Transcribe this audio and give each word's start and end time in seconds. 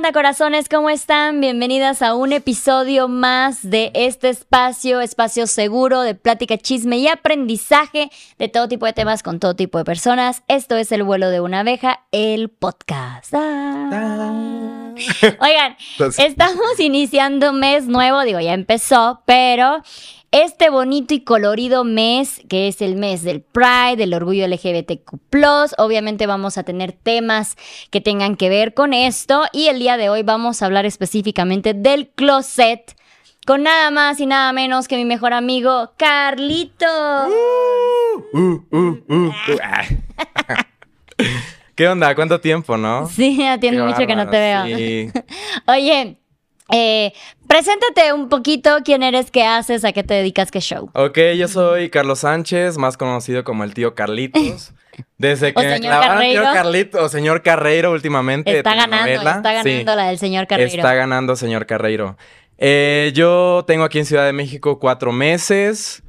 onda, 0.00 0.12
corazones? 0.12 0.66
¿Cómo 0.70 0.88
están? 0.88 1.42
Bienvenidas 1.42 2.00
a 2.00 2.14
un 2.14 2.32
episodio 2.32 3.06
más 3.06 3.68
de 3.68 3.90
este 3.92 4.30
espacio, 4.30 5.02
espacio 5.02 5.46
seguro 5.46 6.00
de 6.00 6.14
plática, 6.14 6.56
chisme 6.56 6.96
y 6.96 7.06
aprendizaje 7.06 8.10
de 8.38 8.48
todo 8.48 8.66
tipo 8.66 8.86
de 8.86 8.94
temas 8.94 9.22
con 9.22 9.38
todo 9.38 9.54
tipo 9.54 9.76
de 9.76 9.84
personas. 9.84 10.42
Esto 10.48 10.76
es 10.76 10.90
El 10.90 11.02
vuelo 11.02 11.28
de 11.28 11.42
una 11.42 11.60
abeja, 11.60 12.00
el 12.12 12.48
podcast. 12.48 13.34
Ah. 13.34 14.94
Oigan, 15.38 15.76
estamos 16.16 16.80
iniciando 16.80 17.52
mes 17.52 17.86
nuevo, 17.86 18.22
digo, 18.22 18.40
ya 18.40 18.54
empezó, 18.54 19.20
pero 19.26 19.82
este 20.32 20.70
bonito 20.70 21.12
y 21.12 21.20
colorido 21.20 21.82
mes, 21.82 22.40
que 22.48 22.68
es 22.68 22.80
el 22.82 22.94
mes 22.94 23.22
del 23.22 23.40
Pride, 23.40 23.96
del 23.96 24.14
orgullo 24.14 24.46
LGBTQ, 24.46 25.14
obviamente 25.78 26.26
vamos 26.26 26.56
a 26.56 26.62
tener 26.62 26.92
temas 26.92 27.56
que 27.90 28.00
tengan 28.00 28.36
que 28.36 28.48
ver 28.48 28.74
con 28.74 28.92
esto. 28.92 29.42
Y 29.52 29.66
el 29.66 29.80
día 29.80 29.96
de 29.96 30.08
hoy 30.08 30.22
vamos 30.22 30.62
a 30.62 30.66
hablar 30.66 30.86
específicamente 30.86 31.74
del 31.74 32.08
closet. 32.10 32.96
Con 33.46 33.64
nada 33.64 33.90
más 33.90 34.20
y 34.20 34.26
nada 34.26 34.52
menos 34.52 34.86
que 34.86 34.96
mi 34.96 35.04
mejor 35.04 35.32
amigo, 35.32 35.92
Carlito. 35.96 36.86
Uh, 38.32 38.60
uh, 38.70 39.04
uh, 39.08 39.32
¿Qué 41.74 41.88
onda? 41.88 42.14
¿Cuánto 42.14 42.40
tiempo, 42.40 42.76
no? 42.76 43.06
Sí, 43.06 43.42
tiene 43.58 43.82
mucho 43.82 44.06
que 44.06 44.14
no 44.14 44.28
te 44.28 44.38
veo. 44.38 44.64
Oye, 45.66 46.19
eh, 46.72 47.12
preséntate 47.46 48.12
un 48.12 48.28
poquito, 48.28 48.78
quién 48.84 49.02
eres, 49.02 49.30
qué 49.30 49.44
haces, 49.44 49.84
a 49.84 49.92
qué 49.92 50.02
te 50.02 50.14
dedicas, 50.14 50.50
qué 50.50 50.60
show. 50.60 50.90
Ok, 50.94 51.18
yo 51.36 51.48
soy 51.48 51.90
Carlos 51.90 52.20
Sánchez, 52.20 52.78
más 52.78 52.96
conocido 52.96 53.44
como 53.44 53.64
el 53.64 53.74
tío 53.74 53.94
Carlitos. 53.94 54.72
Desde 55.18 55.54
que 55.54 55.60
o 55.60 55.62
señor 55.62 56.00
Carreiro. 56.00 56.42
Tío 56.42 56.52
Carlito, 56.52 57.04
o 57.04 57.08
señor 57.08 57.42
Carreiro 57.42 57.92
últimamente. 57.92 58.58
Está 58.58 58.74
ganando, 58.74 59.10
está 59.10 59.52
ganando 59.52 59.94
la 59.94 60.08
del 60.08 60.18
señor 60.18 60.46
Carreiro. 60.46 60.74
Está 60.74 60.94
ganando 60.94 61.36
señor 61.36 61.66
Carreiro. 61.66 62.16
Eh, 62.58 63.12
yo 63.14 63.64
tengo 63.66 63.84
aquí 63.84 63.98
en 63.98 64.04
Ciudad 64.04 64.26
de 64.26 64.32
México 64.32 64.78
cuatro 64.78 65.12
meses. 65.12 66.02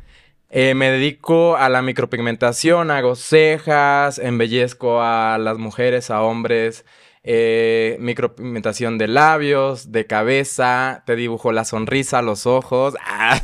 Eh, 0.49 0.73
me 0.73 0.91
dedico 0.91 1.55
a 1.55 1.69
la 1.69 1.81
micropigmentación, 1.81 2.91
hago 2.91 3.15
cejas, 3.15 4.19
embellezco 4.19 5.01
a 5.01 5.37
las 5.37 5.57
mujeres, 5.57 6.11
a 6.11 6.21
hombres 6.21 6.83
eh, 7.23 7.97
micropigmentación 7.99 8.97
de 8.97 9.07
labios, 9.07 9.91
de 9.91 10.07
cabeza, 10.07 11.03
te 11.05 11.15
dibujo 11.15 11.51
la 11.51 11.65
sonrisa, 11.65 12.21
los 12.21 12.45
ojos, 12.45 12.95
ah, 13.05 13.41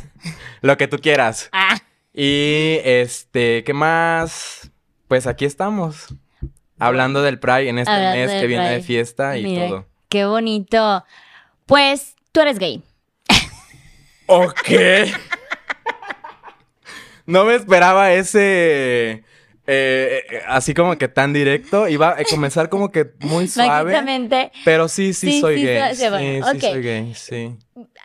lo 0.62 0.76
que 0.76 0.88
tú 0.88 0.98
quieras. 0.98 1.48
Ah. 1.52 1.78
Y 2.12 2.78
este, 2.84 3.62
¿qué 3.64 3.72
más? 3.72 4.70
Pues 5.06 5.26
aquí 5.26 5.44
estamos. 5.44 6.14
Hablando 6.80 7.22
del 7.22 7.40
Pride 7.40 7.68
en 7.68 7.78
este 7.78 7.92
mes 7.92 8.30
que 8.30 8.46
viene 8.46 8.70
de 8.70 8.82
fiesta 8.82 9.36
y 9.36 9.56
todo. 9.56 9.86
Qué 10.08 10.26
bonito. 10.26 11.04
Pues 11.66 12.14
tú 12.30 12.40
eres 12.40 12.58
gay. 12.58 12.82
Ok. 14.26 14.68
no 17.26 17.44
me 17.44 17.56
esperaba 17.56 18.12
ese 18.12 19.24
eh, 19.70 20.24
eh, 20.30 20.40
así 20.48 20.72
como 20.72 20.96
que 20.96 21.08
tan 21.08 21.34
directo. 21.34 21.88
Iba 21.88 22.16
a 22.18 22.24
comenzar 22.24 22.70
como 22.70 22.90
que 22.90 23.12
muy 23.20 23.46
suave. 23.48 24.00
Pero 24.64 24.88
sí, 24.88 25.12
sí, 25.12 25.40
soy 25.40 25.62
gay. 25.62 25.94
Sí, 25.94 26.04
sí, 26.04 26.60
soy 26.60 26.82
gay, 26.82 27.14
sí. 27.14 27.56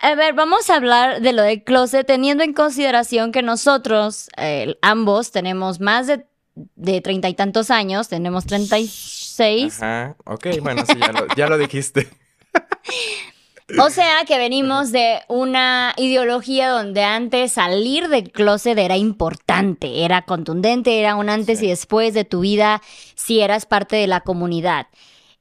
A 0.02 0.14
ver, 0.14 0.34
vamos 0.34 0.68
a 0.68 0.76
hablar 0.76 1.22
de 1.22 1.32
lo 1.32 1.42
del 1.42 1.64
closet, 1.64 2.06
teniendo 2.06 2.44
en 2.44 2.52
consideración 2.52 3.32
que 3.32 3.40
nosotros, 3.42 4.28
eh, 4.36 4.76
ambos, 4.82 5.32
tenemos 5.32 5.80
más 5.80 6.06
de, 6.06 6.26
de 6.54 7.00
treinta 7.00 7.30
y 7.30 7.34
tantos 7.34 7.70
años, 7.70 8.08
tenemos 8.08 8.44
treinta 8.44 8.78
y 8.78 8.86
seis. 8.86 9.82
Ajá, 9.82 10.16
ok, 10.26 10.46
bueno, 10.60 10.84
sí, 10.86 10.98
ya 11.00 11.12
lo, 11.12 11.26
ya 11.34 11.46
lo 11.48 11.56
dijiste. 11.56 12.08
O 13.78 13.88
sea 13.88 14.24
que 14.26 14.36
venimos 14.36 14.92
de 14.92 15.20
una 15.26 15.94
ideología 15.96 16.68
donde 16.68 17.02
antes 17.02 17.52
salir 17.52 18.08
del 18.08 18.30
closet 18.30 18.76
era 18.76 18.98
importante, 18.98 20.04
era 20.04 20.22
contundente, 20.22 21.00
era 21.00 21.16
un 21.16 21.30
antes 21.30 21.62
y 21.62 21.68
después 21.68 22.12
de 22.12 22.26
tu 22.26 22.40
vida 22.40 22.82
si 23.14 23.40
eras 23.40 23.64
parte 23.64 23.96
de 23.96 24.06
la 24.06 24.20
comunidad. 24.20 24.88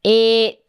Eh, 0.04 0.62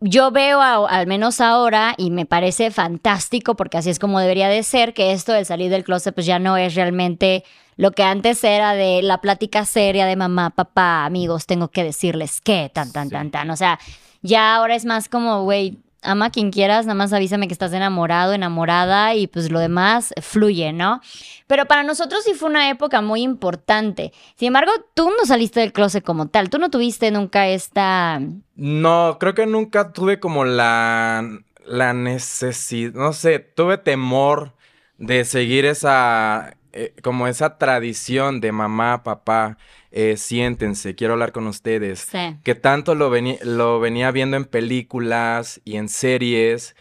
yo 0.00 0.30
veo, 0.30 0.60
al 0.60 1.06
menos 1.06 1.40
ahora, 1.42 1.94
y 1.98 2.10
me 2.10 2.24
parece 2.24 2.70
fantástico 2.70 3.54
porque 3.54 3.78
así 3.78 3.90
es 3.90 3.98
como 3.98 4.18
debería 4.18 4.48
de 4.48 4.62
ser, 4.62 4.94
que 4.94 5.12
esto 5.12 5.32
de 5.32 5.44
salir 5.44 5.70
del 5.70 5.84
closet 5.84 6.14
pues 6.14 6.26
ya 6.26 6.38
no 6.38 6.56
es 6.56 6.74
realmente 6.74 7.44
lo 7.76 7.92
que 7.92 8.02
antes 8.02 8.42
era 8.44 8.72
de 8.74 9.02
la 9.02 9.20
plática 9.20 9.66
seria 9.66 10.06
de 10.06 10.16
mamá, 10.16 10.50
papá, 10.50 11.04
amigos, 11.04 11.46
tengo 11.46 11.68
que 11.68 11.84
decirles 11.84 12.40
qué, 12.40 12.70
tan, 12.72 12.92
tan, 12.92 13.10
tan, 13.10 13.30
tan. 13.30 13.50
O 13.50 13.56
sea, 13.56 13.78
ya 14.22 14.54
ahora 14.54 14.74
es 14.74 14.84
más 14.84 15.08
como, 15.08 15.42
güey, 15.44 15.78
ama 16.04 16.26
a 16.26 16.30
quien 16.30 16.50
quieras, 16.50 16.86
nada 16.86 16.94
más 16.94 17.12
avísame 17.12 17.48
que 17.48 17.52
estás 17.52 17.72
enamorado, 17.72 18.32
enamorada 18.32 19.14
y 19.14 19.26
pues 19.26 19.50
lo 19.50 19.58
demás 19.58 20.14
fluye, 20.20 20.72
¿no? 20.72 21.00
Pero 21.46 21.66
para 21.66 21.82
nosotros 21.82 22.22
sí 22.24 22.34
fue 22.34 22.48
una 22.48 22.70
época 22.70 23.00
muy 23.00 23.22
importante. 23.22 24.12
Sin 24.36 24.48
embargo, 24.48 24.72
tú 24.94 25.10
no 25.10 25.26
saliste 25.26 25.60
del 25.60 25.72
closet 25.72 26.04
como 26.04 26.28
tal, 26.28 26.50
tú 26.50 26.58
no 26.58 26.70
tuviste 26.70 27.10
nunca 27.10 27.48
esta... 27.48 28.20
No, 28.56 29.16
creo 29.18 29.34
que 29.34 29.46
nunca 29.46 29.92
tuve 29.92 30.20
como 30.20 30.44
la, 30.44 31.28
la 31.66 31.92
necesidad, 31.92 32.92
no 32.92 33.12
sé, 33.12 33.38
tuve 33.40 33.78
temor 33.78 34.54
de 34.98 35.24
seguir 35.24 35.64
esa, 35.64 36.56
eh, 36.76 36.92
como 37.02 37.28
esa 37.28 37.56
tradición 37.56 38.40
de 38.40 38.50
mamá, 38.50 39.04
papá 39.04 39.58
eh, 39.92 40.16
siéntense, 40.16 40.96
quiero 40.96 41.12
hablar 41.12 41.30
con 41.30 41.46
ustedes. 41.46 42.08
Que 42.42 42.56
tanto 42.56 42.96
lo, 42.96 43.12
lo 43.44 43.78
venía 43.78 44.10
viendo 44.10 44.36
en 44.36 44.44
películas 44.44 45.60
y 45.64 45.76
en 45.76 45.88
series. 45.88 46.74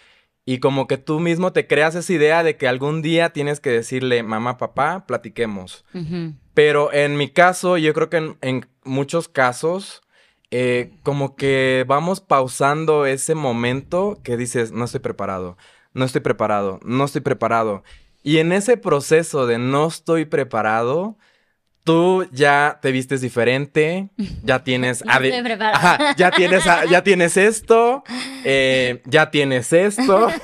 Y 0.46 0.58
como 0.58 0.88
que 0.88 0.98
tú 0.98 1.20
mismo 1.20 1.54
te 1.54 1.68
creas 1.68 1.94
esa 1.94 2.12
idea 2.12 2.42
de 2.42 2.58
que 2.58 2.68
algún 2.68 3.04
día 3.04 3.30
tienes 3.30 3.60
que 3.60 3.70
decirle, 3.70 4.24
mamá, 4.24 4.58
papá, 4.58 5.06
platiquemos. 5.06 5.86
Pero 6.56 6.92
en 6.92 7.16
mi 7.16 7.30
caso, 7.30 7.78
yo 7.78 7.94
creo 7.94 8.10
que 8.10 8.36
en, 8.42 8.66
muchos 8.84 9.28
casos, 9.28 10.02
eh, 10.50 10.98
como 11.04 11.36
que 11.36 11.86
vamos 11.88 12.20
pausando 12.20 13.06
ese 13.06 13.36
momento 13.36 14.20
que 14.24 14.38
dices, 14.38 14.72
no 14.72 14.86
estoy 14.86 15.02
preparado, 15.02 15.56
no 15.94 16.04
estoy 16.04 16.22
preparado, 16.22 16.80
no 16.84 17.06
estoy 17.06 17.22
preparado. 17.22 17.84
Y 18.24 18.38
en 18.38 18.54
ese 18.54 18.78
proceso 18.78 19.46
de 19.46 19.58
no 19.58 19.88
estoy 19.88 20.26
preparado, 20.26 21.18
tú 21.84 22.26
ya 22.32 22.80
te 22.82 22.92
vistes 22.92 23.22
diferente, 23.22 24.10
ya 24.44 24.64
tienes... 24.64 25.04
ya, 26.18 26.32
tienes 26.32 26.64
ya 26.90 27.04
tienes 27.04 27.38
esto, 27.38 28.04
eh, 28.44 29.02
ya 29.06 29.30
tienes 29.30 29.74
esto. 29.74 30.28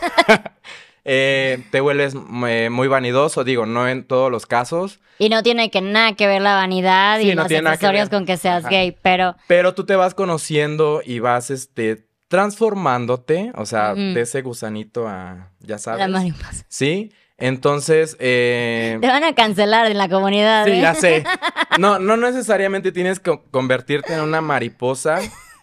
Eh, 1.11 1.63
te 1.71 1.79
vuelves 1.79 2.13
eh, 2.45 2.69
muy 2.69 2.87
vanidoso, 2.87 3.43
digo, 3.43 3.65
no 3.65 3.87
en 3.87 4.03
todos 4.03 4.29
los 4.29 4.45
casos. 4.45 4.99
Y 5.17 5.29
no 5.29 5.41
tiene 5.41 5.71
que 5.71 5.81
nada 5.81 6.13
que 6.13 6.27
ver 6.27 6.39
la 6.39 6.53
vanidad 6.53 7.19
y 7.19 7.33
los 7.33 7.51
accesorios 7.51 8.09
con 8.09 8.27
que 8.27 8.37
seas 8.37 8.67
gay, 8.69 8.95
pero... 9.01 9.35
Pero 9.47 9.73
tú 9.73 9.85
te 9.85 9.95
vas 9.95 10.13
conociendo 10.13 11.01
y 11.03 11.17
vas, 11.17 11.49
este, 11.49 12.05
transformándote, 12.27 13.51
o 13.55 13.65
sea, 13.65 13.95
de 13.95 14.21
ese 14.21 14.43
gusanito 14.43 15.07
a, 15.07 15.51
ya 15.61 15.79
sabes. 15.79 16.01
La 16.01 16.07
mariposa. 16.09 16.63
Sí, 16.67 17.11
entonces. 17.39 18.17
Eh, 18.19 18.97
Te 19.01 19.07
van 19.07 19.23
a 19.23 19.33
cancelar 19.33 19.89
en 19.89 19.97
la 19.97 20.09
comunidad. 20.09 20.65
Sí, 20.65 20.81
ya 20.81 20.91
¿eh? 20.91 20.95
sé. 20.95 21.23
No, 21.77 21.97
no 21.97 22.17
necesariamente 22.17 22.91
tienes 22.91 23.21
que 23.21 23.39
convertirte 23.51 24.13
en 24.13 24.19
una 24.19 24.41
mariposa, 24.41 25.19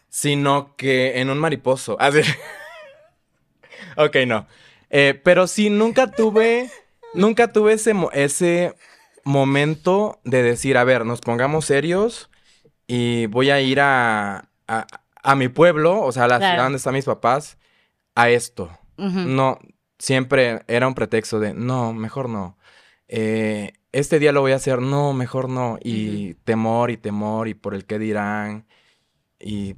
sino 0.09 0.75
que 0.77 1.21
en 1.21 1.29
un 1.29 1.39
mariposo. 1.39 1.97
Así. 2.01 2.21
ok, 3.97 4.17
no. 4.27 4.47
Eh, 4.89 5.21
pero 5.23 5.47
sí, 5.47 5.69
nunca 5.69 6.11
tuve. 6.11 6.71
Nunca 7.13 7.53
tuve 7.53 7.75
ese, 7.75 7.95
ese 8.13 8.75
momento 9.25 10.21
de 10.25 10.43
decir, 10.43 10.79
a 10.79 10.85
ver, 10.85 11.05
nos 11.05 11.21
pongamos 11.21 11.67
serios 11.67 12.31
y 12.87 13.27
voy 13.27 13.51
a 13.51 13.61
ir 13.61 13.81
a, 13.81 14.49
a, 14.67 15.35
mi 15.35 15.49
pueblo, 15.49 16.01
o 16.01 16.13
sea, 16.13 16.25
a 16.25 16.29
la 16.29 16.39
ciudad 16.39 16.63
donde 16.63 16.77
están 16.77 16.95
mis 16.95 17.05
papás, 17.05 17.59
a 18.15 18.29
esto. 18.31 18.71
No, 18.97 19.59
siempre 19.99 20.63
era 20.69 20.87
un 20.89 20.95
pretexto 20.95 21.41
de, 21.41 21.55
no, 21.55 21.93
mejor 21.93 22.29
no. 22.29 22.57
Eh, 23.09 23.73
este 23.93 24.19
día 24.19 24.33
lo 24.33 24.41
voy 24.41 24.53
a 24.53 24.57
hacer, 24.57 24.81
no, 24.81 25.13
mejor 25.13 25.49
no. 25.49 25.79
Y 25.83 26.35
temor 26.45 26.91
y 26.91 26.97
temor 26.97 27.49
y 27.49 27.55
por 27.55 27.75
el 27.75 27.87
qué 27.87 27.99
dirán. 27.99 28.67
Y 29.39 29.77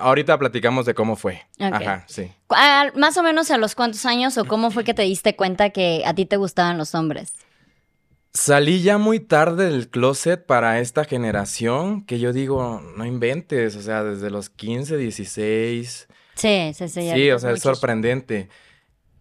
ahorita 0.00 0.38
platicamos 0.38 0.86
de 0.86 0.94
cómo 0.94 1.16
fue. 1.16 1.42
Ajá, 1.58 2.04
sí. 2.08 2.32
más 2.96 3.16
o 3.16 3.22
menos 3.22 3.50
a 3.50 3.58
los 3.58 3.74
cuántos 3.74 4.06
años 4.06 4.38
o 4.38 4.44
cómo 4.44 4.70
fue 4.70 4.84
que 4.84 4.94
te 4.94 5.02
diste 5.02 5.36
cuenta 5.36 5.70
que 5.70 6.02
a 6.06 6.14
ti 6.14 6.26
te 6.26 6.36
gustaban 6.36 6.78
los 6.78 6.94
hombres. 6.94 7.34
Salí 8.32 8.82
ya 8.82 8.98
muy 8.98 9.20
tarde 9.20 9.70
del 9.70 9.88
closet 9.88 10.44
para 10.44 10.80
esta 10.80 11.04
generación, 11.04 12.04
que 12.04 12.18
yo 12.18 12.32
digo, 12.32 12.82
no 12.96 13.06
inventes, 13.06 13.76
o 13.76 13.82
sea, 13.82 14.02
desde 14.02 14.28
los 14.28 14.50
15, 14.50 14.96
16, 14.96 16.08
Sí, 16.34 16.72
sí, 16.74 16.88
sí. 16.88 17.10
Sí, 17.12 17.30
o 17.30 17.38
sea, 17.38 17.52
es 17.52 17.62
sorprendente. 17.62 18.48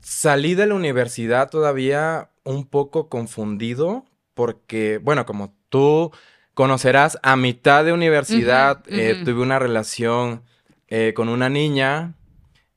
Salí 0.01 0.55
de 0.55 0.67
la 0.67 0.75
universidad 0.75 1.49
todavía 1.49 2.29
un 2.43 2.65
poco 2.65 3.09
confundido 3.09 4.05
porque, 4.33 4.99
bueno, 5.01 5.25
como 5.25 5.53
tú 5.69 6.11
conocerás, 6.53 7.17
a 7.23 7.35
mitad 7.35 7.85
de 7.85 7.93
universidad 7.93 8.83
eh, 8.87 9.21
tuve 9.23 9.41
una 9.41 9.59
relación 9.59 10.43
eh, 10.87 11.13
con 11.15 11.29
una 11.29 11.49
niña 11.49 12.13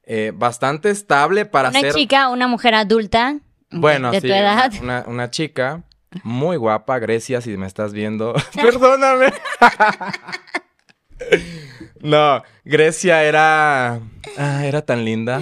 eh, 0.05 0.33
bastante 0.35 0.91
estable 0.91 1.47
para 1.47 1.71
Una 1.71 1.81
ser... 1.81 1.93
chica, 1.93 2.29
una 2.29 2.47
mujer 2.47 2.75
adulta. 2.75 3.39
Bueno, 3.71 4.12
de 4.12 4.21
sí, 4.21 4.29
tu 4.29 4.32
edad. 4.32 4.73
Una, 4.81 5.05
una 5.09 5.31
chica 5.31 5.82
muy 6.23 6.56
guapa, 6.56 6.99
Grecia, 6.99 7.41
si 7.41 7.56
me 7.56 7.67
estás 7.67 7.93
viendo. 7.93 8.35
Perdóname. 8.55 9.32
no, 12.06 12.43
Grecia 12.64 13.23
era. 13.25 14.00
ah, 14.38 14.64
era 14.67 14.82
tan 14.82 15.05
linda. 15.05 15.41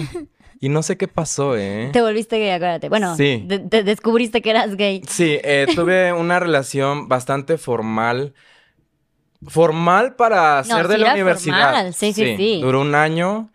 Y 0.61 0.69
no 0.69 0.81
sé 0.83 0.97
qué 0.97 1.07
pasó, 1.07 1.55
¿eh? 1.57 1.89
Te 1.93 2.01
volviste 2.01 2.39
gay, 2.39 2.49
acuérdate. 2.49 2.89
Bueno, 2.89 3.15
Sí. 3.15 3.43
de- 3.45 3.59
te 3.59 3.83
descubriste 3.83 4.41
que 4.41 4.49
eras 4.49 4.75
gay. 4.75 5.01
Sí, 5.07 5.37
eh, 5.43 5.67
tuve 5.75 6.11
una 6.13 6.39
relación 6.39 7.07
bastante 7.07 7.57
formal. 7.57 8.33
Formal 9.47 10.15
para 10.15 10.63
No, 10.67 10.77
ser 10.77 10.87
de 10.87 10.95
sí 10.95 11.01
la 11.01 11.13
universidad. 11.13 11.61
formal, 11.65 11.93
sí, 11.93 12.13
sí, 12.13 12.35
sí. 12.37 12.59
Duró 12.61 12.81
un 12.81 12.95
año. 12.95 13.49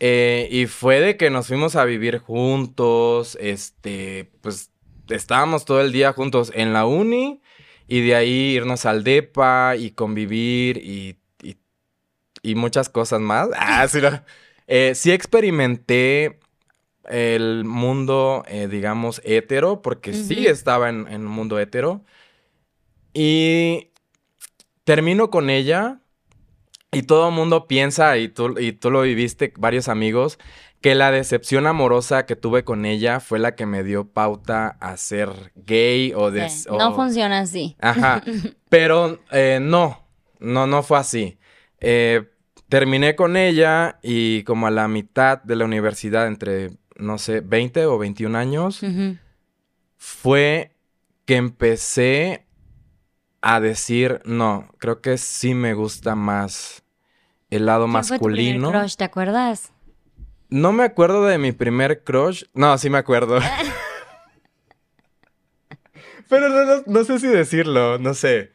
eh, 0.00 0.48
y 0.52 0.66
fue 0.66 1.00
de 1.00 1.16
que 1.16 1.28
nos 1.28 1.48
fuimos 1.48 1.74
a 1.74 1.84
vivir 1.84 2.18
juntos. 2.18 3.36
Este, 3.40 4.30
pues 4.42 4.70
estábamos 5.10 5.64
todo 5.64 5.80
el 5.80 5.90
día 5.92 6.12
juntos 6.12 6.52
en 6.54 6.72
la 6.72 6.86
uni. 6.86 7.40
Y 7.88 8.02
de 8.06 8.14
ahí 8.14 8.52
irnos 8.54 8.86
al 8.86 9.02
DEPA 9.02 9.74
y 9.76 9.90
convivir 9.90 10.76
y, 10.78 11.16
y, 12.42 12.54
muchas 12.54 12.88
cosas 12.88 13.20
más. 13.20 13.48
Ah, 13.56 13.86
sí, 13.88 14.00
no. 14.00 14.22
Eh, 14.66 14.94
sí 14.94 15.12
experimenté 15.12 16.38
el 17.08 17.64
mundo, 17.64 18.44
eh, 18.48 18.68
digamos, 18.68 19.20
hetero, 19.24 19.80
porque 19.82 20.12
sí 20.12 20.46
estaba 20.46 20.88
en, 20.90 21.06
en 21.08 21.22
un 21.26 21.32
mundo 21.32 21.58
hetero. 21.58 22.04
Y 23.14 23.90
termino 24.84 25.30
con 25.30 25.50
ella 25.50 26.00
y 26.92 27.02
todo 27.02 27.28
el 27.28 27.34
mundo 27.34 27.66
piensa, 27.66 28.16
y 28.16 28.28
tú, 28.28 28.58
y 28.58 28.72
tú 28.72 28.90
lo 28.90 29.02
viviste, 29.02 29.52
varios 29.58 29.88
amigos, 29.88 30.38
que 30.80 30.94
la 30.94 31.10
decepción 31.10 31.66
amorosa 31.66 32.24
que 32.24 32.36
tuve 32.36 32.64
con 32.64 32.86
ella 32.86 33.20
fue 33.20 33.38
la 33.38 33.54
que 33.54 33.66
me 33.66 33.82
dio 33.82 34.08
pauta 34.08 34.76
a 34.80 34.96
ser 34.96 35.52
gay 35.56 36.12
o 36.14 36.30
de... 36.30 36.48
Sí, 36.48 36.66
o- 36.70 36.78
No 36.78 36.94
funciona 36.94 37.40
así. 37.40 37.76
Ajá. 37.80 38.22
Pero 38.68 39.18
eh, 39.32 39.58
no, 39.60 40.02
no, 40.38 40.66
no 40.66 40.82
fue 40.82 40.98
así. 40.98 41.37
Eh, 41.80 42.28
terminé 42.68 43.16
con 43.16 43.36
ella 43.36 43.98
y 44.02 44.42
como 44.44 44.66
a 44.66 44.70
la 44.70 44.88
mitad 44.88 45.42
de 45.42 45.56
la 45.56 45.64
universidad, 45.64 46.26
entre, 46.26 46.70
no 46.96 47.18
sé, 47.18 47.40
20 47.40 47.86
o 47.86 47.98
21 47.98 48.36
años, 48.36 48.82
fue 49.96 50.72
que 51.24 51.36
empecé 51.36 52.46
a 53.40 53.60
decir, 53.60 54.20
no, 54.24 54.68
creo 54.78 55.00
que 55.00 55.18
sí 55.18 55.54
me 55.54 55.74
gusta 55.74 56.14
más 56.14 56.82
el 57.50 57.66
lado 57.66 57.86
¿Quién 57.86 58.04
fue 58.04 58.18
tu 58.18 58.24
primer 58.26 58.60
masculino. 58.60 58.70
crush, 58.72 58.96
¿Te 58.96 59.04
acuerdas? 59.04 59.72
No 60.50 60.72
me 60.72 60.84
acuerdo 60.84 61.26
de 61.26 61.38
mi 61.38 61.52
primer 61.52 62.02
crush. 62.04 62.44
No, 62.54 62.76
sí 62.78 62.88
me 62.90 62.98
acuerdo. 62.98 63.38
Pero 66.28 66.48
no, 66.48 66.64
no- 66.64 66.82
no 66.86 67.04
sé 67.04 67.18
si 67.18 67.26
decirlo, 67.26 67.98
no 67.98 68.14
sé. 68.14 68.52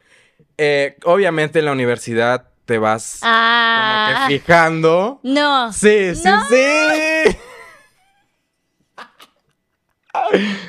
Eh, 0.58 0.96
obviamente 1.04 1.58
en 1.60 1.64
la 1.66 1.72
universidad 1.72 2.50
te 2.64 2.78
vas 2.78 3.18
Ah. 3.22 4.12
como 4.14 4.28
que 4.28 4.38
fijando. 4.38 5.20
No. 5.22 5.72
Sí, 5.72 6.14
sí, 6.14 6.22
No. 6.28 6.44
sí. 6.48 7.36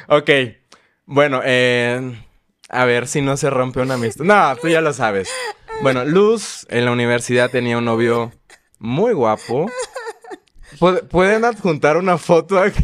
ok. 0.07 0.29
Bueno, 1.05 1.41
eh, 1.43 2.19
a 2.69 2.85
ver 2.85 3.07
si 3.07 3.21
no 3.21 3.37
se 3.37 3.49
rompe 3.49 3.79
una 3.81 3.93
amistad. 3.95 4.25
No, 4.25 4.55
tú 4.57 4.67
ya 4.67 4.81
lo 4.81 4.93
sabes. 4.93 5.29
Bueno, 5.81 6.05
Luz 6.05 6.65
en 6.69 6.85
la 6.85 6.91
universidad 6.91 7.49
tenía 7.51 7.77
un 7.77 7.85
novio 7.85 8.31
muy 8.79 9.13
guapo. 9.13 9.69
Pu- 10.79 11.07
¿Pueden 11.07 11.45
adjuntar 11.45 11.97
una 11.97 12.17
foto 12.17 12.59
aquí? 12.59 12.83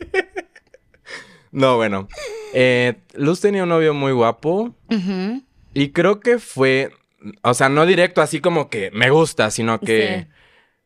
no, 1.52 1.76
bueno. 1.76 2.08
Eh, 2.54 2.94
Luz 3.14 3.40
tenía 3.40 3.64
un 3.64 3.68
novio 3.68 3.92
muy 3.92 4.12
guapo. 4.12 4.74
Y 5.74 5.90
creo 5.92 6.20
que 6.20 6.38
fue, 6.38 6.90
o 7.42 7.54
sea, 7.54 7.68
no 7.68 7.84
directo 7.86 8.20
así 8.22 8.40
como 8.40 8.68
que 8.70 8.90
me 8.92 9.10
gusta, 9.10 9.50
sino 9.50 9.80
que 9.80 10.26
Sí. 10.26 10.32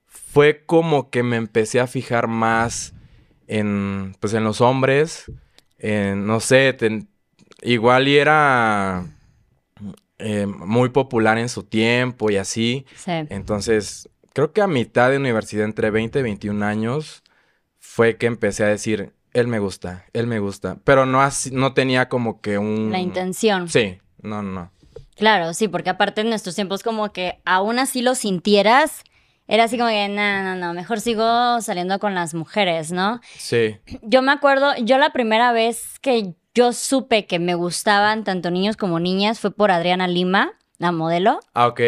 fue 0.07 0.65
como 0.67 1.11
que 1.11 1.23
me 1.23 1.37
empecé 1.37 1.81
a 1.81 1.87
fijar 1.87 2.27
más 2.29 2.95
en, 3.47 4.17
pues, 4.21 4.35
en 4.35 4.45
los 4.45 4.61
hombres. 4.61 5.31
en, 5.79 6.27
no 6.29 6.39
sé, 6.41 6.73
ten- 6.75 7.09
igual 7.61 8.07
y 8.07 8.17
era 8.17 9.05
eh, 10.19 10.47
muy 10.47 10.91
popular 10.91 11.39
en 11.39 11.49
su 11.49 11.65
tiempo 11.65 12.31
y 12.31 12.37
así. 12.37 12.87
Sí. 12.95 13.11
Entonces, 13.31 14.09
creo 14.33 14.53
que 14.53 14.63
a 14.63 14.69
mitad 14.69 15.11
de 15.11 15.17
universidad, 15.17 15.65
entre 15.65 15.91
20 15.91 16.21
y 16.21 16.23
21 16.23 16.63
años, 16.63 17.23
fue 17.81 18.17
que 18.17 18.27
empecé 18.27 18.63
a 18.65 18.69
decir, 18.69 19.13
él 19.33 19.49
me 19.49 19.59
gusta, 19.59 20.05
él 20.13 20.29
me 20.29 20.39
gusta. 20.39 20.79
Pero 20.85 21.05
no, 21.07 21.21
así, 21.21 21.51
no 21.51 21.75
tenía 21.75 22.09
como 22.09 22.41
que 22.41 22.59
un... 22.59 22.93
La 22.93 23.01
intención. 23.01 23.69
Sí, 23.69 23.99
no, 24.23 24.43
no. 24.43 24.71
Claro, 25.17 25.53
sí, 25.55 25.69
porque 25.69 25.91
aparte 25.91 26.23
en 26.23 26.29
nuestros 26.31 26.55
tiempos 26.55 26.83
como 26.83 27.13
que 27.13 27.41
aún 27.45 27.79
así 27.79 28.03
lo 28.03 28.15
sintieras, 28.15 29.03
era 29.47 29.65
así 29.65 29.77
como 29.77 29.91
que, 29.91 30.09
no, 30.09 30.43
no, 30.43 30.55
no, 30.57 30.73
mejor 30.73 31.01
sigo 31.01 31.61
saliendo 31.61 31.99
con 31.99 32.15
las 32.15 32.33
mujeres, 32.35 32.93
¿no? 32.93 33.21
Sí. 33.37 33.77
Yo 34.03 34.23
me 34.23 34.33
acuerdo, 34.33 34.75
yo 34.83 34.99
la 34.99 35.11
primera 35.11 35.53
vez 35.53 35.99
que 36.01 36.35
yo 36.55 36.73
supe 36.73 37.27
que 37.27 37.39
me 37.39 37.55
gustaban 37.55 38.25
tanto 38.25 38.51
niños 38.51 38.77
como 38.77 39.01
niñas 39.01 39.41
fue 39.41 39.51
por 39.55 39.71
Adriana 39.71 40.07
Lima, 40.09 40.53
la 40.79 40.93
modelo. 40.93 41.41
Ah, 41.55 41.67
ok. 41.67 41.81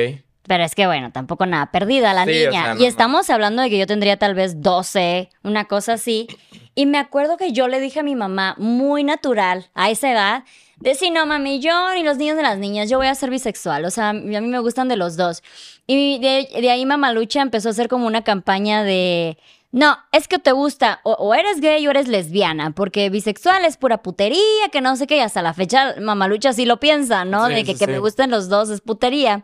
Pero 0.47 0.63
es 0.63 0.75
que 0.75 0.87
bueno, 0.87 1.11
tampoco 1.11 1.47
nada 1.47 1.71
perdida 1.71 2.13
la 2.13 2.25
Sí, 2.27 2.31
o 2.45 2.51
niña. 2.51 2.63
sea, 2.65 2.75
no, 2.75 2.81
y 2.81 2.83
no. 2.83 2.89
estamos 2.89 3.31
hablando 3.31 3.63
de 3.63 3.71
que 3.71 3.79
yo 3.79 3.87
tendría 3.87 4.19
tal 4.19 4.35
vez 4.35 4.61
12, 4.61 5.31
una 5.43 5.65
cosa 5.65 5.95
así. 5.95 6.27
Y 6.75 6.85
me 6.87 6.99
acuerdo 6.99 7.39
que 7.39 7.53
yo 7.53 7.69
le 7.69 7.81
dije 7.81 8.01
a 8.01 8.03
mi 8.03 8.15
mamá, 8.15 8.55
muy 8.59 9.05
natural, 9.05 9.71
a 9.75 9.89
esa 9.91 10.11
edad, 10.11 10.45
de 10.85 10.95
sí, 10.95 11.11
no, 11.11 11.25
mami, 11.25 11.61
yo 11.61 11.95
ni 11.95 12.03
los 12.03 12.19
niños 12.19 12.37
de 12.37 12.43
las 12.43 12.59
niñas, 12.59 12.91
yo 12.91 12.99
voy 12.99 13.07
a 13.07 13.15
ser 13.15 13.31
bisexual. 13.31 13.87
O 13.87 13.91
sea, 13.91 14.11
a 14.11 14.13
mí 14.13 14.41
me 14.43 14.59
gustan 14.59 14.87
de 14.87 14.99
los 14.99 15.17
dos. 15.17 15.43
Y 15.87 16.19
de, 16.19 16.47
de 16.61 16.71
ahí 16.71 16.85
Mamalucha 16.85 17.41
empezó 17.41 17.69
a 17.69 17.71
hacer 17.71 17.89
como 17.89 18.07
una 18.07 18.23
campaña 18.23 18.85
de... 18.85 19.39
No, 19.73 19.97
es 20.13 20.29
que 20.29 20.39
te 20.39 20.53
gusta, 20.53 21.01
o, 21.03 21.15
o 21.15 21.35
eres 21.35 21.63
gay 21.63 21.85
o 21.87 21.91
eres 21.91 22.07
lesbiana, 22.07 22.73
porque 22.73 23.09
bisexual 23.09 23.65
es 23.65 23.79
pura 23.79 24.03
putería, 24.03 24.69
que 24.71 24.83
no 24.83 24.95
sé 24.95 25.07
qué, 25.07 25.17
y 25.17 25.21
hasta 25.21 25.41
la 25.41 25.55
fecha 25.55 25.95
Mamalucha 26.01 26.53
sí 26.53 26.67
lo 26.67 26.79
piensa, 26.79 27.25
¿no? 27.25 27.47
Sí, 27.47 27.55
de 27.55 27.65
que, 27.65 27.73
sí, 27.73 27.79
que 27.79 27.87
sí. 27.87 27.91
me 27.91 27.99
gustan 27.99 28.31
los 28.31 28.51
dos 28.51 28.69
es 28.69 28.83
putería. 28.83 29.43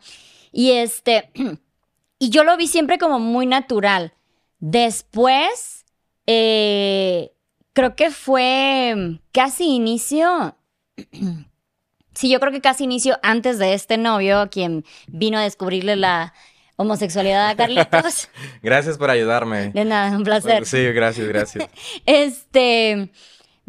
Y 0.52 0.72
este, 0.72 1.30
y 2.18 2.28
yo 2.28 2.44
lo 2.44 2.58
vi 2.58 2.66
siempre 2.66 2.98
como 2.98 3.18
muy 3.18 3.46
natural. 3.46 4.12
Después, 4.58 5.86
eh, 6.26 7.32
creo 7.72 7.96
que 7.96 8.10
fue 8.10 9.20
casi 9.32 9.74
inicio. 9.74 10.54
Sí, 12.12 12.28
yo 12.28 12.40
creo 12.40 12.50
que 12.50 12.60
casi 12.60 12.84
inicio 12.84 13.18
antes 13.22 13.58
de 13.58 13.72
este 13.72 13.96
novio, 13.96 14.48
quien 14.50 14.84
vino 15.06 15.38
a 15.38 15.42
descubrirle 15.42 15.94
la 15.94 16.34
homosexualidad 16.76 17.48
a 17.48 17.56
Carlitos. 17.56 18.28
Gracias 18.62 18.98
por 18.98 19.10
ayudarme. 19.10 19.70
De 19.70 19.84
nada, 19.84 20.16
un 20.16 20.24
placer. 20.24 20.66
Sí, 20.66 20.84
gracias, 20.92 21.28
gracias. 21.28 21.68
Este 22.06 23.10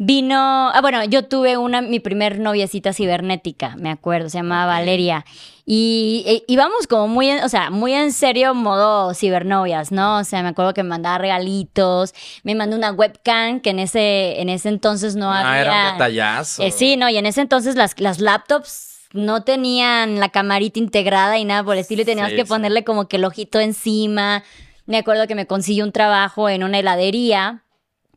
vino, 0.04 0.36
ah, 0.70 0.80
bueno, 0.80 1.04
yo 1.04 1.24
tuve 1.26 1.56
una, 1.56 1.80
mi 1.80 2.00
primer 2.00 2.38
noviecita 2.40 2.92
cibernética, 2.92 3.76
me 3.76 3.90
acuerdo, 3.90 4.28
se 4.28 4.38
llamaba 4.38 4.66
Valeria. 4.66 5.24
Y 5.64 6.24
e- 6.26 6.44
íbamos 6.48 6.86
como 6.88 7.06
muy, 7.06 7.28
en- 7.30 7.44
o 7.44 7.48
sea, 7.48 7.70
muy 7.70 7.92
en 7.92 8.12
serio 8.12 8.52
modo 8.54 9.14
cibernovias, 9.14 9.92
¿no? 9.92 10.18
O 10.18 10.24
sea, 10.24 10.42
me 10.42 10.48
acuerdo 10.48 10.74
que 10.74 10.82
me 10.82 10.88
mandaba 10.88 11.18
regalitos, 11.18 12.14
me 12.42 12.54
mandó 12.56 12.76
una 12.76 12.90
webcam 12.90 13.60
que 13.60 13.70
en 13.70 13.78
ese, 13.78 14.40
en 14.40 14.48
ese 14.48 14.70
entonces 14.70 15.14
no 15.14 15.30
Ah, 15.32 15.40
había. 15.40 15.60
era 15.60 15.86
un 15.86 15.92
detallazo. 15.92 16.62
Eh, 16.64 16.72
sí, 16.72 16.96
no, 16.96 17.08
y 17.08 17.16
en 17.16 17.26
ese 17.26 17.40
entonces 17.40 17.76
las, 17.76 17.98
las 18.00 18.18
laptops 18.18 19.02
no 19.12 19.44
tenían 19.44 20.18
la 20.18 20.30
camarita 20.30 20.80
integrada 20.80 21.38
y 21.38 21.44
nada 21.44 21.62
por 21.62 21.74
el 21.74 21.80
estilo, 21.80 22.02
y 22.02 22.06
tenías 22.06 22.30
Sí, 22.30 22.36
que 22.36 22.42
sí. 22.44 22.48
ponerle 22.48 22.82
como 22.82 23.06
que 23.06 23.16
el 23.18 23.24
ojito 23.24 23.60
encima. 23.60 24.42
Me 24.86 24.98
acuerdo 24.98 25.28
que 25.28 25.36
me 25.36 25.46
consiguió 25.46 25.84
un 25.84 25.92
trabajo 25.92 26.48
en 26.48 26.64
una 26.64 26.78
heladería 26.80 27.62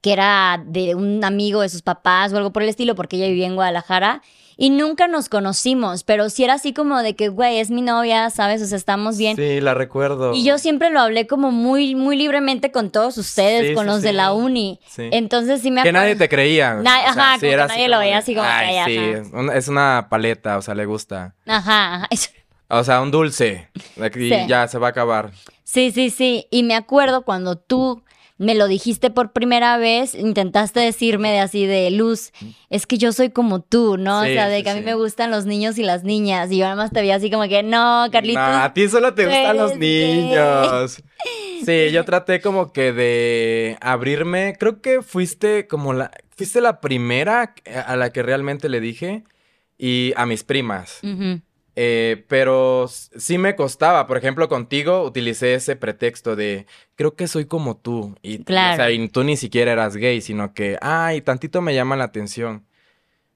que 0.06 0.14
era 0.14 0.64
de 0.68 0.94
un 0.94 1.24
amigo 1.24 1.62
de 1.62 1.70
sus 1.70 1.82
papás 1.82 2.32
o 2.32 2.38
algo 2.38 2.52
por 2.54 2.62
el 2.62 2.70
estilo, 2.70 2.94
porque 2.94 3.16
ella 3.18 3.26
vivía 3.26 3.48
en 3.48 3.56
Guadalajara. 3.56 4.22
Y 4.56 4.70
nunca 4.70 5.08
nos 5.08 5.30
conocimos, 5.30 6.04
pero 6.04 6.30
sí 6.30 6.44
era 6.44 6.54
así 6.54 6.74
como 6.74 7.02
de 7.02 7.16
que, 7.16 7.30
güey, 7.30 7.58
es 7.58 7.72
mi 7.72 7.82
novia, 7.82 8.30
¿sabes? 8.30 8.62
O 8.62 8.68
sea, 8.68 8.78
estamos 8.78 9.18
bien. 9.18 9.36
Sí, 9.36 9.60
la 9.62 9.74
recuerdo. 9.74 10.36
Y 10.36 10.44
yo 10.44 10.60
siempre 10.60 10.92
lo 10.92 11.00
hablé 11.00 11.26
como 11.26 11.52
muy, 11.52 11.96
muy 11.96 12.16
libremente 12.18 12.72
con 12.72 12.92
todos 12.92 13.18
ustedes, 13.18 13.70
Sí, 13.70 13.74
con 13.74 13.86
sí, 13.86 13.90
los 13.92 14.02
de 14.04 14.14
la 14.14 14.32
uni. 14.32 14.80
Sí. 14.88 15.10
Entonces 15.12 15.62
sí 15.62 15.72
me 15.72 15.82
Que 15.82 15.90
acuerdo- 15.90 16.00
nadie 16.04 16.16
te 16.16 16.30
creía. 16.30 16.76
Na- 16.76 16.98
ajá, 17.10 17.38
como 17.40 17.40
que 17.52 17.58
nadie 17.58 17.88
lo 17.90 17.98
veía 17.98 18.20
así 18.20 18.36
como 18.36 18.46
que, 18.48 18.54
"Ay, 18.54 18.78
ajá". 18.78 18.86
sí, 18.88 18.98
es 18.98 19.28
una- 19.34 19.56
es 19.56 19.68
una 19.68 20.08
paleta, 20.08 20.58
o 20.58 20.62
sea, 20.62 20.76
le 20.76 20.86
gusta. 20.86 21.34
Ajá, 21.48 21.96
ajá. 21.96 22.10
O 22.68 22.84
sea, 22.84 23.02
un 23.02 23.12
dulce. 23.12 23.70
Y 24.16 24.48
ya 24.48 24.68
se 24.68 24.78
va 24.80 24.88
a 24.88 24.90
acabar. 24.92 25.32
Sí, 25.64 25.92
sí, 25.92 26.10
sí. 26.12 26.48
Y 26.50 26.64
me 26.64 26.76
acuerdo 26.76 27.24
cuando 27.24 27.58
tú 27.58 28.05
me 28.38 28.54
lo 28.56 28.68
dijiste 28.68 29.12
por 29.12 29.32
primera 29.32 29.78
vez, 29.78 30.14
intentaste 30.14 30.82
decirme 30.82 31.32
de 31.32 31.40
así 31.40 31.66
de 31.66 31.90
luz, 31.92 32.32
es 32.70 32.86
que 32.86 32.98
yo 32.98 33.14
soy 33.14 33.30
como 33.30 33.62
tú, 33.62 33.98
¿no? 33.98 34.24
Sí, 34.24 34.32
o 34.32 34.34
sea, 34.34 34.50
de 34.50 34.58
sí, 34.58 34.64
que 34.64 34.70
a 34.72 34.74
mí 34.74 34.82
sí. 34.82 34.86
me 34.86 34.94
gustan 34.96 35.32
los 35.32 35.46
niños 35.46 35.78
y 35.78 35.84
las 35.84 36.04
niñas. 36.04 36.52
Y 36.52 36.58
yo 36.58 36.66
nada 36.66 36.76
más 36.76 36.92
te 36.92 37.00
veía 37.00 37.16
así 37.16 37.32
como 37.32 37.48
que, 37.48 37.64
no, 37.64 38.08
Carlitos. 38.12 38.42
Nah, 38.42 38.66
a 38.66 38.74
ti 38.74 38.90
solo 38.90 39.14
te 39.14 39.26
gustan 39.26 39.58
los 39.58 39.72
eres 39.72 39.80
gay". 39.80 40.22
niños. 40.22 41.04
Sí, 41.66 41.90
yo 41.92 42.06
traté 42.06 42.42
como 42.42 42.72
que 42.72 42.92
de 42.92 43.78
abrirme. 43.82 44.56
Creo 44.60 44.82
que 44.82 45.02
fuiste 45.02 45.66
como 45.66 45.94
la. 45.94 46.12
Fuiste 46.36 46.62
la 46.62 46.80
primera 46.80 47.56
a 47.88 47.96
la 47.96 48.12
que 48.12 48.22
realmente 48.22 48.70
le 48.70 48.80
dije. 48.82 49.24
Y 49.78 50.14
a 50.16 50.26
mis 50.28 50.44
primas. 50.44 51.00
Eh, 51.76 52.26
pero 52.30 52.88
sí 52.88 53.38
me 53.38 53.56
costaba. 53.56 54.08
Por 54.08 54.18
ejemplo, 54.18 54.48
contigo 54.48 55.04
utilicé 55.04 55.56
ese 55.56 55.76
pretexto 55.76 56.36
de 56.36 56.68
creo 56.96 57.16
que 57.16 57.28
soy 57.28 57.46
como 57.46 57.78
tú. 57.78 58.16
Y, 58.22 58.44
claro. 58.44 58.74
o 58.74 58.76
sea, 58.78 58.92
y 58.92 59.08
tú 59.10 59.24
ni 59.24 59.36
siquiera 59.38 59.74
eras 59.74 59.98
gay, 59.98 60.22
sino 60.22 60.54
que, 60.54 60.78
ay, 60.82 61.22
tantito 61.22 61.62
me 61.62 61.76
llama 61.76 61.96
la 61.96 62.06
atención. 62.06 62.66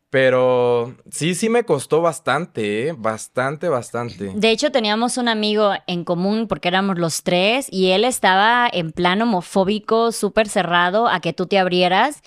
Pero 0.09 0.95
sí, 1.11 1.35
sí 1.35 1.49
me 1.49 1.65
costó 1.65 2.01
bastante, 2.01 2.87
¿eh? 2.87 2.95
bastante, 2.97 3.69
bastante. 3.69 4.31
De 4.33 4.49
hecho, 4.49 4.71
teníamos 4.71 5.17
un 5.17 5.27
amigo 5.27 5.73
en 5.85 6.03
común 6.03 6.47
porque 6.47 6.67
éramos 6.67 6.97
los 6.97 7.21
tres 7.21 7.67
y 7.71 7.91
él 7.91 8.03
estaba 8.03 8.67
en 8.71 8.91
plan 8.91 9.21
homofóbico, 9.21 10.11
súper 10.11 10.49
cerrado 10.49 11.07
a 11.07 11.19
que 11.19 11.33
tú 11.33 11.45
te 11.45 11.59
abrieras. 11.59 12.23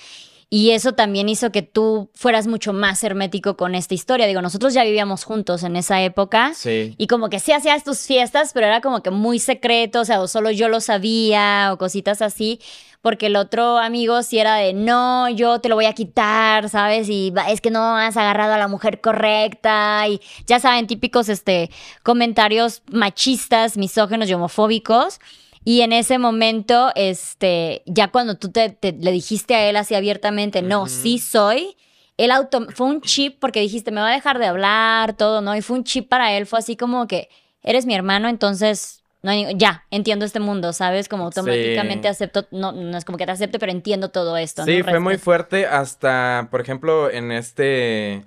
Y 0.55 0.73
eso 0.73 0.93
también 0.93 1.31
hizo 1.31 1.51
que 1.51 1.63
tú 1.63 2.11
fueras 2.13 2.47
mucho 2.47 2.75
más 2.75 3.03
hermético 3.03 3.57
con 3.57 3.75
esta 3.75 3.95
historia. 3.95 4.27
Digo, 4.27 4.43
nosotros 4.43 4.75
ya 4.75 4.85
vivíamos 4.85 5.25
juntos 5.25 5.63
en 5.63 5.77
esa 5.77 6.03
época. 6.03 6.53
Sí. 6.55 6.95
Y 6.99 7.07
como 7.07 7.31
que 7.31 7.39
sí 7.39 7.53
hacías 7.53 7.85
tus 7.85 8.01
fiestas, 8.01 8.53
pero 8.53 8.67
era 8.67 8.83
como 8.83 9.03
que 9.03 9.11
muy 9.11 9.39
secreto, 9.39 10.03
o 10.03 10.05
sea, 10.05 10.21
o 10.21 10.29
solo 10.29 10.51
yo 10.51 10.69
lo 10.69 10.83
sabía, 10.83 11.71
o 11.73 11.79
cositas 11.79 12.21
así. 12.21 12.61
Porque 13.01 13.29
el 13.29 13.37
otro 13.37 13.79
amigo 13.79 14.23
sí 14.23 14.41
era 14.41 14.57
de, 14.57 14.75
no, 14.75 15.31
yo 15.31 15.59
te 15.63 15.71
lo 15.71 15.75
voy 15.75 15.87
a 15.87 15.95
quitar, 15.95 16.69
¿sabes? 16.69 17.09
Y 17.09 17.33
es 17.49 17.63
que 17.63 17.71
no 17.71 17.97
has 17.97 18.19
agarrado 18.19 18.53
a 18.53 18.59
la 18.59 18.69
mujer 18.69 19.01
correcta. 19.01 20.07
Y 20.07 20.21
ya 20.47 20.61
saben, 20.61 20.87
típicos 20.87 21.31
este, 21.31 21.71
comentarios 22.03 22.83
machistas, 22.91 23.79
misógenos 23.79 24.29
y 24.29 24.35
homofóbicos. 24.35 25.19
Y 25.65 25.83
en 25.83 25.93
ese 25.93 26.19
momento, 26.19 26.91
este, 26.95 27.83
ya 27.87 28.09
cuando 28.09 28.37
tú 28.37 28.51
te, 28.51 28.77
le 28.83 29.13
dijiste 29.13 29.55
a 29.55 29.69
él 29.69 29.77
así 29.77 29.95
abiertamente, 29.95 30.61
no, 30.63 30.89
sí 30.89 31.19
soy, 31.19 31.77
él 32.17 32.31
auto, 32.31 32.67
fue 32.75 32.89
un 32.89 33.01
chip 33.01 33.39
porque 33.41 33.61
dijiste, 33.61 33.91
me 33.91 34.01
va 34.01 34.09
a 34.09 34.15
dejar 34.15 34.39
de 34.39 34.47
hablar, 34.47 35.17
todo, 35.17 35.41
¿no? 35.41 35.55
Y 35.57 35.63
fue 35.63 35.77
un 35.77 35.85
chip 35.85 36.09
para 36.09 36.33
él, 36.33 36.47
fue 36.47 36.59
así 36.59 36.77
como 36.77 37.07
que, 37.07 37.29
eres 37.63 37.87
mi 37.87 37.95
hermano, 37.95 38.29
entonces, 38.29 39.03
no 39.23 39.33
ya, 39.53 39.87
entiendo 39.91 40.25
este 40.25 40.41
mundo, 40.41 40.73
¿sabes? 40.73 41.09
Como 41.09 41.25
automáticamente 41.25 42.09
acepto, 42.09 42.47
no, 42.51 42.73
no 42.73 42.99
es 42.99 43.05
como 43.05 43.17
que 43.17 43.27
te 43.27 43.33
acepte, 43.33 43.61
pero 43.61 43.71
entiendo 43.71 44.11
todo 44.11 44.37
esto. 44.37 44.65
Sí, 44.65 44.83
fue 44.83 44.99
muy 44.99 45.17
fuerte 45.17 45.67
hasta, 45.67 46.49
por 46.51 46.61
ejemplo, 46.61 47.11
en 47.11 47.33
este... 47.33 48.25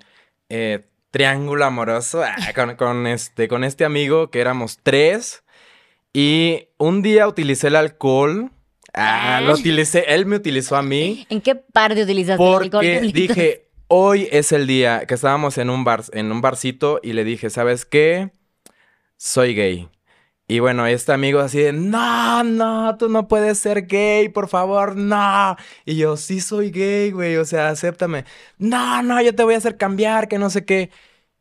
Eh, 0.48 0.84
triángulo 1.10 1.64
amoroso 1.64 2.22
ah, 2.22 2.36
con, 2.54 2.76
con, 2.76 3.06
este, 3.06 3.48
con 3.48 3.64
este 3.64 3.86
amigo 3.86 4.30
que 4.30 4.38
éramos 4.38 4.80
tres. 4.82 5.44
Y 6.18 6.68
un 6.78 7.02
día 7.02 7.28
utilicé 7.28 7.66
el 7.66 7.76
alcohol. 7.76 8.50
Ah, 8.94 9.42
lo 9.44 9.52
utilicé, 9.52 10.06
él 10.08 10.24
me 10.24 10.36
utilizó 10.36 10.74
a 10.76 10.82
mí. 10.82 11.26
¿En 11.28 11.42
qué 11.42 11.54
parte 11.54 12.02
utilizaste 12.02 12.42
el 12.42 12.48
alcohol? 12.48 12.70
Porque 12.70 13.00
dije, 13.12 13.68
hoy 13.88 14.26
es 14.32 14.50
el 14.52 14.66
día 14.66 15.04
que 15.06 15.12
estábamos 15.12 15.58
en 15.58 15.68
un 15.68 15.84
bar, 15.84 16.04
en 16.14 16.32
un 16.32 16.40
barcito 16.40 17.00
y 17.02 17.12
le 17.12 17.22
dije, 17.22 17.50
¿sabes 17.50 17.84
qué? 17.84 18.30
Soy 19.18 19.54
gay. 19.54 19.90
Y 20.48 20.60
bueno, 20.60 20.86
este 20.86 21.12
amigo 21.12 21.40
así 21.40 21.58
de, 21.58 21.74
no, 21.74 22.42
no, 22.44 22.96
tú 22.96 23.10
no 23.10 23.28
puedes 23.28 23.58
ser 23.58 23.86
gay, 23.86 24.30
por 24.30 24.48
favor, 24.48 24.96
no. 24.96 25.54
Y 25.84 25.96
yo, 25.96 26.16
sí 26.16 26.40
soy 26.40 26.70
gay, 26.70 27.10
güey, 27.10 27.36
o 27.36 27.44
sea, 27.44 27.68
acéptame. 27.68 28.24
No, 28.56 29.02
no, 29.02 29.20
yo 29.20 29.34
te 29.34 29.44
voy 29.44 29.52
a 29.52 29.58
hacer 29.58 29.76
cambiar, 29.76 30.28
que 30.28 30.38
no 30.38 30.48
sé 30.48 30.64
qué. 30.64 30.88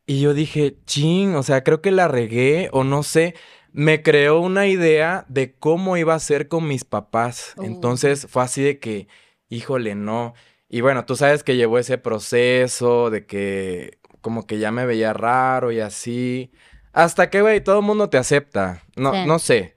Y 0.05 0.19
yo 0.19 0.33
dije, 0.33 0.75
ching, 0.85 1.33
o 1.35 1.43
sea, 1.43 1.63
creo 1.63 1.81
que 1.81 1.91
la 1.91 2.09
regué 2.09 2.67
o 2.73 2.83
no 2.83 3.03
sé 3.03 3.35
me 3.75 4.01
creó 4.01 4.39
una 4.39 4.67
idea 4.67 5.25
de 5.27 5.53
cómo 5.53 5.97
iba 5.97 6.15
a 6.15 6.19
ser 6.19 6.47
con 6.47 6.65
mis 6.65 6.85
papás. 6.85 7.53
Oh. 7.57 7.63
Entonces 7.63 8.25
fue 8.29 8.41
así 8.41 8.63
de 8.63 8.79
que, 8.79 9.09
híjole, 9.49 9.95
no. 9.95 10.33
Y 10.69 10.79
bueno, 10.79 11.03
tú 11.03 11.17
sabes 11.17 11.43
que 11.43 11.57
llevó 11.57 11.77
ese 11.77 11.97
proceso 11.97 13.09
de 13.09 13.25
que 13.25 13.99
como 14.21 14.47
que 14.47 14.59
ya 14.59 14.71
me 14.71 14.85
veía 14.85 15.11
raro 15.11 15.73
y 15.73 15.81
así. 15.81 16.53
Hasta 16.93 17.29
que, 17.29 17.41
güey, 17.41 17.61
todo 17.61 17.79
el 17.79 17.85
mundo 17.85 18.09
te 18.09 18.17
acepta. 18.17 18.81
No, 18.95 19.25
no 19.25 19.39
sé. 19.39 19.75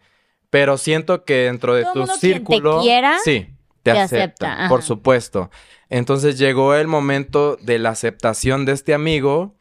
Pero 0.49 0.79
siento 0.79 1.25
que 1.25 1.47
dentro 1.47 1.75
de 1.75 1.85
tu 1.93 2.07
círculo. 2.07 2.81
sí, 3.25 3.49
te, 3.83 3.91
acepta. 3.91 4.67
por 4.69 4.85
supuesto. 4.85 5.51
Entonces 5.89 6.39
llegó 6.39 6.77
el 6.77 6.87
momento 6.87 7.57
de 7.57 7.81
la 7.81 7.91
aceptación 7.91 8.65
de 8.65 8.73
este 8.73 8.95
amigo. 8.95 9.57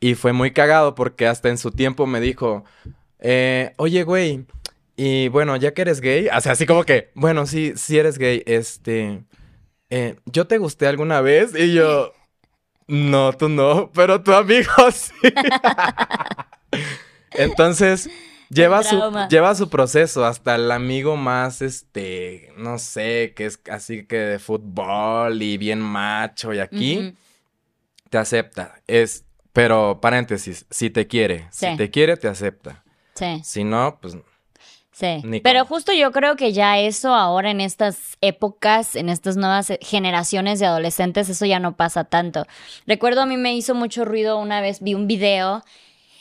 Y 0.00 0.14
fue 0.14 0.32
muy 0.32 0.52
cagado 0.52 0.94
porque 0.94 1.26
hasta 1.26 1.50
en 1.50 1.58
su 1.58 1.70
tiempo 1.70 2.06
me 2.06 2.18
dijo, 2.18 2.64
eh, 3.22 3.72
oye, 3.76 4.02
güey, 4.02 4.44
y 4.96 5.28
bueno, 5.28 5.56
ya 5.56 5.72
que 5.72 5.82
eres 5.82 6.00
gay, 6.00 6.28
o 6.28 6.40
sea, 6.40 6.52
así 6.52 6.66
como 6.66 6.84
que, 6.84 7.10
bueno, 7.14 7.46
sí, 7.46 7.72
sí 7.76 7.98
eres 7.98 8.18
gay, 8.18 8.42
este, 8.46 9.22
eh, 9.90 10.16
¿yo 10.26 10.46
te 10.46 10.58
gusté 10.58 10.88
alguna 10.88 11.20
vez? 11.20 11.54
Y 11.54 11.72
yo, 11.72 12.12
no, 12.88 13.32
tú 13.32 13.48
no, 13.48 13.90
pero 13.94 14.22
tu 14.22 14.32
amigo 14.32 14.72
sí. 14.92 15.12
Entonces, 17.30 18.10
lleva 18.50 18.82
su, 18.82 19.00
lleva 19.30 19.54
su 19.54 19.70
proceso 19.70 20.24
hasta 20.24 20.56
el 20.56 20.70
amigo 20.70 21.16
más, 21.16 21.62
este, 21.62 22.52
no 22.56 22.78
sé, 22.78 23.34
que 23.36 23.46
es 23.46 23.60
así 23.70 24.04
que 24.04 24.16
de 24.16 24.38
fútbol 24.38 25.40
y 25.42 25.56
bien 25.58 25.80
macho 25.80 26.52
y 26.52 26.58
aquí, 26.58 27.14
te 28.10 28.18
acepta. 28.18 28.82
Es, 28.86 29.24
pero 29.52 30.00
paréntesis, 30.02 30.66
si 30.70 30.90
te 30.90 31.06
quiere, 31.06 31.46
si 31.50 31.76
te 31.76 31.90
quiere, 31.90 32.16
te 32.16 32.28
acepta. 32.28 32.81
Sí. 33.14 33.40
Si 33.44 33.64
no, 33.64 33.98
pues... 34.00 34.16
Sí, 34.94 35.22
pero 35.42 35.64
justo 35.64 35.92
yo 35.92 36.12
creo 36.12 36.36
que 36.36 36.52
ya 36.52 36.78
eso 36.78 37.14
ahora 37.14 37.50
en 37.50 37.62
estas 37.62 38.18
épocas, 38.20 38.94
en 38.94 39.08
estas 39.08 39.38
nuevas 39.38 39.72
generaciones 39.80 40.60
de 40.60 40.66
adolescentes, 40.66 41.30
eso 41.30 41.46
ya 41.46 41.58
no 41.58 41.76
pasa 41.76 42.04
tanto. 42.04 42.44
Recuerdo 42.86 43.22
a 43.22 43.26
mí 43.26 43.38
me 43.38 43.54
hizo 43.54 43.74
mucho 43.74 44.04
ruido 44.04 44.38
una 44.38 44.60
vez, 44.60 44.82
vi 44.82 44.92
un 44.92 45.06
video 45.06 45.62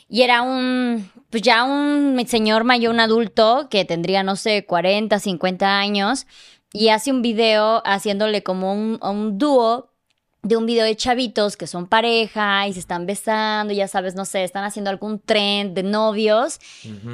y 0.07 0.21
era 0.21 0.41
un, 0.41 1.11
pues 1.29 1.43
ya 1.43 1.65
un 1.65 2.25
señor 2.27 2.63
mayor, 2.63 2.93
un 2.93 3.01
adulto 3.01 3.67
que 3.69 3.83
tendría, 3.83 4.23
no 4.23 4.37
sé, 4.37 4.65
40, 4.65 5.19
50 5.19 5.77
años 5.77 6.25
y 6.71 6.89
hace 6.89 7.11
un 7.11 7.21
video 7.21 7.83
haciéndole 7.85 8.41
como 8.41 8.73
un, 8.73 8.99
un 9.03 9.37
dúo 9.37 9.90
de 10.43 10.57
un 10.57 10.65
video 10.65 10.85
de 10.85 10.95
chavitos 10.95 11.55
que 11.55 11.67
son 11.67 11.87
pareja 11.87 12.67
y 12.67 12.73
se 12.73 12.79
están 12.79 13.05
besando, 13.05 13.73
ya 13.73 13.87
sabes, 13.87 14.15
no 14.15 14.25
sé, 14.25 14.43
están 14.43 14.63
haciendo 14.63 14.89
algún 14.89 15.19
trend 15.19 15.75
de 15.75 15.83
novios. 15.83 16.59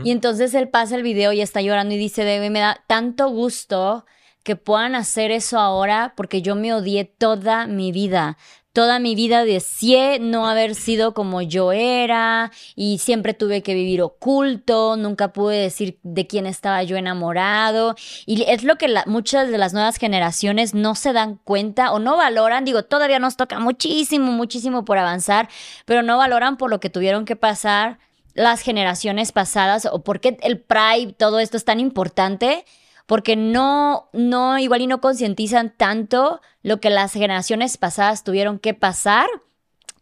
Y 0.03 0.11
entonces 0.11 0.53
él 0.53 0.69
pasa 0.69 0.95
el 0.95 1.03
video 1.03 1.33
y 1.33 1.41
está 1.41 1.61
llorando 1.61 1.93
y 1.93 1.97
dice, 1.97 2.23
Debe, 2.23 2.49
me 2.49 2.59
da 2.59 2.83
tanto 2.87 3.27
gusto 3.29 4.05
que 4.43 4.55
puedan 4.55 4.95
hacer 4.95 5.31
eso 5.31 5.59
ahora 5.59 6.13
porque 6.15 6.41
yo 6.41 6.55
me 6.55 6.73
odié 6.73 7.03
toda 7.03 7.67
mi 7.67 7.91
vida 7.91 8.37
toda 8.77 8.99
mi 8.99 9.15
vida 9.15 9.43
deseé 9.43 10.19
no 10.19 10.47
haber 10.47 10.75
sido 10.75 11.15
como 11.15 11.41
yo 11.41 11.71
era 11.71 12.51
y 12.75 12.99
siempre 12.99 13.33
tuve 13.33 13.63
que 13.63 13.73
vivir 13.73 14.03
oculto, 14.03 14.95
nunca 14.97 15.33
pude 15.33 15.57
decir 15.57 15.97
de 16.03 16.27
quién 16.27 16.45
estaba 16.45 16.83
yo 16.83 16.95
enamorado. 16.95 17.95
Y 18.27 18.43
es 18.43 18.63
lo 18.63 18.75
que 18.75 18.93
muchas 19.07 19.49
de 19.49 19.57
las 19.57 19.73
nuevas 19.73 19.97
generaciones 19.97 20.75
no 20.75 20.93
se 20.93 21.11
dan 21.11 21.39
cuenta 21.43 21.91
o 21.91 21.97
no 21.97 22.17
valoran. 22.17 22.65
Digo, 22.65 22.83
todavía 22.83 23.17
nos 23.17 23.35
toca 23.35 23.57
muchísimo, 23.57 24.31
muchísimo 24.31 24.85
por 24.85 24.99
avanzar, 24.99 25.49
pero 25.85 26.03
no 26.03 26.19
valoran 26.19 26.57
por 26.57 26.69
lo 26.69 26.79
que 26.79 26.91
tuvieron 26.91 27.25
que 27.25 27.35
pasar 27.35 27.97
las 28.35 28.61
generaciones 28.61 29.31
pasadas 29.31 29.87
o 29.91 30.03
por 30.03 30.19
qué 30.19 30.37
el 30.43 30.59
Pride, 30.59 31.13
todo 31.17 31.39
esto 31.39 31.57
es 31.57 31.65
tan 31.65 31.79
importante 31.79 32.63
porque 33.07 33.35
no, 33.35 34.09
no, 34.13 34.59
igual 34.59 34.81
y 34.81 34.87
no 34.87 35.01
concientizan 35.01 35.73
tanto 35.75 36.41
lo 36.61 36.79
que 36.79 36.91
las 36.91 37.13
generaciones 37.13 37.77
pasadas 37.77 38.23
tuvieron 38.23 38.59
que 38.59 38.75
pasar 38.75 39.27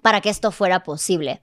para 0.01 0.19
que 0.19 0.29
esto 0.29 0.51
fuera 0.51 0.83
posible. 0.83 1.41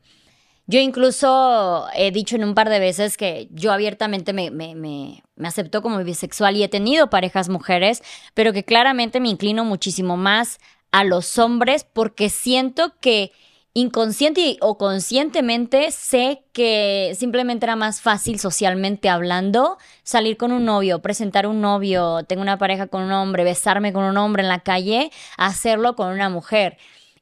Yo 0.67 0.81
incluso 0.81 1.87
he 1.95 2.11
dicho 2.11 2.37
en 2.37 2.45
un 2.45 2.55
par 2.55 2.69
de 2.69 2.79
veces 2.79 3.17
que 3.17 3.49
yo 3.51 3.73
abiertamente 3.73 4.33
me, 4.33 4.51
me, 4.51 4.75
me, 4.75 5.23
me, 5.37 5.49
acepto 5.49 5.83
como 5.83 6.03
bisexual 6.05 6.57
y 6.57 6.63
he 6.63 6.69
tenido 6.69 7.11
parejas 7.11 7.49
mujeres, 7.49 8.03
pero 8.35 8.53
que 8.53 8.65
claramente 8.65 9.21
me 9.21 9.29
inclino 9.29 9.65
muchísimo 9.65 10.17
más 10.17 10.59
a 10.91 11.05
los 11.05 11.39
hombres 11.39 11.85
porque 11.85 12.29
siento 12.29 12.95
que 13.01 13.33
inconsciente 13.75 14.59
o 14.61 14.77
conscientemente 14.77 15.91
sé 15.93 16.43
que 16.53 17.15
simplemente 17.19 17.65
era 17.65 17.77
más 17.77 18.01
fácil 18.01 18.39
socialmente 18.39 19.09
hablando 19.09 19.79
salir 20.03 20.37
con 20.37 20.53
un 20.53 20.65
novio, 20.67 21.01
presentar 21.01 21.47
un 21.47 21.61
novio, 21.63 22.23
tengo 22.25 22.43
una 22.43 22.59
pareja 22.59 22.87
con 22.87 23.03
un 23.03 23.13
hombre, 23.13 23.45
besarme 23.45 23.93
con 23.93 24.05
un 24.05 24.19
hombre 24.19 24.43
en 24.43 24.49
la 24.51 24.61
calle, 24.61 25.11
hacerlo 25.39 25.97
con 25.97 26.09
una 26.09 26.29
mujer. 26.29 26.77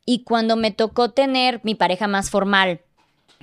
Y 0.04 0.24
cuando 0.24 0.56
me 0.56 0.72
tocó 0.72 1.10
tener 1.10 1.60
mi 1.62 1.76
pareja 1.76 2.08
más 2.08 2.30
formal, 2.30 2.80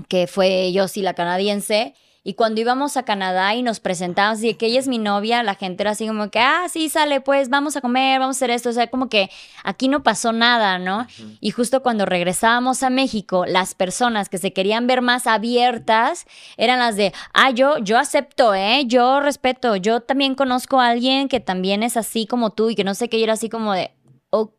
que 0.09 0.27
fue 0.27 0.71
yo 0.73 0.87
sí 0.87 1.01
la 1.01 1.13
canadiense, 1.13 1.95
Y 2.27 2.33
cuando 2.33 2.59
íbamos 2.59 2.97
a 2.97 3.03
Canadá 3.03 3.55
y 3.55 3.63
nos 3.63 3.79
presentábamos, 3.79 4.43
y 4.43 4.53
que 4.55 4.65
ella 4.65 4.81
es 4.81 4.89
mi 4.89 4.97
novia, 4.97 5.43
la 5.43 5.55
gente 5.55 5.83
era 5.83 5.91
así 5.91 6.05
como 6.09 6.29
que, 6.29 6.39
ah, 6.39 6.65
sí, 6.67 6.89
sale, 6.89 7.21
pues 7.21 7.47
vamos 7.47 7.77
a 7.77 7.81
comer, 7.81 8.19
vamos 8.19 8.35
a 8.35 8.39
hacer 8.39 8.49
esto. 8.49 8.67
O 8.67 8.73
sea, 8.73 8.87
como 8.87 9.07
que 9.07 9.29
aquí 9.63 9.87
no 9.87 10.03
pasó 10.03 10.33
nada, 10.33 10.77
¿no? 10.77 11.07
Y 11.39 11.51
justo 11.51 11.81
cuando 11.81 12.05
regresábamos 12.05 12.83
a 12.83 12.89
México, 12.89 13.45
las 13.45 13.75
personas 13.75 14.27
que 14.27 14.39
se 14.39 14.51
querían 14.51 14.87
ver 14.87 15.01
más 15.01 15.25
abiertas 15.25 16.25
eran 16.57 16.79
las 16.79 16.97
de, 16.97 17.13
ah, 17.33 17.51
yo, 17.51 17.77
yo 17.77 17.97
acepto, 17.97 18.53
¿eh? 18.53 18.83
Yo 18.87 19.21
respeto, 19.21 19.77
yo 19.77 20.01
también 20.01 20.35
conozco 20.35 20.81
a 20.81 20.89
alguien 20.89 21.29
que 21.29 21.39
también 21.39 21.81
es 21.81 21.95
así 21.95 22.27
como 22.27 22.49
tú 22.49 22.69
y 22.69 22.75
que 22.75 22.83
no 22.83 22.93
sé 22.93 23.07
qué, 23.07 23.19
y 23.19 23.23
era 23.23 23.33
así 23.33 23.47
como 23.47 23.71
de, 23.71 23.91
ok, 24.31 24.51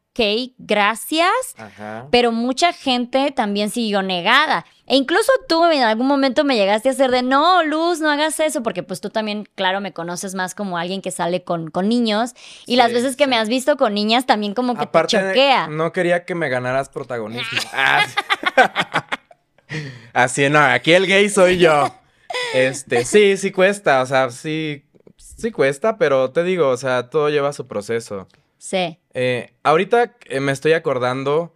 gracias, 0.58 1.30
pero 2.10 2.32
mucha 2.32 2.72
gente 2.72 3.30
también 3.30 3.70
siguió 3.70 4.02
negada. 4.02 4.66
E 4.87 4.96
incluso 4.96 5.30
tú 5.48 5.64
en 5.66 5.82
algún 5.82 6.06
momento 6.06 6.44
me 6.44 6.56
llegaste 6.56 6.88
a 6.88 6.92
hacer 6.92 7.10
de, 7.10 7.22
no, 7.22 7.62
Luz, 7.62 8.00
no 8.00 8.10
hagas 8.10 8.40
eso, 8.40 8.62
porque 8.62 8.82
pues 8.82 9.00
tú 9.00 9.10
también, 9.10 9.46
claro, 9.54 9.80
me 9.80 9.92
conoces 9.92 10.34
más 10.34 10.54
como 10.54 10.78
alguien 10.78 11.02
que 11.02 11.10
sale 11.10 11.44
con, 11.44 11.70
con 11.70 11.88
niños. 11.88 12.32
Y 12.66 12.76
las 12.76 12.92
veces 12.92 13.14
que 13.14 13.26
me 13.26 13.37
has 13.37 13.48
visto 13.48 13.76
con 13.76 13.94
niñas 13.94 14.26
también 14.26 14.54
como 14.54 14.76
que 14.76 14.87
te 14.87 15.06
choquea. 15.06 15.68
No 15.68 15.92
quería 15.92 16.25
que 16.25 16.34
me 16.34 16.48
ganaras 16.48 16.88
protagonismo. 16.88 17.58
Ah, 17.72 18.04
Así, 20.14 20.48
no, 20.48 20.58
aquí 20.58 20.92
el 20.92 21.06
gay 21.06 21.28
soy 21.28 21.58
yo. 21.58 21.94
Este, 22.54 23.04
sí, 23.04 23.37
sí 23.37 23.52
cuesta, 23.52 24.02
o 24.02 24.06
sea, 24.06 24.30
sí, 24.30 24.84
sí 25.16 25.52
cuesta, 25.52 25.98
pero 25.98 26.30
te 26.30 26.42
digo, 26.42 26.68
o 26.68 26.76
sea, 26.76 27.10
todo 27.10 27.28
lleva 27.28 27.52
su 27.52 27.66
proceso. 27.66 28.26
Sí. 28.58 28.98
Eh, 29.14 29.54
ahorita 29.62 30.16
eh, 30.26 30.40
me 30.40 30.52
estoy 30.52 30.72
acordando 30.72 31.54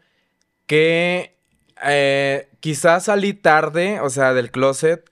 que 0.67 1.37
eh, 1.85 2.49
quizás 2.61 3.05
salí 3.05 3.35
tarde, 3.35 4.01
o 4.01 4.09
sea, 4.09 4.33
del 4.33 4.51
closet, 4.51 5.11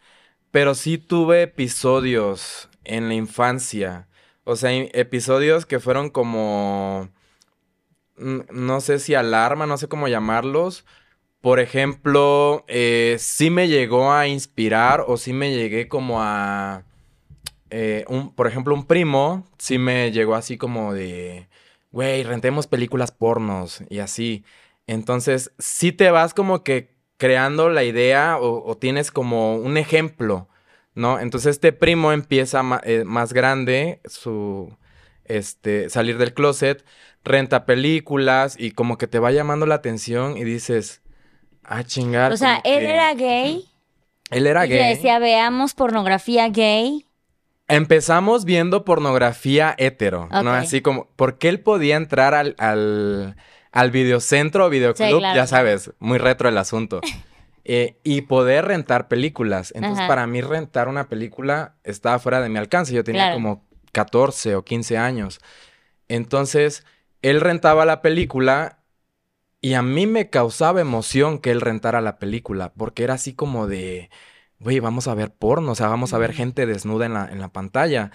pero 0.51 0.75
sí 0.75 0.99
tuve 0.99 1.43
episodios 1.43 2.69
en 2.85 3.09
la 3.09 3.15
infancia. 3.15 4.09
O 4.45 4.57
sea, 4.57 4.73
episodios 4.73 5.67
que 5.67 5.81
fueron 5.81 6.11
como, 6.11 7.09
no 8.17 8.81
sé 8.81 8.99
si 8.99 9.15
alarma, 9.15 9.67
no 9.67 9.77
sé 9.77 9.87
cómo 9.89 10.09
llamarlos. 10.09 10.85
Por 11.41 11.61
ejemplo, 11.61 12.65
sí 13.19 13.51
me 13.51 13.69
llegó 13.69 14.13
a 14.13 14.27
inspirar 14.27 15.05
o 15.07 15.17
sí 15.19 15.33
me 15.33 15.55
llegué 15.55 15.89
como 15.89 16.21
a... 16.21 16.85
un, 18.09 18.35
por 18.35 18.49
ejemplo, 18.49 18.75
un 18.75 18.87
primo 18.87 19.47
sí 19.59 19.79
me 19.79 20.11
llegó 20.11 20.35
así 20.35 20.57
como 20.57 20.95
de 20.95 21.50
güey, 21.91 22.23
rentemos 22.23 22.67
películas 22.67 23.13
pornos 23.13 23.83
y 23.89 23.99
así. 23.99 24.45
Entonces, 24.87 25.53
si 25.59 25.93
te 25.93 26.11
vas 26.11 26.35
como 26.35 26.63
que 26.65 26.95
creando 27.17 27.69
la 27.69 27.85
idea 27.85 28.39
o, 28.41 28.77
tienes 28.77 29.11
como 29.11 29.57
un 29.57 29.77
ejemplo, 29.77 30.49
¿no? 30.95 31.21
Entonces 31.21 31.51
este 31.51 31.73
primo 31.73 32.13
empieza 32.13 32.63
eh, 32.85 33.05
más 33.05 33.33
grande, 33.33 34.01
su, 34.07 34.75
este, 35.27 35.91
salir 35.91 36.17
del 36.17 36.33
closet, 36.33 36.85
renta 37.23 37.67
películas 37.67 38.57
y 38.59 38.71
como 38.71 38.97
que 38.97 39.07
te 39.07 39.19
va 39.19 39.33
llamando 39.33 39.67
la 39.67 39.77
atención 39.77 40.39
y 40.39 40.45
dices, 40.45 41.03
ah, 41.63 41.85
chingar. 41.85 42.33
O 42.33 42.37
sea, 42.37 42.61
él 42.65 42.85
era 42.85 43.13
gay. 43.15 43.67
Él 44.31 44.47
era 44.47 44.65
gay. 44.65 44.81
Y 44.81 44.97
decía, 44.97 45.19
veamos 45.19 45.75
pornografía 45.75 46.49
gay. 46.49 47.07
Empezamos 47.71 48.45
viendo 48.45 48.85
pornografía 48.85 49.75
hetero, 49.79 50.29
¿no? 50.31 50.53
Así 50.53 50.81
como, 50.81 51.09
porque 51.17 51.49
él 51.49 51.61
podía 51.61 51.97
entrar 51.97 52.35
al, 52.35 52.55
al, 52.59 53.37
al 53.73 53.91
videocentro 53.91 54.67
o 54.67 54.71
videoclub, 54.71 55.21
ya 55.21 55.47
sabes, 55.47 55.93
muy 55.99 56.19
retro 56.19 56.49
el 56.49 56.59
asunto. 56.59 57.01
Eh, 57.73 57.99
y 58.03 58.23
poder 58.23 58.65
rentar 58.65 59.07
películas. 59.07 59.73
Entonces, 59.77 60.05
para 60.09 60.27
mí, 60.27 60.41
rentar 60.41 60.89
una 60.89 61.09
película 61.09 61.75
estaba 61.85 62.19
fuera 62.19 62.41
de 62.41 62.49
mi 62.49 62.59
alcance. 62.59 62.93
Yo 62.93 63.05
tenía 63.05 63.35
como 63.35 63.65
14 63.93 64.57
o 64.57 64.65
15 64.65 64.97
años. 64.97 65.41
Entonces, 66.09 66.85
él 67.23 67.41
rentaba 67.41 67.85
la 67.85 68.01
película 68.01 68.79
y 69.61 69.75
a 69.75 69.83
mí 69.83 70.07
me 70.07 70.31
causaba 70.31 70.81
emoción 70.81 71.39
que 71.39 71.51
él 71.51 71.61
rentara 71.61 72.01
la 72.01 72.19
película, 72.19 72.73
porque 72.77 73.05
era 73.05 73.15
así 73.15 73.35
como 73.35 73.67
de 73.67 74.11
güey, 74.61 74.79
vamos 74.79 75.09
a 75.09 75.15
ver 75.15 75.33
porno, 75.33 75.73
o 75.73 75.75
sea, 75.75 75.89
vamos 75.89 76.13
a 76.13 76.19
ver 76.19 76.33
gente 76.33 76.67
desnuda 76.67 77.07
en 77.07 77.15
la, 77.15 77.27
en 77.27 77.41
la 77.41 77.49
pantalla. 77.49 78.13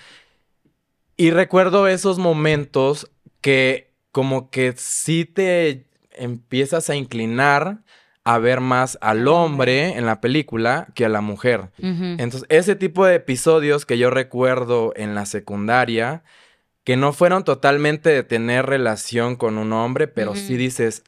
Y 1.18 1.32
recuerdo 1.32 1.88
esos 1.88 2.20
momentos 2.20 3.12
que 3.42 3.94
como 4.12 4.50
que 4.50 4.74
sí 4.78 5.26
te 5.26 5.88
empiezas 6.12 6.90
a 6.90 6.96
inclinar 6.96 7.84
a 8.24 8.40
ver 8.40 8.60
más 8.60 8.98
al 9.02 9.28
hombre 9.28 9.98
en 9.98 10.06
la 10.06 10.20
película 10.20 10.88
que 10.96 11.06
a 11.06 11.10
la 11.10 11.22
mujer. 11.22 11.70
Entonces, 11.78 12.46
ese 12.50 12.76
tipo 12.76 13.06
de 13.06 13.16
episodios 13.16 13.86
que 13.86 14.00
yo 14.00 14.10
recuerdo 14.10 14.94
en 14.96 15.14
la 15.14 15.28
secundaria, 15.28 16.24
que 16.84 16.98
no 16.98 17.14
fueron 17.14 17.44
totalmente 17.44 18.10
de 18.10 18.24
tener 18.24 18.66
relación 18.66 19.36
con 19.36 19.60
un 19.60 19.74
hombre, 19.74 20.08
pero 20.08 20.36
sí 20.36 20.58
dices, 20.58 21.04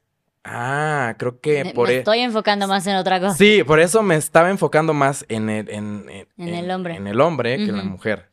Ah, 0.50 1.16
creo 1.18 1.42
que 1.42 1.72
por 1.76 1.90
eso. 1.90 2.00
Estoy 2.00 2.20
enfocando 2.20 2.68
más 2.68 2.88
en 2.88 2.96
otra 2.96 3.20
cosa. 3.20 3.36
Sí, 3.36 3.64
por 3.64 3.80
eso 3.80 4.02
me 4.02 4.16
estaba 4.16 4.50
enfocando 4.50 4.94
más 4.94 5.26
en 5.28 5.50
el, 5.50 5.70
en, 5.70 6.28
el 6.38 6.72
hombre. 6.72 6.96
En 6.96 7.08
el 7.08 7.20
hombre 7.20 7.58
que 7.58 7.64
en 7.64 7.78
la 7.78 7.84
mujer. 7.84 8.30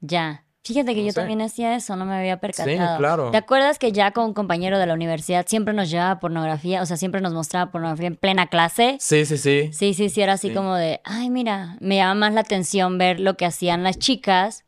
Ya. 0.00 0.44
Fíjate 0.62 0.94
que 0.94 1.04
yo 1.04 1.12
también 1.12 1.40
hacía 1.42 1.76
eso, 1.76 1.94
no 1.94 2.04
me 2.04 2.16
había 2.16 2.38
percatado. 2.40 2.76
Sí, 2.76 2.98
claro. 2.98 3.30
¿Te 3.30 3.36
acuerdas 3.36 3.78
que 3.78 3.92
ya 3.92 4.10
con 4.10 4.24
un 4.24 4.34
compañero 4.34 4.80
de 4.80 4.86
la 4.86 4.94
universidad 4.94 5.46
siempre 5.46 5.72
nos 5.74 5.90
llevaba 5.90 6.18
pornografía? 6.18 6.82
O 6.82 6.86
sea, 6.86 6.96
siempre 6.96 7.20
nos 7.20 7.32
mostraba 7.32 7.70
pornografía 7.70 8.08
en 8.08 8.16
plena 8.16 8.48
clase. 8.48 8.96
Sí, 8.98 9.26
sí, 9.26 9.38
sí. 9.38 9.70
Sí, 9.72 9.94
sí, 9.94 10.08
sí, 10.08 10.22
era 10.22 10.32
así 10.32 10.52
como 10.52 10.74
de, 10.74 11.00
ay, 11.04 11.30
mira, 11.30 11.76
me 11.80 11.96
llama 11.96 12.14
más 12.26 12.34
la 12.34 12.40
atención 12.40 12.98
ver 12.98 13.20
lo 13.20 13.36
que 13.36 13.46
hacían 13.46 13.84
las 13.84 13.98
chicas 13.98 14.64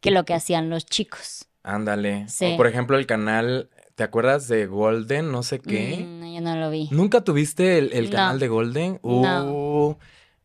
que 0.00 0.12
lo 0.12 0.24
que 0.24 0.34
hacían 0.34 0.70
los 0.70 0.86
chicos. 0.86 1.48
Ándale. 1.64 2.28
Sí. 2.28 2.52
O 2.54 2.56
por 2.56 2.68
ejemplo, 2.68 2.96
el 2.96 3.06
canal 3.06 3.70
¿Te 4.00 4.04
acuerdas 4.04 4.48
de 4.48 4.64
Golden? 4.64 5.30
No 5.30 5.42
sé 5.42 5.58
qué. 5.60 6.06
Mm, 6.08 6.20
no, 6.20 6.34
yo 6.34 6.40
no 6.40 6.56
lo 6.56 6.70
vi. 6.70 6.88
¿Nunca 6.90 7.20
tuviste 7.20 7.76
el, 7.76 8.08
canal 8.08 8.38
de 8.38 8.48
Golden? 8.48 8.98
Uh, 9.02 9.94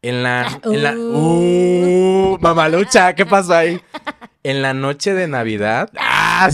En 0.01 0.23
la. 0.23 0.59
En 0.65 0.83
la 0.83 0.91
uh, 0.91 2.33
uh 2.33 2.37
mamalucha, 2.41 3.15
¿qué 3.15 3.25
pasó 3.25 3.53
ahí? 3.53 3.79
En 4.43 4.61
la 4.61 4.73
noche 4.73 5.13
de 5.13 5.29
Navidad. 5.29 5.89
¡Ah! 5.97 6.49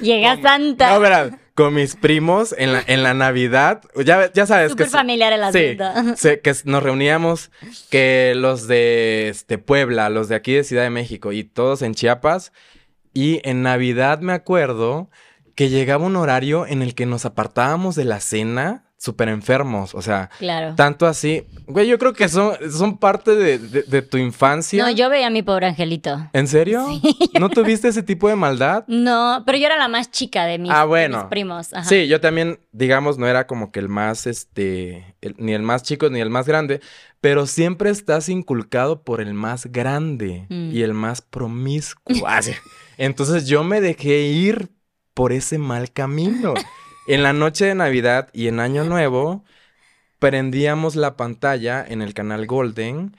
Llega 0.00 0.40
Santa. 0.40 0.94
No, 0.94 1.00
verdad. 1.00 1.38
Con 1.54 1.74
mis 1.74 1.96
primos 1.96 2.54
en 2.56 2.72
la, 2.72 2.82
en 2.86 3.02
la 3.02 3.12
Navidad. 3.12 3.82
Ya, 4.06 4.32
ya 4.32 4.46
sabes 4.46 4.70
Súper 4.70 4.86
que. 4.86 4.90
familiar 4.90 5.34
el 5.34 5.44
asunto. 5.44 5.84
Sí, 6.16 6.30
que 6.42 6.54
nos 6.64 6.82
reuníamos 6.82 7.50
que 7.90 8.32
los 8.36 8.66
de 8.68 9.28
este, 9.28 9.58
Puebla, 9.58 10.08
los 10.08 10.30
de 10.30 10.36
aquí 10.36 10.54
de 10.54 10.64
Ciudad 10.64 10.84
de 10.84 10.88
México 10.88 11.32
y 11.32 11.44
todos 11.44 11.82
en 11.82 11.94
Chiapas 11.94 12.52
y 13.14 13.40
en 13.48 13.62
Navidad 13.62 14.20
me 14.20 14.32
acuerdo 14.32 15.08
que 15.54 15.70
llegaba 15.70 16.04
un 16.04 16.16
horario 16.16 16.66
en 16.66 16.82
el 16.82 16.94
que 16.94 17.06
nos 17.06 17.24
apartábamos 17.24 17.94
de 17.94 18.04
la 18.04 18.20
cena 18.20 18.83
súper 18.96 19.28
enfermos, 19.28 19.94
o 19.94 20.00
sea, 20.00 20.30
claro. 20.38 20.74
tanto 20.76 21.06
así. 21.06 21.44
Güey, 21.66 21.86
yo 21.86 21.98
creo 21.98 22.14
que 22.14 22.28
son, 22.28 22.56
son 22.70 22.96
parte 22.98 23.34
de, 23.34 24.02
tu 24.02 24.16
infancia. 24.16 24.82
No, 24.82 24.90
yo 24.90 25.10
veía 25.10 25.26
a 25.26 25.30
mi 25.30 25.42
pobre 25.42 25.66
angelito. 25.66 26.28
¿En 26.32 26.48
serio? 26.48 26.86
Sí. 26.88 27.30
¿No 27.38 27.50
tuviste 27.50 27.88
ese 27.88 28.02
tipo 28.02 28.28
de 28.28 28.36
maldad? 28.36 28.84
No, 28.86 29.42
pero 29.44 29.58
yo 29.58 29.66
era 29.66 29.76
la 29.76 29.88
más 29.88 30.10
chica 30.10 30.46
de 30.46 30.58
mis, 30.58 30.70
ah, 30.70 30.84
bueno. 30.84 31.28
primos. 31.28 31.68
Sí, 31.84 32.08
yo 32.08 32.20
también, 32.20 32.60
digamos, 32.72 33.18
no 33.18 33.26
era 33.26 33.46
como 33.46 33.72
que 33.72 33.80
el 33.80 33.88
más, 33.88 34.26
este, 34.26 35.16
ni 35.36 35.52
el 35.52 35.62
más 35.62 35.82
chico 35.82 36.08
ni 36.08 36.20
el 36.20 36.30
más 36.30 36.46
grande, 36.46 36.80
pero 37.20 37.46
siempre 37.46 37.90
estás 37.90 38.28
inculcado 38.28 39.02
por 39.02 39.20
el 39.20 39.34
más 39.34 39.66
grande 39.66 40.46
mm. 40.48 40.70
y 40.72 40.82
el 40.82 40.94
más 40.94 41.20
promiscuo. 41.20 42.26
Entonces 42.96 43.46
yo 43.46 43.64
me 43.64 43.80
dejé 43.80 44.22
ir 44.22 44.70
por 45.14 45.32
ese 45.32 45.58
mal 45.58 45.92
camino. 45.92 46.54
En 47.06 47.22
la 47.22 47.32
noche 47.32 47.66
de 47.66 47.74
Navidad 47.74 48.28
y 48.32 48.48
en 48.48 48.60
Año 48.60 48.84
Nuevo, 48.84 49.44
prendíamos 50.18 50.96
la 50.96 51.16
pantalla 51.16 51.84
en 51.86 52.00
el 52.00 52.14
canal 52.14 52.46
Golden 52.46 53.16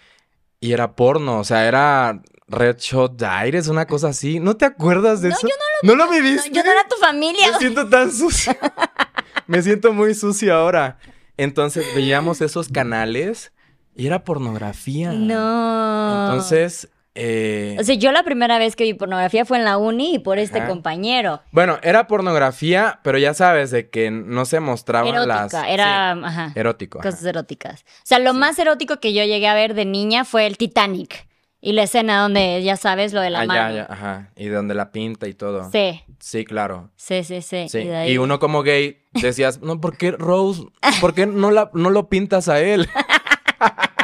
y 0.60 0.74
era 0.74 0.96
porno, 0.96 1.40
o 1.40 1.44
sea, 1.44 1.68
era 1.68 2.22
Red 2.48 2.78
Shot 2.80 3.18
Diaries, 3.18 3.68
una 3.68 3.86
cosa 3.86 4.10
así. 4.10 4.40
¿No 4.40 4.56
te 4.58 4.66
acuerdas 4.66 5.22
de 5.22 5.30
eso? 5.30 5.42
Yo 5.44 5.50
no 5.50 5.94
lo, 5.94 5.96
¿No 5.96 6.06
lo 6.06 6.12
viviste. 6.12 6.50
yo 6.52 6.64
no 6.64 6.72
era 6.72 6.88
tu 6.88 6.96
familia. 6.96 7.52
Me 7.52 7.58
siento 7.60 7.88
tan 7.88 8.12
sucio. 8.12 8.56
Me 9.48 9.62
siento 9.62 9.94
muy 9.94 10.16
sucio 10.16 10.56
ahora. 10.56 10.98
Entonces 11.38 11.86
veíamos 11.96 12.42
esos 12.42 12.70
canales 12.70 13.52
y 13.96 14.08
era 14.08 14.24
pornografía. 14.24 15.12
No. 15.12 16.26
Entonces 16.26 16.90
eh, 17.18 17.78
o 17.80 17.84
sea, 17.84 17.96
yo 17.96 18.12
la 18.12 18.24
primera 18.24 18.60
vez 18.60 18.76
que 18.76 18.84
vi 18.84 18.94
pornografía 18.94 19.46
fue 19.46 19.58
en 19.58 19.64
la 19.64 19.78
uni 19.78 20.16
y 20.16 20.20
por 20.20 20.38
este 20.38 20.66
compañero. 20.66 21.42
Bueno, 21.52 21.80
era 21.82 22.08
pornografía, 22.08 23.00
pero 23.04 23.18
ya 23.18 23.34
sabes 23.34 23.72
de 23.72 23.90
que 23.90 24.12
no 24.12 24.44
se 24.46 24.60
mostraban 24.60 25.14
Erótica, 25.14 25.62
las... 25.62 25.68
Era, 25.70 26.12
ajá. 26.12 26.52
Erótico. 26.56 27.00
Cosas 27.00 27.24
eróticas. 27.24 27.82
O 27.82 28.02
sea, 28.04 28.20
lo 28.20 28.34
más 28.34 28.60
erótico 28.60 29.00
que 29.00 29.14
yo 29.14 29.24
llegué 29.24 29.48
a 29.48 29.54
ver 29.54 29.74
de 29.74 29.86
niña 29.86 30.26
fue 30.26 30.46
el 30.46 30.58
Titanic. 30.58 31.28
Y 31.62 31.72
la 31.72 31.84
escena 31.84 32.22
donde, 32.22 32.62
ya 32.62 32.76
sabes, 32.76 33.12
lo 33.12 33.22
de 33.22 33.32
la 33.32 33.42
ah, 33.42 33.46
mano. 33.46 33.76
Ya, 33.76 33.88
ya, 33.88 33.88
ajá. 33.92 34.32
Y 34.36 34.50
donde 34.50 34.76
la 34.76 34.92
pinta 34.92 35.28
y 35.28 35.34
todo. 35.34 35.72
Sí. 35.72 36.04
Sí, 36.20 36.46
claro. 36.46 36.92
Sí, 36.96 37.24
sí, 37.24 37.42
sí. 37.42 37.68
Y, 38.08 38.18
uno 38.18 38.40
como 38.40 38.62
gay 38.62 39.02
decías, 39.14 39.62
no, 39.62 39.82
¿por 39.82 39.98
qué 39.98 40.12
Rose? 40.12 40.64
¿Por 41.02 41.16
qué 41.16 41.26
no, 41.26 41.50
la, 41.50 41.72
no 41.74 41.90
lo 41.90 42.08
pintas 42.08 42.50
a 42.50 42.60
él? 42.60 42.88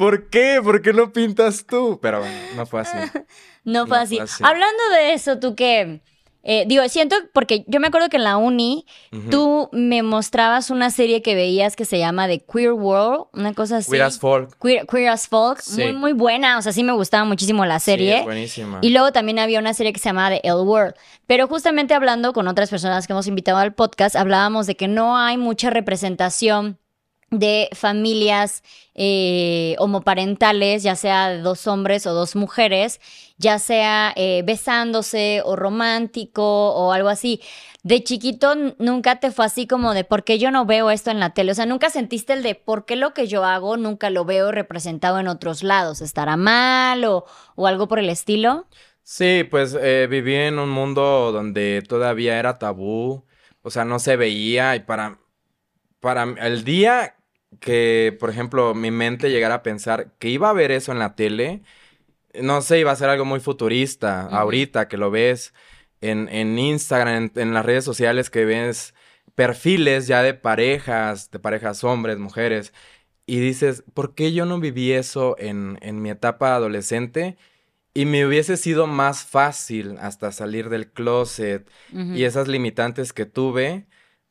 ¿Por 0.00 0.30
qué? 0.30 0.60
¿Por 0.64 0.80
qué 0.80 0.92
no 0.94 1.12
pintas 1.12 1.66
tú? 1.66 1.98
Pero 2.00 2.20
bueno, 2.20 2.34
no 2.56 2.64
fue 2.66 2.80
así. 2.80 2.96
No 3.64 3.86
fue 3.86 3.98
No 3.98 4.02
así. 4.02 4.16
fue 4.16 4.24
así. 4.24 4.42
Hablando 4.42 4.82
de 4.96 5.12
eso, 5.12 5.38
tú 5.38 5.54
que... 5.54 6.00
eh, 6.42 6.64
digo, 6.66 6.88
siento, 6.88 7.14
porque 7.34 7.64
yo 7.68 7.78
me 7.78 7.88
acuerdo 7.88 8.08
que 8.08 8.16
en 8.16 8.24
la 8.24 8.38
uni 8.38 8.86
tú 9.30 9.68
me 9.72 10.02
mostrabas 10.02 10.70
una 10.70 10.88
serie 10.88 11.20
que 11.20 11.34
veías 11.34 11.76
que 11.76 11.84
se 11.84 11.98
llama 11.98 12.26
The 12.26 12.42
Queer 12.50 12.72
World, 12.72 13.26
una 13.34 13.52
cosa 13.52 13.76
así. 13.76 13.90
Queer 13.90 14.04
as 14.04 14.18
folk. 14.18 14.56
Queer, 14.58 14.86
Queer 14.86 15.10
as 15.10 15.28
Folk, 15.28 15.60
Sí. 15.60 15.82
muy, 15.82 15.92
muy 15.92 16.12
buena, 16.14 16.56
o 16.56 16.62
sea, 16.62 16.72
sí 16.72 16.82
me 16.82 16.92
gustaba 16.94 17.24
muchísimo 17.26 17.66
la 17.66 17.78
Sí, 17.80 17.84
serie. 17.90 18.20
es 18.20 18.24
buenísima. 18.24 18.78
Y 18.80 18.88
luego 18.88 19.12
también 19.12 19.38
había 19.38 19.58
una 19.58 19.74
serie 19.74 19.92
que 19.92 19.98
se 20.00 20.08
llamaba 20.08 20.30
The 20.30 20.40
L 20.44 20.62
World. 20.62 20.94
Pero 21.26 21.46
justamente 21.46 21.92
hablando 21.92 22.32
con 22.32 22.48
otras 22.48 22.70
personas 22.70 23.06
que 23.06 23.12
hemos 23.12 23.26
invitado 23.26 23.58
al 23.58 23.74
podcast, 23.74 24.16
hablábamos 24.16 24.66
de 24.66 24.74
que 24.74 24.88
no 24.88 25.18
hay 25.18 25.36
mucha 25.36 25.68
representación 25.68 26.78
de 27.30 27.68
familias 27.72 28.62
eh, 28.94 29.76
homoparentales, 29.78 30.82
ya 30.82 30.96
sea 30.96 31.30
de 31.30 31.40
dos 31.42 31.66
hombres 31.66 32.06
o 32.06 32.12
dos 32.12 32.36
mujeres, 32.36 33.00
ya 33.38 33.58
sea 33.58 34.12
eh, 34.16 34.42
besándose 34.44 35.42
o 35.44 35.56
romántico 35.56 36.42
o 36.72 36.92
algo 36.92 37.08
así. 37.08 37.40
De 37.82 38.04
chiquito 38.04 38.54
nunca 38.78 39.20
te 39.20 39.30
fue 39.30 39.46
así 39.46 39.66
como 39.66 39.94
de 39.94 40.04
por 40.04 40.24
qué 40.24 40.38
yo 40.38 40.50
no 40.50 40.66
veo 40.66 40.90
esto 40.90 41.10
en 41.10 41.20
la 41.20 41.30
tele. 41.32 41.52
O 41.52 41.54
sea, 41.54 41.66
nunca 41.66 41.88
sentiste 41.90 42.34
el 42.34 42.42
de 42.42 42.54
por 42.54 42.84
qué 42.84 42.96
lo 42.96 43.14
que 43.14 43.26
yo 43.26 43.44
hago 43.44 43.76
nunca 43.76 44.10
lo 44.10 44.24
veo 44.24 44.52
representado 44.52 45.18
en 45.18 45.28
otros 45.28 45.62
lados. 45.62 46.02
¿Estará 46.02 46.36
mal 46.36 47.04
o, 47.04 47.24
o 47.54 47.66
algo 47.66 47.88
por 47.88 47.98
el 47.98 48.10
estilo? 48.10 48.66
Sí, 49.02 49.44
pues 49.50 49.74
eh, 49.80 50.06
viví 50.08 50.34
en 50.34 50.58
un 50.58 50.70
mundo 50.70 51.32
donde 51.32 51.82
todavía 51.88 52.38
era 52.38 52.58
tabú, 52.58 53.26
o 53.62 53.70
sea, 53.70 53.84
no 53.84 53.98
se 53.98 54.16
veía 54.16 54.76
y 54.76 54.80
para, 54.80 55.18
para 56.00 56.24
el 56.24 56.64
día 56.64 57.16
que, 57.58 58.16
por 58.20 58.30
ejemplo, 58.30 58.74
mi 58.74 58.90
mente 58.90 59.30
llegara 59.30 59.56
a 59.56 59.62
pensar 59.62 60.12
que 60.18 60.28
iba 60.28 60.50
a 60.50 60.52
ver 60.52 60.70
eso 60.70 60.92
en 60.92 60.98
la 60.98 61.14
tele, 61.16 61.62
no 62.34 62.62
sé, 62.62 62.78
iba 62.80 62.92
a 62.92 62.96
ser 62.96 63.10
algo 63.10 63.24
muy 63.24 63.40
futurista. 63.40 64.22
Ahorita 64.22 64.88
que 64.88 64.96
lo 64.96 65.10
ves 65.10 65.54
en, 66.00 66.28
en 66.28 66.58
Instagram, 66.58 67.16
en, 67.16 67.32
en 67.36 67.54
las 67.54 67.64
redes 67.64 67.84
sociales, 67.84 68.30
que 68.30 68.44
ves 68.44 68.94
perfiles 69.34 70.06
ya 70.06 70.22
de 70.22 70.34
parejas, 70.34 71.30
de 71.30 71.38
parejas 71.38 71.84
hombres, 71.84 72.18
mujeres, 72.18 72.72
y 73.26 73.40
dices, 73.40 73.84
¿por 73.94 74.14
qué 74.14 74.32
yo 74.32 74.44
no 74.44 74.60
viví 74.60 74.92
eso 74.92 75.36
en, 75.38 75.78
en 75.82 76.02
mi 76.02 76.10
etapa 76.10 76.54
adolescente? 76.54 77.36
Y 77.94 78.04
me 78.06 78.26
hubiese 78.26 78.56
sido 78.56 78.86
más 78.86 79.24
fácil 79.24 79.96
hasta 79.98 80.32
salir 80.32 80.68
del 80.68 80.90
closet 80.92 81.68
y 81.92 82.24
esas 82.24 82.48
limitantes 82.48 83.12
que 83.12 83.26
tuve. 83.26 83.86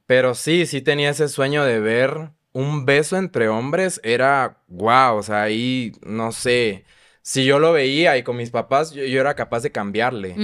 Pero 0.06 0.34
sí, 0.36 0.66
sí 0.66 0.82
tenía 0.82 1.10
ese 1.12 1.28
sueño 1.28 1.64
de 1.66 1.80
ver 1.80 2.32
un 2.54 2.86
beso 2.86 3.18
entre 3.18 3.48
hombres. 3.50 4.00
Era 4.04 4.62
wow, 4.68 5.18
o 5.18 5.24
sea, 5.24 5.44
ahí 5.44 5.92
no 6.02 6.32
sé. 6.32 6.86
Si 7.22 7.46
yo 7.46 7.60
lo 7.60 7.74
veía 7.74 8.18
y 8.18 8.24
con 8.24 8.38
mis 8.38 8.50
papás, 8.50 8.92
yo, 8.92 9.04
yo 9.04 9.20
era 9.22 9.36
capaz 9.36 9.60
de 9.62 9.72
cambiarle. 9.72 10.36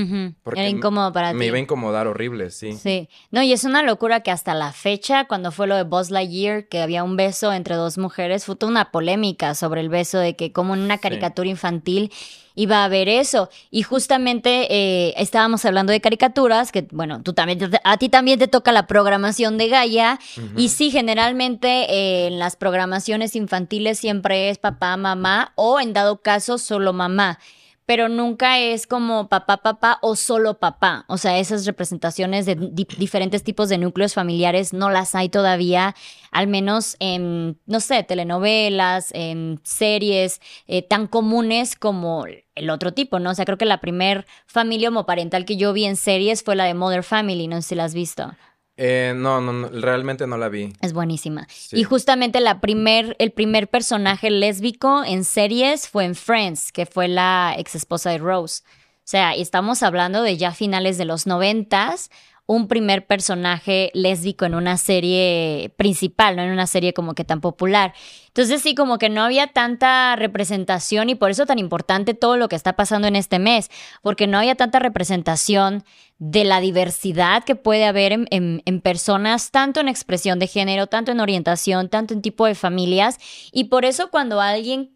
Porque 0.43 0.59
Era 0.59 0.69
incómodo 0.69 1.11
para 1.11 1.33
Me 1.33 1.39
ti. 1.39 1.45
iba 1.47 1.57
a 1.57 1.61
incomodar 1.61 2.05
horrible, 2.05 2.51
sí. 2.51 2.73
Sí. 2.73 3.09
No, 3.31 3.41
y 3.41 3.53
es 3.53 3.63
una 3.63 3.81
locura 3.81 4.19
que 4.19 4.29
hasta 4.29 4.53
la 4.53 4.71
fecha, 4.71 5.25
cuando 5.25 5.51
fue 5.51 5.65
lo 5.67 5.75
de 5.77 5.83
Buzz 5.83 6.11
Lightyear, 6.11 6.67
que 6.67 6.81
había 6.81 7.03
un 7.03 7.15
beso 7.15 7.53
entre 7.53 7.75
dos 7.75 7.97
mujeres, 7.97 8.45
fue 8.45 8.55
toda 8.55 8.71
una 8.71 8.91
polémica 8.91 9.55
sobre 9.55 9.81
el 9.81 9.89
beso 9.89 10.19
de 10.19 10.35
que 10.35 10.51
como 10.51 10.75
en 10.75 10.81
una 10.81 10.99
caricatura 10.99 11.49
infantil 11.49 12.11
iba 12.55 12.77
a 12.77 12.85
haber 12.85 13.09
eso. 13.09 13.49
Y 13.69 13.83
justamente 13.83 14.73
eh, 14.73 15.13
estábamos 15.17 15.65
hablando 15.65 15.91
de 15.91 16.01
caricaturas, 16.01 16.71
que 16.71 16.87
bueno, 16.91 17.21
tú 17.21 17.33
también, 17.33 17.59
a 17.83 17.97
ti 17.97 18.09
también 18.09 18.39
te 18.39 18.47
toca 18.47 18.71
la 18.71 18.87
programación 18.87 19.57
de 19.57 19.67
Gaia. 19.67 20.19
Y 20.57 20.69
sí, 20.69 20.91
generalmente 20.91 21.67
eh, 21.93 22.27
en 22.27 22.39
las 22.39 22.55
programaciones 22.55 23.35
infantiles 23.35 23.99
siempre 23.99 24.49
es 24.49 24.57
papá, 24.57 24.97
mamá 24.97 25.51
o 25.55 25.79
en 25.79 25.93
dado 25.93 26.21
caso 26.21 26.57
solo 26.57 26.93
mamá. 26.93 27.39
Pero 27.85 28.09
nunca 28.09 28.57
es 28.59 28.87
como 28.87 29.29
papá, 29.29 29.57
papá 29.57 29.99
o 30.01 30.15
solo 30.15 30.59
papá. 30.59 31.05
O 31.07 31.17
sea, 31.17 31.37
esas 31.37 31.65
representaciones 31.67 32.45
de 32.47 32.55
di- 32.55 32.87
diferentes 32.97 33.43
tipos 33.43 33.69
de 33.69 33.77
núcleos 33.77 34.13
familiares 34.15 34.73
no 34.73 34.89
las 34.89 35.13
hay 35.13 35.29
todavía, 35.29 35.95
al 36.31 36.47
menos 36.47 36.97
en, 36.99 37.59
no 37.67 37.79
sé, 37.79 38.01
telenovelas, 38.03 39.11
en 39.13 39.59
series 39.63 40.41
eh, 40.67 40.81
tan 40.81 41.05
comunes 41.07 41.75
como 41.75 42.25
el 42.55 42.69
otro 42.71 42.93
tipo, 42.93 43.19
¿no? 43.19 43.31
O 43.31 43.35
sea, 43.35 43.45
creo 43.45 43.57
que 43.59 43.65
la 43.65 43.81
primer 43.81 44.25
familia 44.47 44.89
homoparental 44.89 45.45
que 45.45 45.57
yo 45.57 45.71
vi 45.73 45.85
en 45.85 45.95
series 45.95 46.43
fue 46.43 46.55
la 46.55 46.65
de 46.65 46.73
Mother 46.73 47.03
Family, 47.03 47.47
no 47.47 47.61
sé 47.61 47.69
si 47.69 47.75
la 47.75 47.83
has 47.83 47.93
visto. 47.93 48.31
Eh, 48.77 49.13
no, 49.15 49.39
no, 49.39 49.53
no, 49.53 49.69
realmente 49.69 50.27
no 50.27 50.37
la 50.37 50.49
vi. 50.49 50.73
Es 50.81 50.93
buenísima. 50.93 51.47
Sí. 51.49 51.77
Y 51.77 51.83
justamente 51.83 52.41
la 52.41 52.59
primer, 52.59 53.15
el 53.19 53.31
primer 53.31 53.69
personaje 53.69 54.29
lésbico 54.29 55.03
en 55.05 55.23
series 55.23 55.87
fue 55.87 56.05
en 56.05 56.15
Friends, 56.15 56.71
que 56.71 56.85
fue 56.85 57.07
la 57.07 57.55
ex 57.57 57.75
esposa 57.75 58.09
de 58.09 58.17
Rose. 58.17 58.63
O 58.65 59.07
sea, 59.07 59.33
estamos 59.35 59.83
hablando 59.83 60.23
de 60.23 60.35
ya 60.35 60.51
finales 60.51 60.97
de 60.97 61.05
los 61.05 61.27
noventas, 61.27 62.09
un 62.47 62.67
primer 62.67 63.07
personaje 63.07 63.89
lésbico 63.95 64.45
en 64.45 64.53
una 64.53 64.77
serie 64.77 65.73
principal, 65.77 66.35
no 66.35 66.43
en 66.43 66.51
una 66.51 66.67
serie 66.67 66.93
como 66.93 67.15
que 67.15 67.23
tan 67.23 67.41
popular. 67.41 67.93
Entonces 68.27 68.61
sí, 68.61 68.75
como 68.75 68.99
que 68.99 69.09
no 69.09 69.23
había 69.23 69.47
tanta 69.47 70.15
representación 70.15 71.09
y 71.09 71.15
por 71.15 71.31
eso 71.31 71.45
tan 71.45 71.57
importante 71.57 72.13
todo 72.13 72.37
lo 72.37 72.47
que 72.47 72.55
está 72.55 72.73
pasando 72.73 73.07
en 73.07 73.15
este 73.15 73.39
mes, 73.39 73.71
porque 74.03 74.27
no 74.27 74.37
había 74.37 74.55
tanta 74.55 74.77
representación 74.79 75.83
de 76.19 76.43
la 76.43 76.59
diversidad 76.61 77.43
que 77.43 77.55
puede 77.55 77.85
haber 77.85 78.11
en, 78.13 78.27
en- 78.29 78.61
en 78.65 78.79
personas, 78.81 79.51
tanto 79.51 79.79
en 79.79 79.87
expresión 79.87 80.37
de 80.39 80.47
género, 80.47 80.87
tanto 80.87 81.11
en 81.11 81.19
orientación, 81.19 81.89
tanto 81.89 82.13
en 82.13 82.21
tipo 82.21 82.45
de 82.45 82.55
familias. 82.55 83.17
Y 83.51 83.65
por 83.65 83.85
eso 83.85 84.09
cuando 84.11 84.39
alguien 84.39 84.94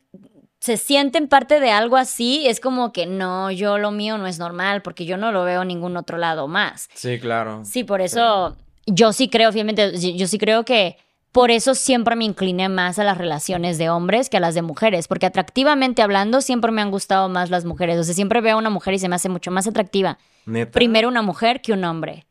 se 0.59 0.77
sienten 0.77 1.27
parte 1.27 1.59
de 1.59 1.71
algo 1.71 1.95
así, 1.95 2.47
es 2.47 2.59
como 2.59 2.91
que 2.91 3.05
no, 3.05 3.49
yo 3.49 3.77
lo 3.77 3.91
mío 3.91 4.17
no 4.17 4.27
es 4.27 4.39
normal, 4.39 4.81
porque 4.81 5.05
yo 5.05 5.17
no 5.17 5.31
lo 5.31 5.43
veo 5.43 5.61
en 5.61 5.69
ningún 5.69 5.95
otro 5.95 6.17
lado 6.17 6.47
más. 6.47 6.89
Sí, 6.93 7.17
claro. 7.19 7.61
Sí, 7.63 7.83
por 7.83 8.01
eso 8.01 8.57
yo 8.85 9.13
sí 9.13 9.29
creo, 9.29 9.49
obviamente, 9.49 9.97
yo 9.97 10.27
sí 10.27 10.37
creo 10.37 10.65
que 10.65 10.97
por 11.31 11.51
eso 11.51 11.75
siempre 11.75 12.15
me 12.15 12.25
incliné 12.25 12.69
más 12.69 12.99
a 12.99 13.03
las 13.03 13.17
relaciones 13.17 13.77
de 13.77 13.89
hombres 13.89 14.29
que 14.29 14.37
a 14.37 14.41
las 14.41 14.55
de 14.55 14.61
mujeres, 14.61 15.07
porque 15.07 15.27
atractivamente 15.27 16.01
hablando 16.01 16.41
siempre 16.41 16.71
me 16.71 16.81
han 16.81 16.91
gustado 16.91 17.29
más 17.29 17.49
las 17.49 17.63
mujeres, 17.65 17.97
o 17.97 18.03
sea, 18.03 18.13
siempre 18.13 18.41
veo 18.41 18.55
a 18.55 18.59
una 18.59 18.69
mujer 18.69 18.95
y 18.95 18.99
se 18.99 19.07
me 19.07 19.15
hace 19.15 19.29
mucho 19.29 19.51
más 19.51 19.67
atractiva. 19.67 20.17
Neta. 20.45 20.71
Primero 20.71 21.07
una 21.07 21.21
mujer 21.21 21.61
que 21.61 21.71
un 21.71 21.85
hombre. 21.85 22.25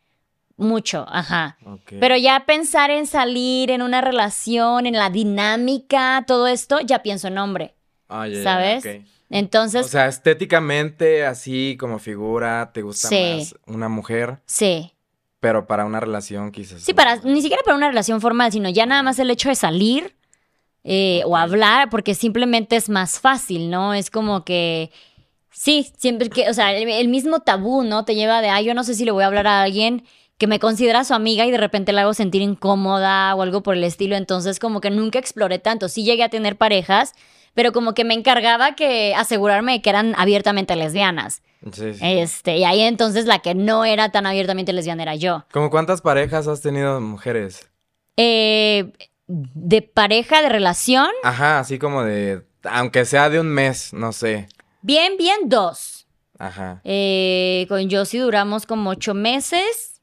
Mucho, 0.56 1.06
ajá. 1.08 1.56
Pero 2.00 2.16
ya 2.16 2.44
pensar 2.44 2.90
en 2.90 3.06
salir, 3.06 3.70
en 3.70 3.80
una 3.80 4.00
relación, 4.00 4.86
en 4.86 4.94
la 4.94 5.08
dinámica, 5.08 6.24
todo 6.26 6.48
esto, 6.48 6.80
ya 6.80 7.00
pienso 7.00 7.28
en 7.28 7.38
hombre. 7.38 7.77
Ah, 8.08 8.26
¿sabes? 8.42 8.84
Entonces, 9.30 9.84
O 9.84 9.88
sea, 9.88 10.06
estéticamente, 10.06 11.26
así 11.26 11.76
como 11.78 11.98
figura, 11.98 12.70
te 12.72 12.82
gusta 12.82 13.08
Sí. 13.08 13.36
más 13.36 13.54
una 13.66 13.88
mujer, 13.88 14.38
sí. 14.46 14.92
pero 15.40 15.66
para 15.66 15.84
una 15.84 16.00
relación 16.00 16.50
quizás. 16.50 16.80
Sí, 16.82 16.94
para, 16.94 17.16
ni 17.16 17.42
siquiera 17.42 17.62
para 17.62 17.76
una 17.76 17.88
relación 17.88 18.20
formal, 18.20 18.50
sino 18.50 18.68
ya 18.70 18.86
nada 18.86 19.02
más 19.02 19.18
el 19.18 19.30
hecho 19.30 19.50
de 19.50 19.54
salir 19.54 20.16
eh, 20.84 21.22
o 21.26 21.36
hablar, 21.36 21.90
porque 21.90 22.14
simplemente 22.14 22.76
es 22.76 22.88
más 22.88 23.20
fácil, 23.20 23.68
¿no? 23.68 23.92
Es 23.92 24.10
como 24.10 24.44
que, 24.44 24.90
sí, 25.50 25.92
siempre 25.98 26.30
que, 26.30 26.48
o 26.48 26.54
sea, 26.54 26.72
el, 26.74 26.88
el 26.88 27.08
mismo 27.08 27.40
tabú, 27.40 27.82
¿no? 27.84 28.04
Te 28.06 28.14
lleva 28.14 28.40
de, 28.40 28.48
ay, 28.48 28.64
yo 28.64 28.72
no 28.74 28.82
sé 28.84 28.94
si 28.94 29.04
le 29.04 29.10
voy 29.10 29.24
a 29.24 29.26
hablar 29.26 29.46
a 29.46 29.62
alguien 29.62 30.04
que 30.38 30.46
me 30.46 30.58
considera 30.58 31.04
su 31.04 31.12
amiga 31.14 31.44
y 31.46 31.50
de 31.50 31.58
repente 31.58 31.92
la 31.92 32.02
hago 32.02 32.14
sentir 32.14 32.40
incómoda 32.42 33.34
o 33.34 33.42
algo 33.42 33.62
por 33.62 33.74
el 33.76 33.84
estilo, 33.84 34.16
entonces 34.16 34.58
como 34.58 34.80
que 34.80 34.88
nunca 34.90 35.18
exploré 35.18 35.58
tanto, 35.58 35.88
sí 35.88 36.04
llegué 36.04 36.22
a 36.22 36.28
tener 36.30 36.56
parejas, 36.56 37.12
pero 37.58 37.72
como 37.72 37.92
que 37.92 38.04
me 38.04 38.14
encargaba 38.14 38.76
que 38.76 39.16
asegurarme 39.16 39.72
de 39.72 39.82
que 39.82 39.90
eran 39.90 40.14
abiertamente 40.16 40.76
lesbianas. 40.76 41.42
Sí, 41.72 41.92
sí. 41.92 41.98
Este, 42.00 42.56
y 42.58 42.62
ahí 42.64 42.82
entonces 42.82 43.26
la 43.26 43.40
que 43.40 43.56
no 43.56 43.84
era 43.84 44.12
tan 44.12 44.26
abiertamente 44.26 44.72
lesbiana 44.72 45.02
era 45.02 45.16
yo. 45.16 45.44
¿Cómo 45.50 45.68
cuántas 45.68 46.00
parejas 46.00 46.46
has 46.46 46.60
tenido 46.60 47.00
mujeres? 47.00 47.68
Eh, 48.16 48.92
de 49.26 49.82
pareja, 49.82 50.40
de 50.40 50.50
relación, 50.50 51.08
Ajá, 51.24 51.58
así 51.58 51.80
como 51.80 52.04
de, 52.04 52.44
aunque 52.62 53.04
sea 53.04 53.28
de 53.28 53.40
un 53.40 53.48
mes, 53.48 53.92
no 53.92 54.12
sé. 54.12 54.46
bien, 54.82 55.16
bien, 55.18 55.48
dos. 55.48 56.06
Ajá. 56.38 56.80
Eh, 56.84 57.66
con 57.68 57.90
Josie 57.90 58.20
duramos 58.20 58.66
como 58.66 58.90
ocho 58.90 59.14
meses. 59.14 60.00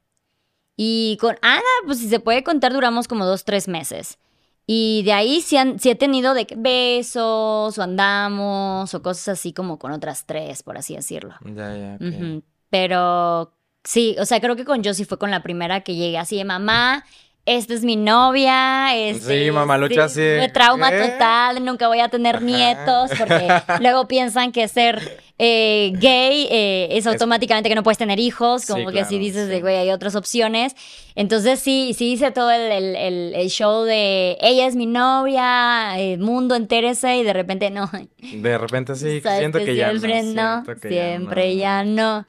Y 0.76 1.16
con 1.22 1.38
Ana, 1.40 1.62
pues 1.86 2.00
si 2.00 2.10
se 2.10 2.20
puede 2.20 2.44
contar, 2.44 2.74
duramos 2.74 3.08
como 3.08 3.24
dos, 3.24 3.44
tres 3.44 3.66
meses. 3.66 4.18
Y 4.66 5.02
de 5.04 5.12
ahí 5.12 5.40
sí, 5.42 5.56
han- 5.56 5.78
sí 5.78 5.90
he 5.90 5.94
tenido 5.94 6.34
de 6.34 6.46
besos 6.56 7.78
o 7.78 7.82
andamos 7.82 8.92
o 8.94 9.02
cosas 9.02 9.28
así 9.38 9.52
como 9.52 9.78
con 9.78 9.92
otras 9.92 10.26
tres, 10.26 10.62
por 10.62 10.76
así 10.76 10.96
decirlo. 10.96 11.34
Ya, 11.44 11.76
ya, 11.76 11.94
ok. 11.96 12.02
Ujú. 12.02 12.42
Pero 12.68 13.52
sí, 13.84 14.16
o 14.18 14.24
sea, 14.24 14.40
creo 14.40 14.56
que 14.56 14.64
con 14.64 14.82
Josie 14.84 15.04
fue 15.06 15.18
con 15.18 15.30
la 15.30 15.42
primera 15.42 15.82
que 15.82 15.94
llegué 15.94 16.18
así 16.18 16.36
de 16.36 16.44
mamá. 16.44 17.04
Esta 17.46 17.74
es 17.74 17.82
mi 17.84 17.96
novia, 17.96 18.94
este, 18.96 19.44
Sí, 19.46 19.50
mamalucha, 19.50 20.08
sí. 20.08 20.20
trauma 20.52 20.90
¿Qué? 20.90 20.98
total, 20.98 21.64
nunca 21.64 21.86
voy 21.88 22.00
a 22.00 22.08
tener 22.08 22.42
nietos, 22.42 23.10
porque 23.16 23.48
luego 23.80 24.08
piensan 24.08 24.50
que 24.52 24.66
ser 24.68 25.20
eh, 25.38 25.92
gay 25.94 26.48
eh, 26.50 26.88
es 26.90 27.06
automáticamente 27.06 27.68
que 27.68 27.74
no 27.74 27.82
puedes 27.82 27.98
tener 27.98 28.18
hijos, 28.18 28.62
Sí, 28.62 28.72
como 28.72 28.86
que 28.86 28.92
claro, 28.94 29.08
si 29.08 29.18
dices 29.18 29.48
de, 29.48 29.56
sí. 29.56 29.60
güey, 29.60 29.76
hay 29.76 29.90
otras 29.90 30.16
opciones. 30.16 30.74
Entonces 31.14 31.60
sí, 31.60 31.94
sí 31.96 32.12
hice 32.12 32.30
todo 32.32 32.50
el, 32.50 32.62
el- 32.72 32.96
el- 32.96 33.32
el 33.36 33.48
show 33.48 33.84
de, 33.84 34.36
ella 34.40 34.66
es 34.66 34.74
mi 34.76 34.86
novia, 34.86 35.98
el 35.98 36.18
mundo 36.18 36.54
entérese, 36.56 37.16
y 37.18 37.22
de 37.22 37.32
repente 37.32 37.70
no. 37.70 37.90
De 38.34 38.58
repente 38.58 38.94
sí, 38.96 39.20
siento 39.38 39.58
que, 39.58 39.76
ya 39.76 39.92
no. 39.92 39.98
siempre 40.00 40.22
no, 40.24 40.64
que 40.80 40.88
siempre 40.88 41.54
no. 41.54 41.60
ya 41.60 41.84
no. 41.84 42.26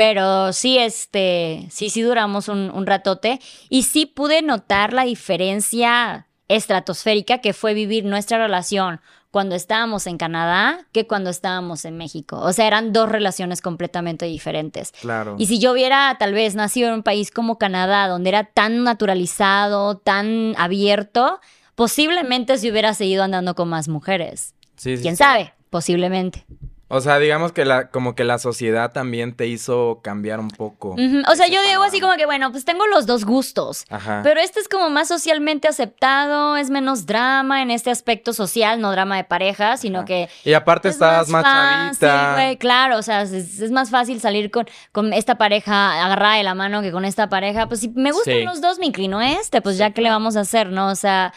Pero 0.00 0.54
sí, 0.54 0.78
este, 0.78 1.66
sí, 1.70 1.90
sí 1.90 2.00
duramos 2.00 2.48
un, 2.48 2.70
un 2.70 2.86
ratote 2.86 3.38
y 3.68 3.82
sí 3.82 4.06
pude 4.06 4.40
notar 4.40 4.94
la 4.94 5.04
diferencia 5.04 6.26
estratosférica 6.48 7.42
que 7.42 7.52
fue 7.52 7.74
vivir 7.74 8.06
nuestra 8.06 8.38
relación 8.38 9.02
cuando 9.30 9.54
estábamos 9.54 10.06
en 10.06 10.16
Canadá 10.16 10.86
que 10.92 11.06
cuando 11.06 11.28
estábamos 11.28 11.84
en 11.84 11.98
México. 11.98 12.40
O 12.40 12.50
sea, 12.54 12.66
eran 12.66 12.94
dos 12.94 13.10
relaciones 13.10 13.60
completamente 13.60 14.24
diferentes. 14.24 14.92
Claro. 15.02 15.36
Y 15.38 15.44
si 15.44 15.58
yo 15.58 15.72
hubiera 15.72 16.16
tal 16.18 16.32
vez 16.32 16.54
nacido 16.54 16.88
en 16.88 16.94
un 16.94 17.02
país 17.02 17.30
como 17.30 17.58
Canadá, 17.58 18.08
donde 18.08 18.30
era 18.30 18.44
tan 18.44 18.84
naturalizado, 18.84 19.98
tan 19.98 20.54
abierto, 20.56 21.40
posiblemente 21.74 22.56
se 22.56 22.70
hubiera 22.70 22.94
seguido 22.94 23.22
andando 23.22 23.54
con 23.54 23.68
más 23.68 23.88
mujeres. 23.88 24.54
Sí, 24.76 24.96
sí, 24.96 25.02
¿Quién 25.02 25.16
sí. 25.16 25.24
sabe? 25.24 25.52
Posiblemente. 25.68 26.46
O 26.92 27.00
sea, 27.00 27.18
digamos 27.20 27.52
que 27.52 27.64
la, 27.64 27.88
como 27.88 28.14
que 28.16 28.24
la 28.24 28.38
sociedad 28.38 28.90
también 28.92 29.34
te 29.34 29.46
hizo 29.46 30.00
cambiar 30.02 30.40
un 30.40 30.48
poco. 30.50 30.96
O 31.30 31.34
sea, 31.36 31.46
yo 31.46 31.62
digo 31.62 31.84
así 31.84 32.00
como 32.00 32.16
que, 32.16 32.26
bueno, 32.26 32.50
pues 32.50 32.64
tengo 32.64 32.84
los 32.88 33.06
dos 33.06 33.24
gustos. 33.24 33.84
Ajá. 33.88 34.20
Pero 34.24 34.40
este 34.40 34.58
es 34.58 34.68
como 34.68 34.90
más 34.90 35.06
socialmente 35.08 35.68
aceptado, 35.68 36.56
es 36.56 36.68
menos 36.68 37.06
drama 37.06 37.62
en 37.62 37.70
este 37.70 37.90
aspecto 37.90 38.32
social, 38.32 38.80
no 38.80 38.90
drama 38.90 39.16
de 39.16 39.24
pareja, 39.24 39.76
sino 39.76 39.98
Ajá. 40.00 40.06
que... 40.06 40.28
Y 40.44 40.52
aparte 40.52 40.88
es 40.88 40.94
estás 40.96 41.28
más, 41.28 41.44
fácil, 41.44 41.98
chavita. 42.00 42.58
claro, 42.58 42.98
o 42.98 43.02
sea, 43.02 43.22
es, 43.22 43.32
es 43.60 43.70
más 43.70 43.90
fácil 43.90 44.20
salir 44.20 44.50
con, 44.50 44.66
con 44.92 45.12
esta 45.12 45.36
pareja 45.38 46.04
agarrada 46.04 46.34
de 46.36 46.42
la 46.42 46.54
mano 46.54 46.82
que 46.82 46.90
con 46.90 47.04
esta 47.04 47.28
pareja. 47.28 47.68
Pues 47.68 47.80
si 47.80 47.88
me 47.90 48.10
gustan 48.10 48.34
Sí. 48.34 48.42
los 48.42 48.60
dos, 48.60 48.78
me 48.80 48.86
inclino 48.86 49.18
a 49.20 49.30
este, 49.32 49.62
pues 49.62 49.78
ya 49.78 49.92
qué 49.92 50.02
le 50.02 50.10
vamos 50.10 50.36
a 50.36 50.40
hacer, 50.40 50.68
¿no? 50.70 50.88
O 50.88 50.94
sea, 50.96 51.32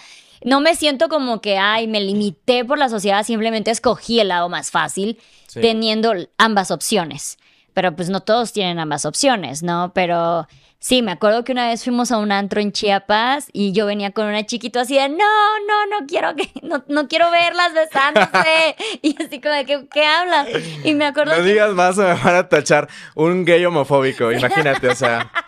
no 0.46 0.60
me 0.62 0.76
siento 0.76 1.10
como 1.10 1.42
que, 1.42 1.58
ay, 1.58 1.88
me 1.88 2.02
limité 2.02 2.66
por 2.66 2.78
la 2.78 2.90
sociedad, 2.90 3.24
simplemente 3.24 3.72
escogí 3.72 4.20
el 4.20 4.28
lado 4.30 4.50
más 4.50 4.72
fácil 4.72 5.20
Sí. 5.48 5.62
teniendo 5.62 6.14
ambas 6.38 6.72
opciones. 6.72 7.38
Pero 7.74 7.96
pues 7.96 8.10
no 8.10 8.20
todos 8.22 8.54
tienen 8.54 8.78
ambas 8.80 9.06
opciones, 9.06 9.64
¿no? 9.64 9.92
Pero 9.96 10.48
sí, 10.80 11.02
me 11.02 11.12
acuerdo 11.12 11.44
que 11.44 11.52
una 11.54 11.68
vez 11.70 11.84
fuimos 11.84 12.12
a 12.12 12.18
un 12.20 12.32
antro 12.32 12.60
en 12.62 12.72
Chiapas 12.72 13.48
y 13.52 13.72
yo 13.72 13.86
venía 13.88 14.12
con 14.12 14.28
una 14.28 14.46
chiquito 14.46 14.80
así 14.80 14.96
de, 14.96 15.10
no, 15.10 15.18
no, 15.18 16.00
no 16.00 16.06
quiero 16.08 16.36
que, 16.36 16.52
no, 16.62 16.84
no 16.88 17.08
quiero 17.08 17.32
verlas 17.32 17.74
besándose. 17.74 18.76
y 19.02 19.16
así 19.24 19.40
como 19.42 19.56
de, 19.56 19.66
¿qué, 19.66 19.88
qué 19.92 20.06
hablas? 20.06 20.48
Y 20.84 20.94
me 20.94 21.06
acuerdo 21.06 21.36
No 21.36 21.44
que- 21.44 21.50
digas 21.50 21.72
más 21.74 21.98
o 21.98 22.02
me 22.02 22.14
van 22.14 22.36
a 22.36 22.50
tachar 22.50 22.88
un 23.16 23.44
gay 23.46 23.64
homofóbico, 23.66 24.32
imagínate, 24.32 24.90
o 24.90 24.96
sea. 24.96 25.32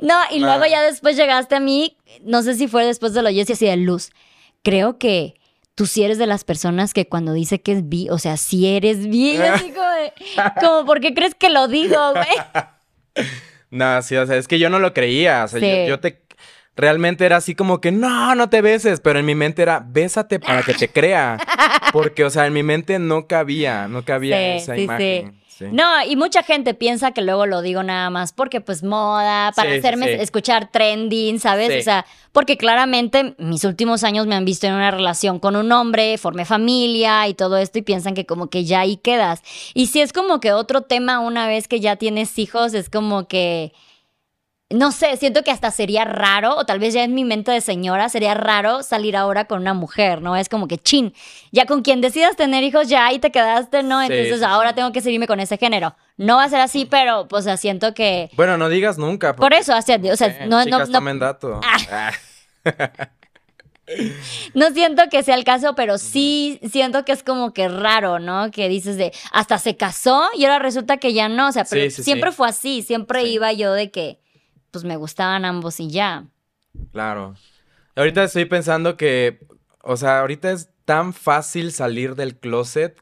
No, 0.00 0.14
y 0.30 0.38
luego 0.38 0.62
Ah. 0.64 0.68
ya 0.68 0.82
después 0.82 1.16
llegaste 1.16 1.56
a 1.56 1.60
mí, 1.60 1.96
no 2.22 2.42
sé 2.42 2.54
si 2.54 2.68
fue 2.68 2.84
después 2.86 3.14
de 3.14 3.22
lo 3.22 3.30
Jessy 3.30 3.54
así 3.54 3.66
de 3.66 3.76
luz. 3.76 4.10
Creo 4.68 4.98
que 4.98 5.34
tú 5.74 5.86
sí 5.86 6.02
eres 6.02 6.18
de 6.18 6.26
las 6.26 6.44
personas 6.44 6.92
que 6.92 7.06
cuando 7.08 7.32
dice 7.32 7.60
que 7.60 7.72
es 7.72 7.88
bi, 7.88 8.08
o 8.10 8.18
sea, 8.18 8.36
sí 8.36 8.66
eres 8.66 9.08
bi, 9.08 9.36
yo 9.36 9.52
así 9.54 9.70
como 9.74 9.90
de, 9.90 10.12
como, 10.60 10.84
¿por 10.84 11.00
qué 11.00 11.14
crees 11.14 11.34
que 11.34 11.48
lo 11.48 11.68
digo, 11.68 11.96
güey? 12.12 12.26
No, 13.70 14.00
sí, 14.00 14.16
o 14.16 14.26
sea, 14.26 14.36
es 14.36 14.48
que 14.48 14.58
yo 14.58 14.70
no 14.70 14.78
lo 14.78 14.94
creía. 14.94 15.44
O 15.44 15.48
sea, 15.48 15.60
Sí. 15.60 15.66
yo, 15.66 15.88
yo 15.88 16.00
te. 16.00 16.22
Realmente 16.74 17.26
era 17.26 17.36
así 17.36 17.54
como 17.54 17.80
que 17.80 17.90
no, 17.92 18.34
no 18.34 18.48
te 18.48 18.62
beses. 18.62 19.00
Pero 19.00 19.18
en 19.18 19.26
mi 19.26 19.34
mente 19.34 19.60
era 19.60 19.84
bésate 19.86 20.40
para 20.40 20.62
que 20.62 20.72
te 20.74 20.88
crea. 20.88 21.36
Porque, 21.92 22.24
o 22.24 22.30
sea, 22.30 22.46
en 22.46 22.54
mi 22.54 22.62
mente 22.62 22.98
no 22.98 23.26
cabía, 23.26 23.86
no 23.88 24.04
cabía 24.04 24.36
Sí, 24.38 24.44
esa 24.62 24.74
sí, 24.74 24.82
imagen. 24.82 25.32
Sí. 25.32 25.47
No, 25.60 26.04
y 26.04 26.16
mucha 26.16 26.42
gente 26.42 26.74
piensa 26.74 27.12
que 27.12 27.22
luego 27.22 27.46
lo 27.46 27.62
digo 27.62 27.82
nada 27.82 28.10
más 28.10 28.32
porque 28.32 28.60
pues 28.60 28.82
moda, 28.82 29.52
para 29.54 29.72
Sí, 29.72 29.78
hacerme 29.78 30.06
sí. 30.06 30.12
escuchar 30.20 30.70
trending, 30.70 31.40
¿sabes? 31.40 31.80
O 31.80 31.82
sea, 31.84 32.06
porque 32.32 32.56
claramente 32.56 33.34
mis 33.38 33.64
últimos 33.64 34.04
años 34.04 34.26
me 34.26 34.34
han 34.34 34.44
visto 34.44 34.66
en 34.66 34.74
una 34.74 34.90
relación 34.90 35.38
con 35.38 35.56
un 35.56 35.70
hombre, 35.72 36.18
formé 36.18 36.44
familia 36.44 37.26
y 37.28 37.34
todo 37.34 37.56
esto 37.56 37.78
y 37.78 37.82
piensan 37.82 38.14
que 38.14 38.26
como 38.26 38.48
que 38.48 38.64
ya 38.64 38.80
ahí 38.80 38.96
quedas. 38.96 39.42
Y 39.74 39.86
si 39.86 40.00
es 40.00 40.12
como 40.12 40.40
que 40.40 40.52
otro 40.52 40.82
tema 40.82 41.20
una 41.20 41.46
vez 41.46 41.68
que 41.68 41.80
ya 41.80 41.96
tienes 41.96 42.38
hijos, 42.38 42.74
es 42.74 42.88
como 42.90 43.26
que... 43.28 43.72
No 44.70 44.92
sé, 44.92 45.16
siento 45.16 45.42
que 45.42 45.50
hasta 45.50 45.70
sería 45.70 46.04
raro, 46.04 46.54
o 46.56 46.66
tal 46.66 46.78
vez 46.78 46.92
ya 46.92 47.02
en 47.02 47.14
mi 47.14 47.24
mente 47.24 47.50
de 47.50 47.62
señora, 47.62 48.10
sería 48.10 48.34
raro 48.34 48.82
salir 48.82 49.16
ahora 49.16 49.46
con 49.46 49.62
una 49.62 49.72
mujer, 49.72 50.20
¿no? 50.20 50.36
Es 50.36 50.50
como 50.50 50.68
que 50.68 50.76
chin, 50.76 51.14
ya 51.52 51.64
con 51.64 51.80
quien 51.80 52.02
decidas 52.02 52.36
tener 52.36 52.62
hijos, 52.64 52.86
ya 52.86 53.06
ahí 53.06 53.18
te 53.18 53.30
quedaste, 53.30 53.82
¿no? 53.82 54.02
Entonces 54.02 54.38
sí, 54.40 54.44
ahora 54.44 54.70
sí. 54.70 54.74
tengo 54.74 54.92
que 54.92 55.00
seguirme 55.00 55.26
con 55.26 55.40
ese 55.40 55.56
género. 55.56 55.96
No 56.18 56.36
va 56.36 56.44
a 56.44 56.48
ser 56.50 56.60
así, 56.60 56.84
pero, 56.84 57.28
pues, 57.28 57.42
o 57.42 57.44
sea, 57.44 57.56
siento 57.56 57.94
que... 57.94 58.28
Bueno, 58.34 58.58
no 58.58 58.68
digas 58.68 58.98
nunca. 58.98 59.34
Por 59.34 59.54
eso, 59.54 59.74
o 59.74 59.80
sea, 59.80 59.98
o 60.12 60.16
sea, 60.16 60.26
Eh, 60.28 60.46
no, 60.46 60.58
no, 60.58 60.64
chicas, 60.64 60.88
no, 60.90 60.98
tomen 60.98 61.18
dato. 61.18 61.60
Ah. 61.64 62.12
no 64.54 64.70
siento 64.72 65.04
que 65.10 65.22
sea 65.22 65.34
el 65.34 65.44
caso, 65.44 65.74
pero 65.74 65.96
sí 65.96 66.60
siento 66.70 67.06
que 67.06 67.12
es 67.12 67.22
como 67.22 67.54
que 67.54 67.68
raro, 67.68 68.18
¿no? 68.18 68.50
Que 68.50 68.68
dices 68.68 68.98
de, 68.98 69.12
hasta 69.32 69.58
se 69.58 69.76
casó 69.76 70.28
y 70.34 70.44
ahora 70.44 70.58
resulta 70.58 70.98
que 70.98 71.14
ya 71.14 71.28
no, 71.30 71.48
o 71.48 71.52
sea, 71.52 71.64
pero 71.64 71.84
Sí, 71.84 71.90
sí, 71.90 72.02
siempre 72.02 72.30
sí. 72.32 72.36
fue 72.36 72.48
así, 72.48 72.82
siempre 72.82 73.22
iba 73.24 73.50
yo 73.52 73.72
de 73.72 73.90
que, 73.90 74.18
pues, 74.70 74.84
me 74.84 74.96
gustaban 74.96 75.44
ambos 75.44 75.80
y 75.80 75.90
ya. 75.90 76.24
Claro. 76.92 77.34
Ahorita 77.96 78.24
estoy 78.24 78.44
pensando 78.44 78.96
que, 78.96 79.40
o 79.82 79.96
sea, 79.96 80.20
ahorita 80.20 80.50
es 80.52 80.68
tan 80.84 81.12
fácil 81.12 81.72
salir 81.72 82.14
del 82.14 82.36
closet 82.36 82.96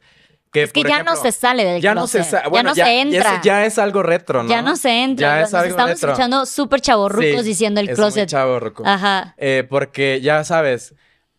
que, 0.52 0.62
Es 0.62 0.72
que 0.72 0.82
ya 0.84 1.02
no 1.02 1.16
se 1.16 1.32
sale 1.32 1.64
del 1.64 1.82
ya 1.82 1.94
no 1.94 2.06
se 2.06 2.18
closet. 2.20 2.42
sa- 2.42 2.48
bueno, 2.48 2.72
ya 2.74 2.84
no 2.84 2.88
se 2.90 3.00
entra. 3.00 3.34
es- 3.36 3.42
ya 3.42 3.66
es 3.66 3.78
algo 3.78 4.02
retro, 4.02 4.42
¿no? 4.42 4.48
Ya 4.48 4.62
no 4.62 4.76
se 4.76 5.02
entra. 5.04 5.28
Ya 5.36 5.40
Nos 5.40 5.48
es 5.50 5.54
algo 5.54 5.68
estamos 5.70 5.90
retro. 5.90 6.08
escuchando 6.12 6.46
súper 6.46 6.80
chavorrucos 6.80 7.42
Sí, 7.42 7.48
diciendo 7.48 7.80
el 7.80 7.90
es 7.90 7.98
muy 7.98 8.04
closet. 8.06 8.28
chavorruco. 8.28 8.82
Ajá. 8.86 9.34
Eh, 9.36 9.66
porque 9.68 10.20
ya 10.22 10.42
sabes, 10.44 10.94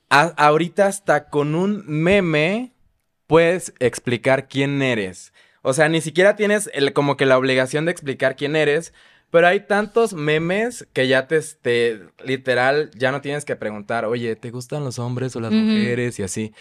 ahorita 0.10 0.86
hasta 0.86 1.30
con 1.30 1.56
un 1.56 1.84
meme 1.88 2.74
puedes 3.26 3.74
explicar 3.80 4.48
quién 4.48 4.82
eres. 4.82 5.34
O 5.64 5.74
sea, 5.74 5.90
ni 5.90 6.00
siquiera 6.02 6.36
tienes 6.36 6.70
el, 6.74 6.94
como 6.94 7.18
que 7.18 7.26
la 7.26 7.38
obligación 7.38 7.86
de 7.86 7.92
explicar 7.92 8.36
quién 8.36 8.56
eres, 8.56 8.94
pero 9.30 9.48
hay 9.48 9.62
tantos 9.62 10.14
memes 10.14 10.88
que 10.94 11.08
ya 11.08 11.28
te, 11.28 11.38
este, 11.38 12.02
literal, 12.24 12.92
ya 12.96 13.12
no 13.12 13.22
tienes 13.22 13.46
que 13.46 13.56
preguntar, 13.56 14.06
oye, 14.06 14.36
¿te 14.36 14.52
gustan 14.52 14.84
los 14.84 15.00
hombres 15.00 15.36
o 15.36 15.40
las 15.40 15.52
mujeres? 15.52 16.18
Y 16.20 16.24
así. 16.24 16.54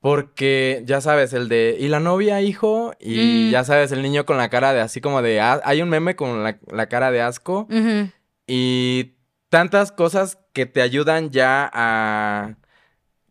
Porque 0.00 0.82
ya 0.86 1.00
sabes, 1.00 1.32
el 1.32 1.48
de, 1.48 1.76
¿y 1.78 1.88
la 1.88 1.98
novia, 2.00 2.40
hijo? 2.40 2.92
Y 3.00 3.48
Mm. 3.48 3.50
ya 3.50 3.64
sabes, 3.64 3.90
el 3.90 4.02
niño 4.02 4.26
con 4.26 4.36
la 4.36 4.48
cara 4.48 4.72
de 4.72 4.80
así 4.80 5.00
como 5.00 5.22
de, 5.22 5.40
"Ah", 5.40 5.60
hay 5.64 5.82
un 5.82 5.88
meme 5.88 6.14
con 6.14 6.44
la, 6.44 6.58
la 6.70 6.88
cara 6.88 7.10
de 7.10 7.20
asco 7.20 7.66
y 8.46 9.14
tantas 9.48 9.90
cosas 9.92 10.38
que 10.52 10.66
te 10.66 10.82
ayudan 10.82 11.30
ya 11.30 11.68
a 11.72 12.54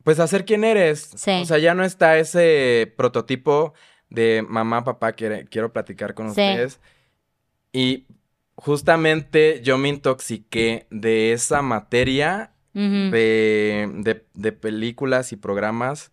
pues 0.04 0.20
a 0.22 0.28
ser 0.28 0.46
quien 0.46 0.64
eres. 0.64 1.12
Sí. 1.18 1.32
O 1.42 1.46
sea, 1.46 1.58
ya 1.58 1.74
no 1.74 1.84
está 1.84 2.18
ese 2.18 2.94
prototipo 2.96 3.74
de 4.10 4.42
mamá, 4.48 4.86
papá, 4.86 5.12
quiere- 5.12 5.46
quiero 5.50 5.74
platicar 5.74 6.14
con 6.14 6.28
Sí. 6.28 6.32
ustedes. 6.32 6.80
Y 7.74 8.06
justamente 8.58 9.62
yo 9.64 9.78
me 9.78 9.88
intoxiqué 9.90 10.88
de 10.90 11.32
esa 11.32 11.62
materia 11.62 12.52
de, 13.12 13.90
de- 14.04 14.26
de 14.34 14.52
películas 14.52 15.32
y 15.32 15.36
programas 15.38 16.12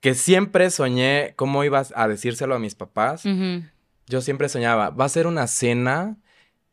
que 0.00 0.14
siempre 0.14 0.70
soñé 0.70 1.32
cómo 1.36 1.64
ibas 1.64 1.92
a 1.96 2.06
decírselo 2.06 2.54
a 2.54 2.58
mis 2.58 2.74
papás. 2.74 3.22
Yo 4.08 4.20
siempre 4.20 4.48
soñaba, 4.48 4.90
va 4.90 5.04
a 5.06 5.08
ser 5.08 5.26
una 5.26 5.46
cena 5.48 6.16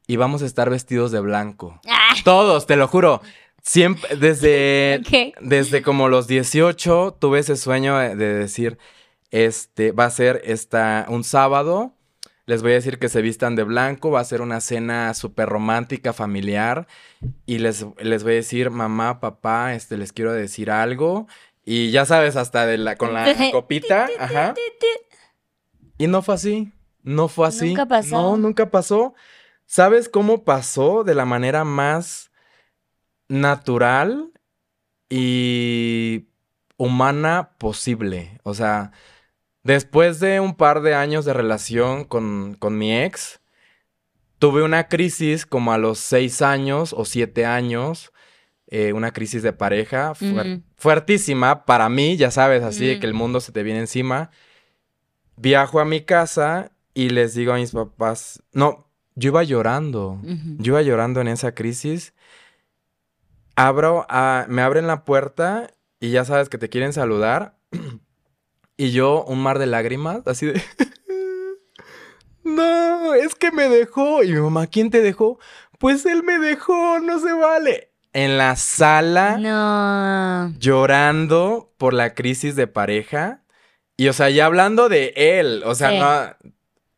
y 0.05 0.17
vamos 0.17 0.43
a 0.43 0.45
estar 0.45 0.69
vestidos 0.69 1.11
de 1.11 1.19
blanco. 1.19 1.79
Ah, 1.87 2.13
Todos, 2.23 2.67
te 2.67 2.75
lo 2.75 2.87
juro. 2.87 3.21
Siempre, 3.63 4.17
desde, 4.17 5.01
desde 5.41 5.81
como 5.81 6.09
los 6.09 6.27
18 6.27 7.17
tuve 7.19 7.39
ese 7.39 7.55
sueño 7.55 7.97
de, 7.97 8.15
de 8.15 8.33
decir, 8.35 8.77
este, 9.31 9.93
va 9.93 10.05
a 10.05 10.09
ser 10.11 10.41
esta, 10.43 11.05
un 11.09 11.23
sábado, 11.23 11.95
les 12.45 12.61
voy 12.61 12.71
a 12.71 12.75
decir 12.75 12.99
que 12.99 13.09
se 13.09 13.21
vistan 13.21 13.55
de 13.55 13.63
blanco, 13.63 14.11
va 14.11 14.19
a 14.19 14.25
ser 14.25 14.41
una 14.41 14.59
cena 14.61 15.13
súper 15.13 15.47
romántica, 15.47 16.13
familiar, 16.13 16.87
y 17.45 17.59
les, 17.59 17.85
les 17.99 18.23
voy 18.23 18.33
a 18.33 18.35
decir, 18.35 18.69
mamá, 18.69 19.19
papá, 19.19 19.73
este, 19.73 19.97
les 19.97 20.11
quiero 20.11 20.33
decir 20.33 20.69
algo, 20.69 21.27
y 21.63 21.91
ya 21.91 22.05
sabes, 22.05 22.35
hasta 22.35 22.65
de 22.65 22.77
la, 22.77 22.97
con 22.97 23.13
la 23.13 23.25
copita, 23.51 24.09
ajá. 24.19 24.53
Y 25.97 26.07
no 26.07 26.21
fue 26.21 26.35
así, 26.35 26.73
no 27.01 27.27
fue 27.27 27.47
así. 27.47 27.69
Nunca 27.69 27.85
pasó. 27.85 28.15
No, 28.15 28.37
nunca 28.37 28.69
pasó. 28.69 29.13
¿Sabes 29.65 30.09
cómo 30.09 30.43
pasó? 30.43 31.03
De 31.03 31.15
la 31.15 31.25
manera 31.25 31.63
más 31.63 32.31
natural 33.29 34.31
y 35.09 36.27
humana 36.77 37.51
posible. 37.57 38.39
O 38.43 38.53
sea, 38.53 38.91
después 39.63 40.19
de 40.19 40.39
un 40.39 40.55
par 40.55 40.81
de 40.81 40.93
años 40.95 41.25
de 41.25 41.33
relación 41.33 42.03
con, 42.05 42.55
con 42.59 42.77
mi 42.77 42.95
ex, 42.95 43.39
tuve 44.39 44.63
una 44.63 44.87
crisis 44.89 45.45
como 45.45 45.71
a 45.73 45.77
los 45.77 45.99
seis 45.99 46.41
años 46.41 46.93
o 46.93 47.05
siete 47.05 47.45
años, 47.45 48.11
eh, 48.67 48.91
una 48.93 49.11
crisis 49.11 49.41
de 49.43 49.53
pareja 49.53 50.13
fuertísima 50.77 51.65
para 51.65 51.87
mí, 51.89 52.17
ya 52.17 52.31
sabes, 52.31 52.63
así 52.63 52.85
que 52.99 53.05
el 53.07 53.13
mundo 53.13 53.39
se 53.39 53.51
te 53.51 53.63
viene 53.63 53.79
encima. 53.79 54.31
Viajo 55.37 55.79
a 55.79 55.85
mi 55.85 56.01
casa 56.01 56.71
y 56.93 57.09
les 57.09 57.33
digo 57.33 57.53
a 57.53 57.57
mis 57.57 57.71
papás, 57.71 58.43
no, 58.51 58.87
yo 59.15 59.29
iba 59.29 59.43
llorando, 59.43 60.19
yo 60.59 60.73
iba 60.73 60.81
llorando 60.81 61.21
en 61.21 61.27
esa 61.27 61.53
crisis. 61.55 62.13
Abro, 63.55 64.05
a- 64.09 64.45
me 64.49 64.61
abren 64.61 64.87
la 64.87 65.05
puerta 65.05 65.69
y 65.99 66.09
ya 66.11 66.25
sabes 66.25 66.49
que 66.49 66.57
te 66.57 66.69
quieren 66.69 66.93
saludar. 66.93 67.55
Y 68.77 68.91
yo, 68.91 69.23
un 69.25 69.41
mar 69.41 69.59
de 69.59 69.65
lágrimas, 69.67 70.21
así 70.25 70.47
de... 70.47 70.61
No, 72.43 73.13
es 73.13 73.35
que 73.35 73.51
me 73.51 73.69
dejó. 73.69 74.23
Y 74.23 74.33
mi 74.33 74.39
mamá, 74.41 74.67
¿quién 74.67 74.89
te 74.89 75.01
dejó? 75.01 75.39
Pues 75.79 76.05
él 76.05 76.23
me 76.23 76.39
dejó, 76.39 76.99
no 76.99 77.19
se 77.19 77.31
vale. 77.33 77.91
En 78.11 78.37
la 78.37 78.55
sala, 78.57 79.37
No. 79.39 80.53
llorando 80.59 81.73
por 81.77 81.93
la 81.93 82.13
crisis 82.13 82.55
de 82.55 82.67
pareja. 82.67 83.43
Y, 83.97 84.07
o 84.09 84.13
sea, 84.13 84.29
ya 84.29 84.45
hablando 84.45 84.89
de 84.89 85.13
él, 85.15 85.63
o 85.65 85.73
sea, 85.75 85.89
Sí. 85.91 85.99
no... 85.99 86.51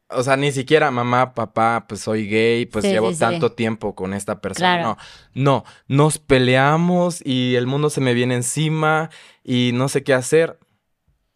O 0.09 0.21
sea, 0.21 0.37
ni 0.37 0.51
siquiera 0.51 0.91
mamá, 0.91 1.33
papá, 1.33 1.85
pues 1.89 2.01
soy 2.01 2.27
gay, 2.27 2.67
pues 2.67 2.85
Sí, 2.85 2.91
llevo 2.91 3.11
sí, 3.11 3.17
tanto 3.19 3.53
tiempo 3.53 3.95
con 3.95 4.13
esta 4.13 4.39
persona. 4.39 4.75
Claro. 4.77 4.97
No, 5.33 5.63
no, 5.63 5.65
nos 5.87 6.19
peleamos 6.19 7.21
y 7.25 7.55
el 7.55 7.65
mundo 7.65 7.89
se 7.89 8.01
me 8.01 8.13
viene 8.13 8.35
encima 8.35 9.09
y 9.43 9.71
no 9.73 9.89
sé 9.89 10.03
qué 10.03 10.13
hacer. 10.13 10.59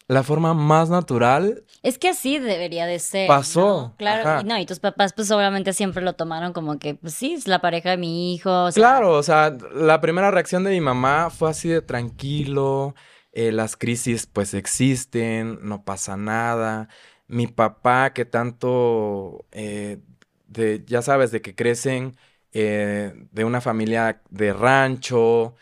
La 0.10 0.24
forma 0.24 0.56
más 0.56 0.90
natural 0.90 1.64
Es 1.84 2.00
que 2.00 2.10
así 2.10 2.40
debería 2.40 2.88
de 2.88 2.98
ser. 2.98 3.28
Pasó, 3.28 3.62
¿no? 3.62 3.96
Claro. 3.96 4.28
ajá. 4.28 4.44
No, 4.44 4.58
y 4.58 4.66
tus 4.66 4.80
papás, 4.80 5.14
pues 5.14 5.30
obviamente 5.30 5.72
siempre 5.72 6.02
lo 6.02 6.14
tomaron 6.14 6.52
como 6.52 6.80
que, 6.80 6.96
pues 6.96 7.14
sí, 7.14 7.34
es 7.36 7.48
la 7.48 7.62
pareja 7.62 7.92
de 7.92 7.98
mi 7.98 8.34
hijo. 8.34 8.66
o 8.66 8.72
sea, 8.72 8.82
Claro, 8.82 9.14
o 9.14 9.22
sea, 9.22 9.56
la 9.72 10.02
primera 10.02 10.32
reacción 10.32 10.64
de 10.64 10.72
mi 10.72 10.82
mamá 10.82 11.30
fue 11.30 11.52
así 11.52 11.70
de 11.70 11.84
tranquilo, 11.84 12.96
eh, 13.34 13.52
las 13.52 13.78
crisis 13.78 14.26
pues 14.26 14.56
existen, 14.56 15.60
no 15.62 15.86
pasa 15.86 16.18
nada. 16.18 16.90
Mi 17.28 17.46
papá 17.46 18.12
que 18.12 18.26
tanto, 18.26 19.46
eh, 19.52 20.00
de, 20.48 20.84
ya 20.88 21.04
sabes, 21.04 21.30
de 21.30 21.44
que 21.44 21.54
crecen 21.54 22.18
eh, 22.52 23.14
de 23.32 23.44
una 23.44 23.62
familia 23.62 24.24
de 24.32 24.54
rancho, 24.54 25.56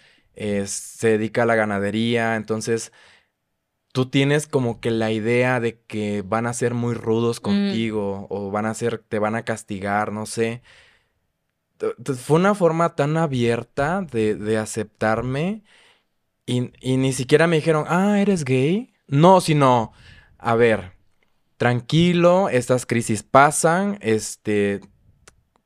se 0.66 1.08
dedica 1.10 1.44
a 1.44 1.46
la 1.46 1.56
ganadería, 1.56 2.36
entonces 2.38 2.94
tú 3.98 4.06
tienes 4.06 4.46
como 4.46 4.80
que 4.80 4.92
la 4.92 5.12
idea 5.12 5.60
de 5.60 5.82
que 5.82 6.22
van 6.22 6.46
a 6.46 6.54
ser 6.54 6.76
muy 6.76 6.94
rudos 6.94 7.40
contigo 7.40 8.28
o 8.30 8.52
van 8.52 8.68
a 8.68 8.76
ser, 8.76 9.00
te 9.00 9.18
van 9.18 9.34
a 9.34 9.42
castigar, 9.42 10.12
no 10.12 10.28
sé. 10.28 10.62
Fue 12.16 12.36
una 12.36 12.54
forma 12.54 12.94
tan 12.94 13.18
abierta 13.18 14.04
de, 14.04 14.36
de 14.36 14.60
aceptarme 14.60 15.64
y, 16.46 16.74
y 16.80 16.98
ni 16.98 17.12
siquiera 17.12 17.48
me 17.48 17.56
dijeron, 17.56 17.86
ah, 17.88 18.22
¿eres 18.22 18.46
gay? 18.46 18.94
No, 19.08 19.42
sino, 19.42 19.94
a 20.38 20.54
ver, 20.54 20.92
tranquilo, 21.58 22.50
estas 22.50 22.86
crisis 22.86 23.24
pasan, 23.24 23.98
este, 24.02 24.82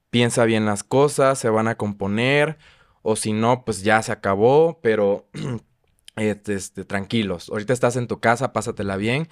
piensa 0.10 0.46
bien 0.46 0.66
las 0.66 0.86
cosas, 0.86 1.38
se 1.38 1.50
van 1.50 1.68
a 1.68 1.76
componer, 1.76 2.58
o 3.02 3.18
si 3.18 3.34
no, 3.34 3.66
pues 3.66 3.84
ya 3.84 4.02
se 4.02 4.14
acabó, 4.14 4.80
pero 4.82 5.28
este, 6.16 6.56
este, 6.56 6.86
tranquilos, 6.86 7.50
ahorita 7.50 7.74
estás 7.74 7.96
en 7.96 8.08
tu 8.08 8.20
casa, 8.20 8.54
pásatela 8.54 8.98
bien. 8.98 9.28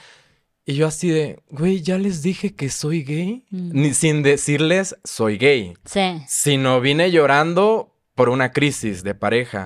Y 0.65 0.75
yo 0.75 0.85
así 0.87 1.09
de, 1.09 1.41
güey, 1.49 1.81
ya 1.81 1.97
les 1.97 2.21
dije 2.21 2.55
que 2.55 2.69
soy 2.69 3.03
gay, 3.03 3.45
Mm. 3.49 3.69
ni 3.73 3.93
sin 3.93 4.21
decirles 4.23 4.95
soy 5.03 5.37
gay 5.37 5.73
Sí. 5.85 6.21
sino 6.27 6.79
vine 6.79 7.09
llorando 7.11 7.95
por 8.15 8.29
una 8.29 8.51
crisis 8.51 9.03
de 9.03 9.15
pareja. 9.15 9.65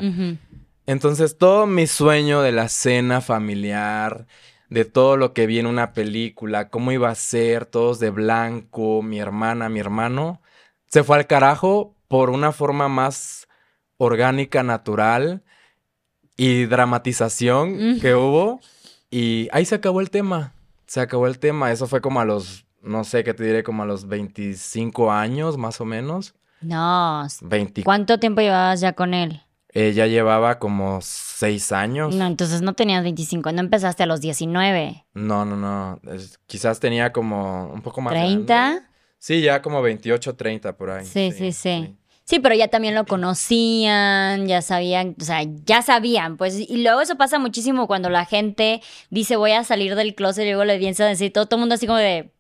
Entonces 0.86 1.38
todo 1.38 1.66
mi 1.66 1.88
sueño 1.88 2.42
de 2.42 2.52
la 2.52 2.68
cena 2.70 3.22
familiar, 3.22 4.28
de 4.70 4.86
todo 4.86 5.18
lo 5.18 5.34
que 5.34 5.46
vi 5.48 5.60
en 5.60 5.68
una 5.68 5.94
película, 5.94 6.70
cómo 6.70 6.92
iba 6.92 7.10
a 7.10 7.16
ser, 7.16 7.66
todos 7.66 8.00
de 8.00 8.10
blanco, 8.10 9.02
mi 9.02 9.20
hermana, 9.20 9.70
mi 9.70 9.80
hermano, 9.80 10.42
se 10.88 11.04
fue 11.04 11.18
al 11.18 11.28
carajo 11.28 11.96
por 12.08 12.30
una 12.30 12.52
forma 12.52 12.88
más 12.90 13.48
orgánica, 13.98 14.64
natural 14.64 15.44
y 16.38 16.66
dramatización 16.66 17.96
Mm. 17.96 18.00
que 18.00 18.16
hubo. 18.16 18.60
Y 19.12 19.48
ahí 19.52 19.66
se 19.66 19.76
acabó 19.76 20.02
el 20.02 20.10
tema. 20.10 20.54
Se 20.88 21.00
acabó 21.02 21.28
el 21.28 21.40
tema. 21.40 21.72
Eso 21.72 21.88
fue 21.88 22.02
como 22.02 22.20
a 22.20 22.26
los, 22.26 22.66
no 22.82 23.04
sé 23.04 23.24
qué 23.24 23.34
te 23.34 23.44
diré, 23.44 23.64
como 23.64 23.84
a 23.84 23.86
los 23.86 24.08
25 24.08 25.12
años 25.12 25.58
más 25.58 25.80
o 25.82 25.86
menos. 25.86 26.34
No. 26.62 27.26
20. 27.42 27.84
¿Cuánto 27.84 28.20
tiempo 28.20 28.42
llevabas 28.42 28.80
ya 28.82 28.94
con 28.94 29.14
él? 29.14 29.42
Ella 29.76 30.06
llevaba 30.06 30.60
como 30.60 31.00
seis 31.02 31.72
años. 31.72 32.14
No, 32.16 32.28
entonces 32.28 32.62
no 32.62 32.74
tenías 32.74 33.02
25, 33.04 33.52
no 33.52 33.60
empezaste 33.60 34.04
a 34.04 34.06
los 34.06 34.22
19. 34.22 35.06
No, 35.16 35.46
no, 35.46 35.58
no. 35.58 36.00
Es- 36.14 36.40
quizás 36.46 36.80
tenía 36.80 37.12
como 37.12 37.68
un 37.74 37.82
poco 37.82 38.00
más. 38.02 38.14
grande. 38.14 38.46
¿30? 38.54 38.88
Sí, 39.18 39.42
ya 39.42 39.62
como 39.64 39.82
28, 39.82 40.36
30 40.36 40.78
por 40.78 40.92
ahí. 40.92 41.06
Sí, 41.06 41.32
sí, 41.32 41.52
sí. 41.54 41.86
Sí, 41.88 41.98
pero 42.42 42.56
ya 42.56 42.68
también 42.70 42.96
lo 42.96 43.06
conocían, 43.06 44.48
ya 44.48 44.62
sabían, 44.62 45.16
o 45.20 45.24
sea, 45.24 45.42
ya 45.66 45.82
sabían, 45.82 46.38
pues, 46.38 46.58
y 46.60 46.78
luego 46.84 47.02
eso 47.02 47.16
pasa 47.18 47.40
muchísimo 47.40 47.88
cuando 47.88 48.10
la 48.10 48.26
gente 48.26 48.82
dice 49.10 49.36
voy 49.36 49.52
a 49.52 49.64
salir 49.64 49.96
del 49.96 50.16
closet 50.16 50.44
y 50.46 50.50
luego 50.50 50.66
le 50.66 50.78
piensa 50.80 51.06
decir 51.06 51.32
todo, 51.34 51.46
todo 51.48 51.58
el 51.58 51.62
mundo 51.62 51.76
así 51.76 51.86
como 51.88 52.00
de, 52.00 52.32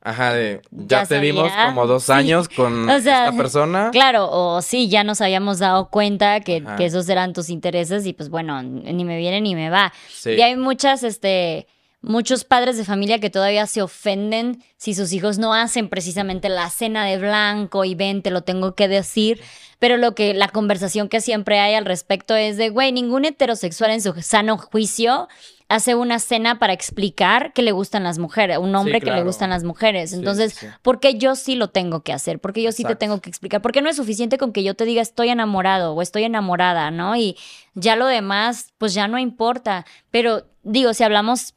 Ajá, 0.00 0.32
de. 0.32 0.60
Ya, 0.70 1.02
Ya 1.02 1.06
te 1.06 1.18
vimos 1.18 1.50
como 1.52 1.86
dos 1.86 2.04
Sí. 2.04 2.12
años 2.12 2.48
con 2.48 2.88
O 2.90 3.00
sea, 3.00 3.26
esta 3.26 3.36
persona. 3.36 3.90
claro, 3.92 4.28
o 4.30 4.62
sí, 4.62 4.88
ya 4.88 5.02
nos 5.04 5.20
habíamos 5.20 5.58
dado 5.58 5.90
cuenta 5.90 6.40
que, 6.40 6.64
que 6.76 6.84
esos 6.86 7.08
eran 7.08 7.32
tus 7.32 7.50
intereses 7.50 8.06
y 8.06 8.12
pues 8.12 8.28
bueno, 8.30 8.62
ni 8.62 9.04
me 9.04 9.18
viene 9.18 9.40
ni 9.40 9.54
me 9.56 9.70
va. 9.70 9.92
Sí. 10.08 10.30
Y 10.30 10.40
hay 10.40 10.54
muchas, 10.56 11.02
este, 11.02 11.66
muchos 12.00 12.44
padres 12.44 12.76
de 12.76 12.84
familia 12.84 13.18
que 13.18 13.30
todavía 13.30 13.66
se 13.66 13.82
ofenden 13.82 14.62
si 14.76 14.94
sus 14.94 15.12
hijos 15.12 15.38
no 15.38 15.54
hacen 15.54 15.88
precisamente 15.88 16.48
la 16.48 16.70
cena 16.70 17.04
de 17.04 17.18
blanco 17.18 17.84
y 17.84 17.94
ven, 17.94 18.22
te 18.22 18.30
lo 18.30 18.42
tengo 18.42 18.74
que 18.74 18.88
decir. 18.88 19.40
Pero 19.78 19.96
lo 19.96 20.14
que, 20.14 20.34
la 20.34 20.48
conversación 20.48 21.08
que 21.08 21.20
siempre 21.20 21.60
hay 21.60 21.74
al 21.74 21.84
respecto 21.84 22.34
es 22.34 22.56
de, 22.56 22.70
güey, 22.70 22.92
ningún 22.92 23.24
heterosexual 23.24 23.90
en 23.92 24.02
su 24.02 24.12
sano 24.22 24.58
juicio 24.58 25.28
hace 25.68 25.94
una 25.94 26.18
cena 26.18 26.58
para 26.58 26.72
explicar 26.72 27.52
que 27.52 27.62
le 27.62 27.72
gustan 27.72 28.02
las 28.02 28.18
mujeres, 28.18 28.56
un 28.58 28.74
hombre 28.74 29.00
que 29.00 29.10
le 29.10 29.22
gustan 29.22 29.50
las 29.50 29.64
mujeres. 29.64 30.14
Entonces, 30.14 30.54
sí, 30.54 30.66
sí. 30.66 30.72
¿por 30.82 30.98
qué 30.98 31.18
yo 31.18 31.36
sí 31.36 31.56
lo 31.56 31.68
tengo 31.68 32.00
que 32.00 32.12
hacer? 32.14 32.40
¿Por 32.40 32.54
qué 32.54 32.62
yo 32.62 32.72
sí 32.72 32.84
te 32.84 32.96
tengo 32.96 33.20
que 33.20 33.28
explicar? 33.28 33.60
¿Por 33.60 33.72
qué 33.72 33.82
no 33.82 33.90
es 33.90 33.96
suficiente 33.96 34.38
con 34.38 34.52
que 34.52 34.62
yo 34.62 34.74
te 34.74 34.86
diga 34.86 35.02
estoy 35.02 35.28
enamorado 35.28 35.92
o 35.92 36.00
estoy 36.00 36.24
enamorada, 36.24 36.90
¿no? 36.90 37.16
Y 37.16 37.36
ya 37.74 37.96
lo 37.96 38.06
demás, 38.06 38.72
pues 38.78 38.94
ya 38.94 39.08
no 39.08 39.18
importa. 39.18 39.84
Pero 40.10 40.46
digo, 40.62 40.94
si 40.94 41.04
hablamos 41.04 41.54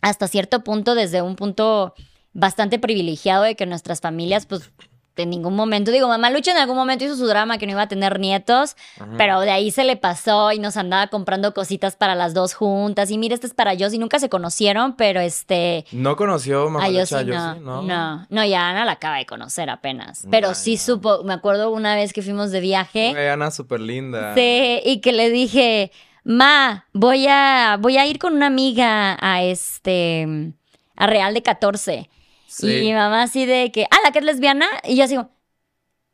hasta 0.00 0.28
cierto 0.28 0.60
punto, 0.64 0.94
desde 0.94 1.22
un 1.22 1.36
punto 1.36 1.94
bastante 2.32 2.78
privilegiado 2.78 3.42
de 3.42 3.56
que 3.56 3.66
nuestras 3.66 4.00
familias, 4.00 4.46
pues 4.46 4.70
en 5.22 5.30
ningún 5.30 5.56
momento, 5.56 5.90
digo, 5.90 6.08
mamá 6.08 6.30
Lucha 6.30 6.52
en 6.52 6.58
algún 6.58 6.76
momento 6.76 7.04
hizo 7.04 7.16
su 7.16 7.26
drama 7.26 7.58
que 7.58 7.66
no 7.66 7.72
iba 7.72 7.82
a 7.82 7.88
tener 7.88 8.20
nietos, 8.20 8.76
pero 9.16 9.40
de 9.40 9.50
ahí 9.50 9.70
se 9.70 9.84
le 9.84 9.96
pasó 9.96 10.52
y 10.52 10.58
nos 10.58 10.76
andaba 10.76 11.08
comprando 11.08 11.52
cositas 11.54 11.96
para 11.96 12.14
las 12.14 12.34
dos 12.34 12.54
juntas. 12.54 13.10
Y 13.10 13.18
mira, 13.18 13.34
este 13.34 13.48
es 13.48 13.54
para 13.54 13.74
yo, 13.74 13.88
y 13.88 13.98
nunca 13.98 14.18
se 14.20 14.28
conocieron, 14.28 14.94
pero 14.94 15.20
este... 15.20 15.84
No 15.92 16.16
conoció 16.16 16.70
mamá 16.70 16.88
yo 16.88 17.00
Lucha, 17.00 17.20
sí, 17.20 17.26
no, 17.26 17.54
sí, 17.54 17.60
no, 17.60 17.82
¿no? 17.82 18.26
no, 18.28 18.44
ya 18.44 18.70
Ana 18.70 18.84
la 18.84 18.92
acaba 18.92 19.16
de 19.16 19.26
conocer 19.26 19.70
apenas. 19.70 20.26
Pero 20.30 20.48
Ya, 20.48 20.54
sí 20.54 20.76
supo, 20.76 21.24
me 21.24 21.32
acuerdo 21.32 21.70
una 21.70 21.96
vez 21.96 22.12
que 22.12 22.22
fuimos 22.22 22.52
de 22.52 22.60
viaje. 22.60 23.28
Ana 23.28 23.50
súper 23.50 23.80
linda. 23.80 24.34
Sí, 24.34 24.80
y 24.84 25.00
que 25.00 25.12
le 25.12 25.30
dije, 25.30 25.90
ma, 26.28 26.84
voy 26.92 27.26
a, 27.26 27.78
voy 27.80 27.96
a 27.96 28.06
ir 28.06 28.18
con 28.18 28.34
una 28.34 28.46
amiga 28.46 29.16
a 29.18 29.42
este, 29.42 30.52
a 30.94 31.06
Real 31.06 31.32
de 31.32 31.42
14. 31.42 32.10
Sí. 32.46 32.76
Y 32.76 32.80
mi 32.82 32.92
mamá 32.92 33.22
así 33.22 33.46
de 33.46 33.72
que, 33.72 33.86
ah, 33.90 33.96
la 34.04 34.12
que 34.12 34.18
es 34.18 34.24
lesbiana. 34.26 34.66
Y 34.84 34.96
yo 34.96 35.04
así 35.04 35.16
como, 35.16 35.30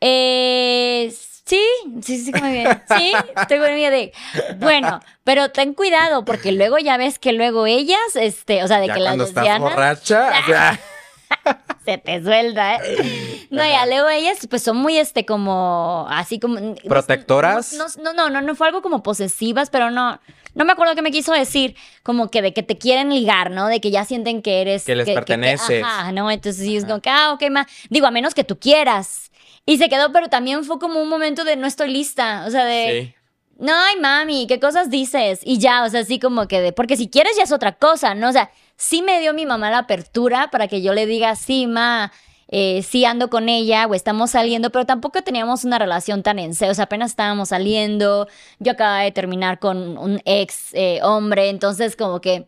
eh, 0.01 1.13
sí, 1.45 1.61
sí, 2.01 2.19
sí, 2.19 2.33
muy 2.41 2.53
bien. 2.53 2.81
Sí, 2.97 3.13
estoy 3.37 3.59
con 3.59 3.69
amiga 3.69 3.91
de, 3.91 4.13
bueno, 4.59 5.01
pero 5.25 5.51
ten 5.51 5.75
cuidado 5.75 6.25
porque 6.25 6.53
luego 6.53 6.79
ya 6.79 6.97
ves 6.97 7.19
que 7.19 7.33
luego 7.33 7.67
ellas, 7.67 8.15
este, 8.15 8.63
o 8.63 8.69
sea, 8.69 8.79
de 8.79 8.87
Ya 8.87 8.95
que 8.95 9.01
las 9.01 9.17
lesbianas 9.17 9.61
borracha. 9.61 10.31
sea, 10.47 10.81
se 11.85 11.99
te 11.99 12.23
suelta, 12.23 12.77
¿eh? 12.77 13.47
No, 13.51 13.63
ya 13.63 13.87
luego 13.87 14.09
ellas, 14.09 14.47
pues 14.49 14.63
son 14.63 14.77
muy, 14.77 14.99
este, 14.99 15.25
como, 15.27 16.07
así 16.11 16.39
como... 16.39 16.75
¿Protectoras? 16.89 17.75
No, 17.75 17.87
no, 18.03 18.13
no, 18.13 18.31
no, 18.31 18.41
no 18.41 18.55
fue 18.55 18.67
algo 18.67 18.83
como 18.83 19.03
posesivas, 19.03 19.71
pero 19.71 19.91
no, 19.91 20.21
no 20.55 20.65
me 20.65 20.73
acuerdo 20.73 20.95
qué 20.95 21.03
me 21.03 21.11
quiso 21.11 21.33
decir, 21.33 21.77
como 22.03 22.31
que 22.31 22.43
de 22.43 22.53
que 22.53 22.63
te 22.63 22.79
quieren 22.79 23.11
ligar, 23.11 23.51
¿no? 23.51 23.67
De 23.67 23.81
que 23.81 23.91
ya 23.91 24.05
sienten 24.05 24.43
que 24.43 24.61
eres... 24.61 24.85
Que 24.85 24.97
les 24.97 25.09
perteneces. 25.11 25.83
ajá, 25.83 26.13
¿no? 26.13 26.31
Entonces 26.31 26.65
sí, 26.65 26.77
es 26.77 26.85
como 26.85 27.01
que, 27.01 27.11
ah, 27.11 27.33
ok, 27.33 27.43
ma. 27.51 27.67
Digo, 27.91 28.07
a 28.07 28.11
menos 28.11 28.35
que 28.35 28.45
tú 28.45 28.59
quieras. 28.59 29.31
Y 29.67 29.79
se 29.79 29.89
quedó, 29.89 30.13
pero 30.13 30.29
también 30.29 30.65
fue 30.65 30.79
como 30.79 31.01
un 31.01 31.09
momento 31.09 31.45
de 31.45 31.57
no 31.57 31.67
estoy 31.67 31.91
lista, 31.91 32.45
o 32.47 32.51
sea, 32.51 32.65
de... 32.65 33.07
sí. 33.15 33.15
No, 33.57 33.73
ay, 33.73 34.01
mami, 34.01 34.47
¿qué 34.49 34.59
cosas 34.59 34.91
dices? 34.91 35.41
Y 35.45 35.59
ya, 35.59 35.85
o 35.85 35.89
sea, 35.89 36.01
así 36.01 36.19
como 36.19 36.49
que 36.49 36.61
de, 36.61 36.73
porque 36.73 36.97
si 36.97 37.09
quieres 37.09 37.37
ya 37.37 37.45
es 37.45 37.53
otra 37.53 37.73
cosa, 37.73 38.15
¿no? 38.15 38.29
O 38.29 38.33
sea, 38.33 38.51
sí 38.77 39.03
me 39.03 39.21
dio 39.21 39.35
mi 39.35 39.47
mamá 39.47 39.71
la 39.71 39.79
apertura 39.79 40.51
para 40.51 40.69
que 40.69 40.83
yo 40.83 40.93
le 40.93 41.07
diga, 41.07 41.37
sí, 41.37 41.67
ma, 41.67 42.13
eh, 42.49 42.83
sí 42.83 43.05
ando 43.05 43.31
con 43.31 43.49
ella 43.49 43.87
o 43.87 43.95
estamos 43.95 44.31
saliendo, 44.31 44.71
pero 44.71 44.87
tampoco 44.87 45.23
teníamos 45.23 45.65
una 45.65 45.79
relación 45.79 46.23
tan 46.23 46.39
en 46.39 46.55
serio, 46.55 46.73
o 46.73 46.75
sea, 46.75 46.85
apenas 46.85 47.11
estábamos 47.11 47.49
saliendo, 47.51 48.29
yo 48.59 48.73
acababa 48.73 49.01
de 49.01 49.13
terminar 49.13 49.59
con 49.59 49.99
un 49.99 50.21
ex 50.25 50.75
eh, 50.75 51.01
hombre, 51.03 51.49
entonces 51.49 51.97
como 51.97 52.21
que 52.21 52.47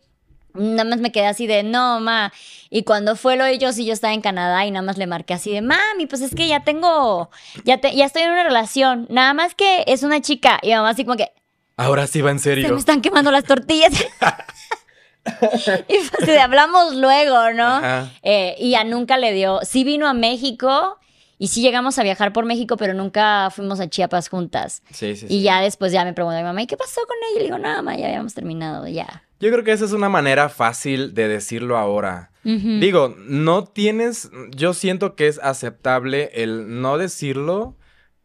nada 0.54 0.84
más 0.84 1.00
me 1.00 1.12
quedé 1.12 1.26
así 1.26 1.46
de, 1.46 1.62
no, 1.62 2.00
ma. 2.00 2.32
Y 2.70 2.82
cuando 2.84 3.16
fue 3.16 3.36
lo 3.36 3.44
de 3.44 3.52
ellos 3.52 3.78
y 3.78 3.84
yo 3.84 3.92
estaba 3.92 4.14
en 4.14 4.20
Canadá 4.20 4.64
y 4.66 4.70
nada 4.70 4.84
más 4.84 4.98
le 4.98 5.06
marqué 5.06 5.34
así 5.34 5.52
de, 5.52 5.62
mami, 5.62 6.06
pues 6.08 6.22
es 6.22 6.34
que 6.34 6.48
ya 6.48 6.64
tengo, 6.64 7.30
ya, 7.64 7.78
te, 7.78 7.94
ya 7.94 8.06
estoy 8.06 8.22
en 8.22 8.30
una 8.30 8.44
relación, 8.44 9.06
nada 9.10 9.34
más 9.34 9.54
que 9.54 9.84
es 9.86 10.02
una 10.02 10.20
chica. 10.20 10.58
Y 10.62 10.70
mamá 10.70 10.90
así 10.90 11.04
como 11.04 11.16
que... 11.16 11.32
Ahora 11.76 12.06
sí 12.06 12.22
va 12.22 12.30
en 12.30 12.38
serio. 12.38 12.66
Se 12.66 12.72
me 12.72 12.78
están 12.78 13.02
quemando 13.02 13.30
las 13.30 13.44
tortillas. 13.44 13.92
y 15.88 15.96
pues 16.10 16.26
de, 16.26 16.38
hablamos 16.38 16.94
luego, 16.94 17.52
¿no? 17.52 17.80
Eh, 18.22 18.54
y 18.58 18.70
ya 18.70 18.84
nunca 18.84 19.18
le 19.18 19.32
dio, 19.32 19.60
sí 19.62 19.84
vino 19.84 20.06
a 20.06 20.14
México. 20.14 20.98
Y 21.38 21.48
sí 21.48 21.60
llegamos 21.60 21.98
a 21.98 22.02
viajar 22.02 22.32
por 22.32 22.46
México, 22.46 22.78
pero 22.78 22.94
nunca 22.94 23.50
fuimos 23.50 23.78
a 23.78 23.90
Chiapas 23.90 24.30
juntas. 24.30 24.82
Sí, 24.90 25.16
sí, 25.16 25.26
y 25.28 25.42
ya 25.42 25.60
después 25.60 25.92
ya 25.92 26.02
me 26.02 26.14
preguntó 26.14 26.38
mi 26.38 26.44
mamá, 26.44 26.62
¿y 26.62 26.66
qué 26.66 26.78
pasó 26.78 27.02
con 27.06 27.16
ella? 27.28 27.34
Y 27.34 27.38
le 27.40 27.44
digo, 27.44 27.58
nada, 27.58 27.82
mamá, 27.82 27.94
ya 27.98 28.06
habíamos 28.06 28.32
terminado, 28.32 28.88
ya. 28.88 29.22
Yo 29.38 29.50
creo 29.50 29.62
que 29.62 29.72
esa 29.72 29.84
es 29.84 29.92
una 29.92 30.08
manera 30.08 30.48
fácil 30.48 31.12
de 31.12 31.28
decirlo 31.28 31.76
ahora. 31.76 32.30
Digo, 32.42 33.16
no 33.18 33.64
tienes, 33.64 34.30
yo 34.50 34.72
siento 34.72 35.16
que 35.16 35.26
es 35.26 35.40
aceptable 35.42 36.30
el 36.32 36.80
no 36.80 36.96
decirlo 36.96 37.74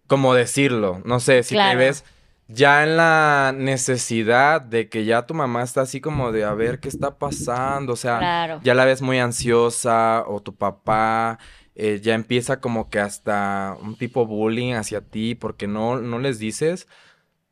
como 0.05 0.35
decirlo. 0.35 1.01
No 1.05 1.19
sé, 1.19 1.41
si 1.41 1.55
te 1.55 1.75
ves 1.75 2.05
ya 2.53 2.83
en 2.83 2.97
la 2.97 3.53
necesidad 3.55 4.61
de 4.61 4.89
que 4.89 5.05
ya 5.05 5.25
tu 5.25 5.33
mamá 5.33 5.63
está 5.63 5.81
así 5.81 6.01
como 6.01 6.31
de 6.31 6.43
a 6.43 6.53
ver 6.53 6.79
qué 6.79 6.89
está 6.89 7.17
pasando, 7.17 7.93
o 7.93 7.95
sea, 7.95 8.59
ya 8.63 8.73
la 8.73 8.85
ves 8.85 9.01
muy 9.01 9.19
ansiosa 9.19 10.23
o 10.27 10.41
tu 10.41 10.55
papá 10.55 11.39
eh, 11.75 11.99
ya 12.01 12.15
empieza 12.15 12.59
como 12.59 12.89
que 12.89 12.99
hasta 12.99 13.77
un 13.81 13.95
tipo 13.95 14.25
bullying 14.25 14.73
hacia 14.73 15.01
ti 15.01 15.35
porque 15.35 15.67
no, 15.67 15.99
no 15.99 16.19
les 16.19 16.39
dices 16.39 16.87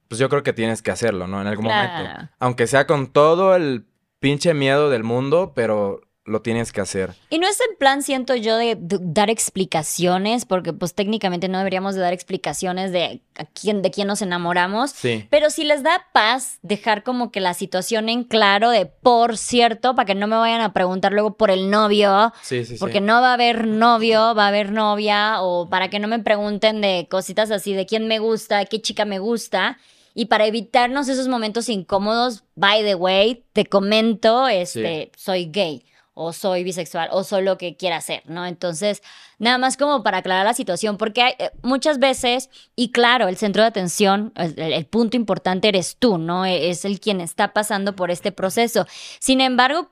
pues 0.10 0.20
yo 0.20 0.28
creo 0.28 0.44
que 0.44 0.54
tienes 0.54 0.82
que 0.82 0.92
hacerlo, 0.92 1.28
¿no? 1.28 1.40
En 1.40 1.48
algún 1.48 1.66
momento. 1.66 2.30
Aunque 2.40 2.68
sea 2.68 2.88
con 2.88 3.08
todo 3.08 3.56
el 3.56 3.86
pinche 4.20 4.54
miedo 4.54 4.90
del 4.90 5.04
mundo, 5.04 5.54
pero 5.56 6.02
lo 6.26 6.42
tienes 6.42 6.72
que 6.72 6.82
hacer. 6.82 7.14
Y 7.30 7.40
no 7.40 7.48
es 7.48 7.60
en 7.60 7.76
plan, 7.78 8.04
siento 8.04 8.36
yo, 8.36 8.56
de, 8.58 8.78
dar 8.80 9.30
explicaciones, 9.30 10.46
porque 10.46 10.74
pues 10.74 10.94
técnicamente 10.94 11.48
no 11.48 11.58
deberíamos 11.58 11.96
de 11.96 12.02
dar 12.02 12.14
explicaciones 12.14 12.92
de 12.92 13.22
quién, 13.54 13.82
de 13.82 13.92
quién 13.92 14.08
nos 14.08 14.22
enamoramos. 14.22 14.92
Sí. 14.92 15.26
Pero 15.30 15.50
si 15.50 15.64
les 15.64 15.82
da 15.82 16.06
paz 16.14 16.60
dejar 16.62 17.04
como 17.04 17.32
que 17.32 17.40
la 17.40 17.54
situación 17.54 18.10
en 18.10 18.24
claro 18.24 18.70
de, 18.70 18.86
por 18.86 19.38
cierto, 19.38 19.96
para 19.96 20.06
que 20.06 20.16
no 20.16 20.28
me 20.28 20.36
vayan 20.36 20.62
a 20.62 20.74
preguntar 20.74 21.14
luego 21.14 21.36
por 21.36 21.52
el 21.52 21.70
novio. 21.70 22.32
Sí, 22.42 22.64
sí, 22.64 22.76
porque 22.80 23.02
no 23.02 23.22
va 23.22 23.32
a 23.32 23.34
haber 23.34 23.66
novio, 23.68 24.36
va 24.36 24.46
a 24.46 24.50
haber 24.50 24.72
novia, 24.72 25.42
o 25.42 25.68
para 25.70 25.90
que 25.90 26.00
no 26.00 26.08
me 26.08 26.20
pregunten 26.20 26.82
de 26.82 27.08
cositas 27.10 27.50
así, 27.52 27.74
de 27.74 27.86
quién 27.86 28.08
me 28.08 28.20
gusta, 28.20 28.66
qué 28.66 28.82
chica 28.82 29.06
me 29.06 29.20
gusta. 29.20 29.80
Y 30.14 30.26
para 30.26 30.46
evitarnos 30.46 31.08
esos 31.08 31.28
momentos 31.28 31.70
incómodos, 31.70 32.44
by 32.56 32.84
the 32.84 32.96
way, 32.96 33.46
te 33.54 33.66
comento, 33.66 34.48
este, 34.48 35.12
soy 35.16 35.46
gay 35.46 35.84
o 36.22 36.34
soy 36.34 36.66
bisexual 36.66 37.08
o 37.14 37.24
soy 37.24 37.44
lo 37.44 37.58
que 37.58 37.78
quiera 37.78 37.96
hacer, 37.96 38.24
¿no? 38.26 38.46
Entonces, 38.46 39.02
nada 39.38 39.58
más 39.58 39.78
como 39.78 40.04
para 40.04 40.18
aclarar 40.18 40.46
la 40.46 40.54
situación, 40.54 40.98
porque 40.98 41.22
hay, 41.22 41.34
eh, 41.40 41.52
muchas 41.62 41.98
veces, 41.98 42.50
y 42.76 42.92
claro, 42.92 43.30
el 43.30 43.38
centro 43.38 43.62
de 43.62 43.70
atención, 43.70 44.34
el, 44.36 44.86
punto 44.86 45.16
importante 45.16 45.70
eres 45.70 45.96
tú, 45.98 46.18
¿no? 46.18 46.46
E, 46.46 46.72
es 46.72 46.84
el 46.84 47.00
quien 47.00 47.22
está 47.22 47.54
pasando 47.54 47.96
por 47.96 48.12
este 48.12 48.34
proceso. 48.34 48.86
Sin 49.20 49.40
embargo, 49.40 49.92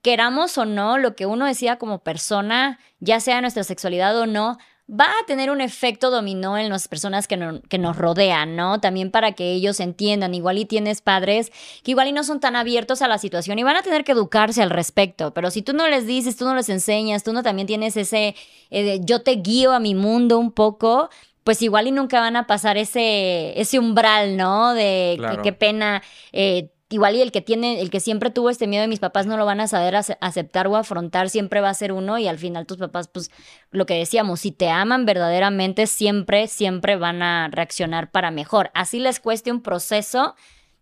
queramos 0.00 0.56
o 0.56 0.64
no, 0.64 0.96
lo 0.96 1.14
que 1.14 1.26
uno 1.26 1.44
decida 1.44 1.76
como 1.76 1.98
persona, 1.98 2.78
ya 3.00 3.20
sea 3.20 3.42
nuestra 3.42 3.62
sexualidad 3.62 4.18
o 4.18 4.26
no, 4.26 4.56
va 4.88 5.06
a 5.06 5.26
tener 5.26 5.50
un 5.50 5.60
efecto 5.60 6.10
dominó 6.10 6.56
en 6.58 6.68
las 6.68 6.86
personas 6.86 7.26
que, 7.26 7.60
que, 7.68 7.78
nos 7.78 7.96
rodean, 7.96 8.54
¿no? 8.54 8.80
También 8.80 9.10
para 9.10 9.32
que 9.32 9.52
ellos 9.52 9.80
entiendan, 9.80 10.34
igual 10.34 10.58
y 10.58 10.64
tienes 10.64 11.00
padres 11.00 11.50
que 11.82 11.90
igual 11.90 12.08
y 12.08 12.12
no 12.12 12.22
son 12.22 12.38
tan 12.38 12.54
abiertos 12.54 13.02
a 13.02 13.08
la 13.08 13.18
situación 13.18 13.58
y 13.58 13.64
van 13.64 13.76
a 13.76 13.82
tener 13.82 14.04
que 14.04 14.12
educarse 14.12 14.62
al 14.62 14.70
respecto, 14.70 15.34
pero 15.34 15.50
si 15.50 15.62
tú 15.62 15.72
no 15.72 15.88
les 15.88 16.06
dices, 16.06 16.36
tú 16.36 16.44
no 16.44 16.54
les 16.54 16.68
enseñas, 16.68 17.24
tú 17.24 17.32
no 17.32 17.42
también 17.42 17.66
tienes 17.66 17.96
ese, 17.96 18.36
eh, 18.70 19.00
yo 19.02 19.22
te 19.22 19.32
guío 19.32 19.72
a 19.72 19.80
mi 19.80 19.94
mundo 19.94 20.38
un 20.38 20.52
poco, 20.52 21.10
pues 21.42 21.62
igual 21.62 21.88
y 21.88 21.92
nunca 21.92 22.20
van 22.20 22.36
a 22.36 22.46
pasar 22.46 22.76
ese, 22.76 23.60
ese 23.60 23.78
umbral, 23.78 24.36
¿no? 24.36 24.74
De 24.74 25.18
qué 25.42 25.52
pena. 25.52 26.02
Eh, 26.32 26.70
igual 26.88 27.16
y 27.16 27.20
el 27.20 27.32
que 27.32 27.40
tiene, 27.40 27.80
el 27.80 27.90
que 27.90 28.00
siempre 28.00 28.30
tuvo 28.30 28.50
este 28.50 28.66
miedo 28.66 28.82
de 28.82 28.88
mis 28.88 29.00
papás 29.00 29.26
no 29.26 29.36
lo 29.36 29.44
van 29.44 29.60
a 29.60 29.66
saber 29.66 29.96
aceptar 29.96 30.66
o 30.68 30.76
afrontar, 30.76 31.30
siempre 31.30 31.60
va 31.60 31.70
a 31.70 31.74
ser 31.74 31.92
uno 31.92 32.18
y 32.18 32.28
al 32.28 32.38
final 32.38 32.66
tus 32.66 32.78
papás, 32.78 33.08
pues 33.08 33.30
lo 33.70 33.86
que 33.86 33.94
decíamos, 33.94 34.40
si 34.40 34.52
te 34.52 34.70
aman 34.70 35.04
verdaderamente, 35.04 35.86
siempre, 35.86 36.46
siempre 36.46 36.96
van 36.96 37.22
a 37.22 37.48
reaccionar 37.48 38.10
para 38.10 38.30
mejor. 38.30 38.70
Así 38.74 39.00
les 39.00 39.20
cueste 39.20 39.50
un 39.50 39.62
proceso, 39.62 40.36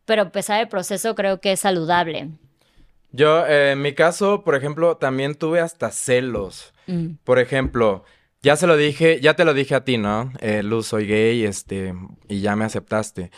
pero 0.05 0.23
a 0.23 0.31
pesar 0.31 0.59
del 0.59 0.69
proceso 0.69 1.15
creo 1.15 1.41
que 1.41 1.53
es 1.53 1.61
saludable. 1.61 2.31
Yo, 3.13 3.47
eh, 3.47 3.73
en 3.73 3.81
mi 3.81 3.95
caso, 3.95 4.43
por 4.43 4.57
ejemplo, 4.57 4.97
también 4.97 5.37
tuve 5.37 5.61
hasta 5.61 5.91
celos. 5.91 6.75
Mm. 6.87 7.15
Por 7.23 7.39
ejemplo, 7.39 8.05
ya 8.43 8.57
se 8.57 8.67
lo 8.67 8.77
dije, 8.77 9.21
ya 9.23 9.35
te 9.35 9.45
lo 9.45 9.55
dije 9.55 9.75
a 9.77 9.85
ti, 9.85 9.97
¿no? 9.99 10.33
Eh, 10.41 10.63
Luz, 10.63 10.89
soy 10.89 11.07
gay, 11.07 11.45
este, 11.45 11.95
y 12.29 12.41
ya 12.41 12.57
me 12.57 12.65
aceptaste. 12.65 13.31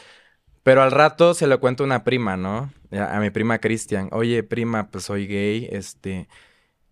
Pero 0.67 0.83
al 0.83 0.91
rato 0.91 1.33
se 1.33 1.47
lo 1.47 1.61
cuento 1.61 1.85
a 1.85 1.87
una 1.87 2.03
prima, 2.03 2.37
¿no? 2.37 2.73
A 2.91 3.21
mi 3.21 3.31
prima 3.31 3.61
Cristian. 3.61 4.09
Oye, 4.11 4.43
prima, 4.43 4.91
pues 4.91 5.05
soy 5.05 5.29
gay, 5.29 5.69
este... 5.71 6.27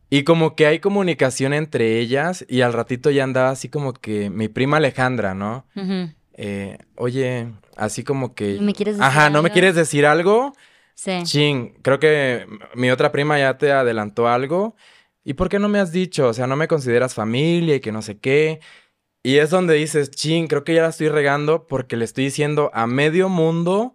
Y 0.09 0.22
como 0.22 0.55
que 0.55 0.66
hay 0.66 0.79
comunicación 0.79 1.53
entre 1.53 1.99
ellas 1.99 2.47
y 2.49 2.61
al 2.61 2.72
ratito 2.72 3.11
ya 3.11 3.25
andaba 3.25 3.51
así 3.51 3.68
como 3.68 3.93
que 3.93 4.31
mi 4.31 4.47
prima 4.47 4.77
Alejandra, 4.77 5.35
¿no? 5.35 5.66
Eh, 6.35 6.79
oye, 6.95 7.49
así 7.77 8.05
como 8.05 8.37
que... 8.37 8.61
¿Me 8.61 8.75
quieres 8.75 8.95
decir 8.95 9.09
Ajá, 9.09 9.29
¿no 9.29 9.43
me 9.43 9.51
quieres 9.51 9.75
decir 9.75 10.07
algo? 10.07 10.53
Sí. 10.95 11.25
Ching, 11.25 11.75
creo 11.83 11.99
que 11.99 12.47
mi 12.77 12.93
otra 12.93 13.11
prima 13.11 13.41
ya 13.41 13.59
te 13.59 13.72
adelantó 13.72 14.29
algo. 14.29 14.77
¿Y 15.25 15.35
por 15.35 15.49
qué 15.49 15.59
no 15.59 15.68
me 15.68 15.81
has 15.81 15.91
dicho? 15.91 16.29
O 16.29 16.33
sea, 16.33 16.47
no 16.47 16.55
me 16.55 16.68
consideras 16.68 17.12
familia 17.12 17.75
y 17.75 17.81
que 17.81 17.91
no 17.91 18.03
sé 18.03 18.18
qué. 18.20 18.61
Y 19.27 19.39
es 19.39 19.49
donde 19.49 19.72
dices, 19.72 20.11
ching, 20.11 20.49
creo 20.49 20.64
que 20.64 20.75
ya 20.75 20.83
la 20.83 20.91
estoy 20.91 21.09
regando 21.09 21.66
porque 21.66 21.97
le 21.97 22.05
estoy 22.05 22.25
diciendo 22.25 22.70
a 22.75 22.87
medio 22.87 23.31
mundo 23.31 23.95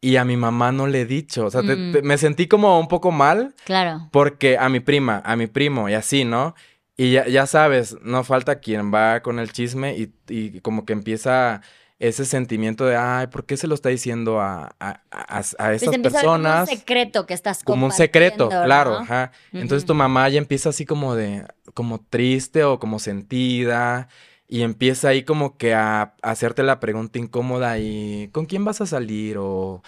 y 0.00 0.14
a 0.14 0.24
mi 0.24 0.36
mamá 0.36 0.70
no 0.70 0.86
le 0.86 1.00
he 1.00 1.06
dicho. 1.06 1.46
O 1.46 1.50
sea, 1.50 1.62
mm. 1.62 2.02
me 2.04 2.16
sentí 2.18 2.46
como 2.46 2.78
un 2.78 2.86
poco 2.86 3.10
mal. 3.10 3.52
Claro. 3.64 4.08
Porque 4.12 4.56
a 4.58 4.68
mi 4.68 4.78
prima, 4.78 5.22
a 5.24 5.34
mi 5.34 5.48
primo 5.48 5.88
y 5.88 5.94
así, 5.94 6.24
¿no? 6.24 6.54
Y 6.96 7.10
ya, 7.10 7.26
ya 7.26 7.46
sabes, 7.46 7.96
no 8.02 8.22
falta 8.22 8.60
quien 8.60 8.94
va 8.94 9.22
con 9.22 9.40
el 9.40 9.50
chisme 9.50 9.96
y, 9.96 10.14
y, 10.28 10.60
como 10.60 10.84
que 10.84 10.92
empieza 10.92 11.62
ese 11.98 12.24
sentimiento 12.24 12.86
de, 12.86 12.94
ay, 12.94 13.26
¿por 13.26 13.46
qué 13.46 13.56
se 13.56 13.66
lo 13.66 13.74
está 13.74 13.88
diciendo 13.88 14.40
a, 14.40 14.76
a, 14.78 15.02
a, 15.10 15.42
a 15.58 15.72
esas 15.74 15.98
personas? 15.98 16.22
Como 16.22 16.60
un 16.60 16.78
secreto 16.78 17.26
que 17.26 17.34
estás 17.34 17.64
Como 17.64 17.86
un 17.86 17.92
secreto, 17.92 18.48
claro, 18.48 18.98
ajá. 18.98 19.32
Entonces 19.52 19.84
tu 19.84 19.94
mamá 19.94 20.28
ya 20.28 20.38
empieza 20.38 20.68
así 20.68 20.86
como 20.86 21.16
de, 21.16 21.44
como 21.74 21.98
triste 21.98 22.62
o 22.62 22.78
como 22.78 23.00
sentida 23.00 24.08
y 24.52 24.62
empieza 24.62 25.10
ahí 25.10 25.22
como 25.22 25.56
que 25.56 25.74
a, 25.74 26.16
hacerte 26.22 26.64
la 26.64 26.80
pregunta 26.80 27.20
incómoda 27.20 27.78
y 27.78 28.30
¿con 28.32 28.46
quién 28.46 28.64
vas 28.64 28.80
a 28.80 28.86
salir? 28.86 29.38
O 29.38 29.84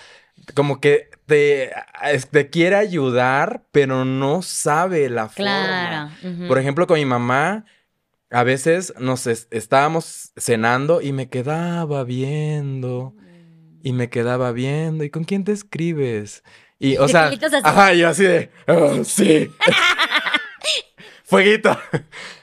como 0.55 0.81
que 0.81 1.11
te, 1.27 1.73
te 2.31 2.49
quiere 2.49 2.77
ayudar, 2.77 3.65
pero 3.73 4.05
no 4.05 4.41
sabe 4.43 5.11
la 5.11 5.29
forma. 5.29 6.17
Por 6.47 6.59
ejemplo, 6.59 6.87
con 6.87 7.01
mi 7.01 7.05
mamá, 7.05 7.65
a 8.31 8.45
veces 8.45 8.95
nos 9.01 9.27
estábamos 9.27 10.31
cenando 10.37 11.01
y 11.01 11.11
me 11.11 11.29
quedaba 11.29 12.05
viendo. 12.05 13.17
Y 13.83 13.93
me 13.93 14.11
quedaba 14.11 14.53
viendo. 14.53 15.03
¿Y 15.03 15.11
con 15.11 15.25
quién 15.25 15.43
te 15.43 15.51
escribes? 15.51 16.45
Y, 16.79 16.99
o 16.99 17.09
sea, 17.09 17.33
ajá, 17.65 17.95
yo 17.95 18.09
así 18.09 18.23
de, 18.23 18.51
oh, 18.69 19.03
sí. 19.03 19.51
Fueguito. 21.25 21.77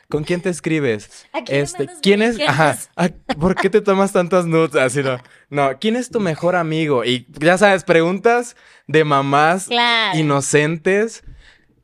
¿Con 0.10 0.24
quién 0.24 0.42
te 0.42 0.50
escribes? 0.50 1.28
este, 1.48 1.88
¿quién 2.02 2.24
es? 2.24 2.40
Ajá. 2.48 2.76
¿Por 3.40 3.54
qué 3.56 3.70
te 3.70 3.80
tomas 3.80 4.12
tantas 4.12 4.48
nudes? 4.48 4.76
Así 4.76 5.04
no. 5.04 5.20
No, 5.52 5.78
¿quién 5.80 5.96
es 5.96 6.10
tu 6.10 6.20
mejor 6.20 6.56
amigo? 6.56 7.06
Y 7.06 7.28
ya 7.40 7.60
sabes, 7.60 7.84
preguntas 7.84 8.56
de 8.88 9.04
mamás 9.04 9.70
inocentes 10.16 11.24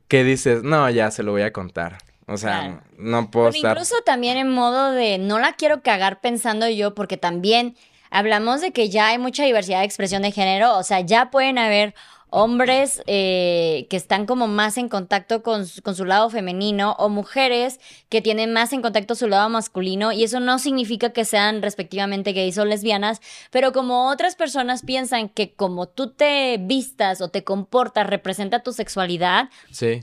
que 0.08 0.24
dices, 0.24 0.64
no, 0.64 0.90
ya 0.90 1.12
se 1.12 1.22
lo 1.22 1.30
voy 1.30 1.42
a 1.42 1.52
contar. 1.52 1.98
O 2.26 2.36
sea, 2.36 2.82
no 2.98 3.30
puedo 3.30 3.50
Pero 3.52 3.70
Incluso 3.70 3.94
también 4.04 4.36
en 4.36 4.50
modo 4.50 4.90
de 4.90 5.18
no 5.18 5.38
la 5.38 5.52
quiero 5.52 5.82
cagar 5.82 6.20
pensando 6.20 6.68
yo, 6.68 6.96
porque 6.96 7.16
también 7.16 7.76
hablamos 8.10 8.60
de 8.60 8.72
que 8.72 8.88
ya 8.88 9.08
hay 9.08 9.18
mucha 9.18 9.44
diversidad 9.44 9.80
de 9.80 9.84
expresión 9.86 10.22
de 10.22 10.32
género. 10.32 10.76
O 10.76 10.82
sea, 10.82 10.98
ya 11.00 11.30
pueden 11.30 11.58
haber 11.58 11.94
hombres 12.36 13.02
eh, 13.06 13.86
que 13.88 13.96
están 13.96 14.26
como 14.26 14.46
más 14.46 14.76
en 14.76 14.90
contacto 14.90 15.42
con, 15.42 15.66
su 15.66 16.04
lado 16.04 16.28
femenino 16.28 16.94
o 16.98 17.08
mujeres 17.08 17.80
que 18.10 18.20
tienen 18.20 18.52
más 18.52 18.74
en 18.74 18.82
contacto 18.82 19.14
su 19.14 19.26
lado 19.26 19.48
masculino 19.48 20.12
y 20.12 20.22
eso 20.22 20.38
no 20.38 20.58
significa 20.58 21.14
que 21.14 21.24
sean 21.24 21.62
respectivamente 21.62 22.34
gays 22.34 22.58
o 22.58 22.66
lesbianas, 22.66 23.22
pero 23.50 23.72
como 23.72 24.10
otras 24.10 24.36
personas 24.36 24.82
piensan 24.82 25.30
que 25.30 25.54
como 25.54 25.88
tú 25.88 26.10
te 26.10 26.58
vistas 26.60 27.22
o 27.22 27.28
te 27.28 27.42
comportas 27.42 28.06
representa 28.06 28.62
tu 28.62 28.74
sexualidad, 28.74 29.48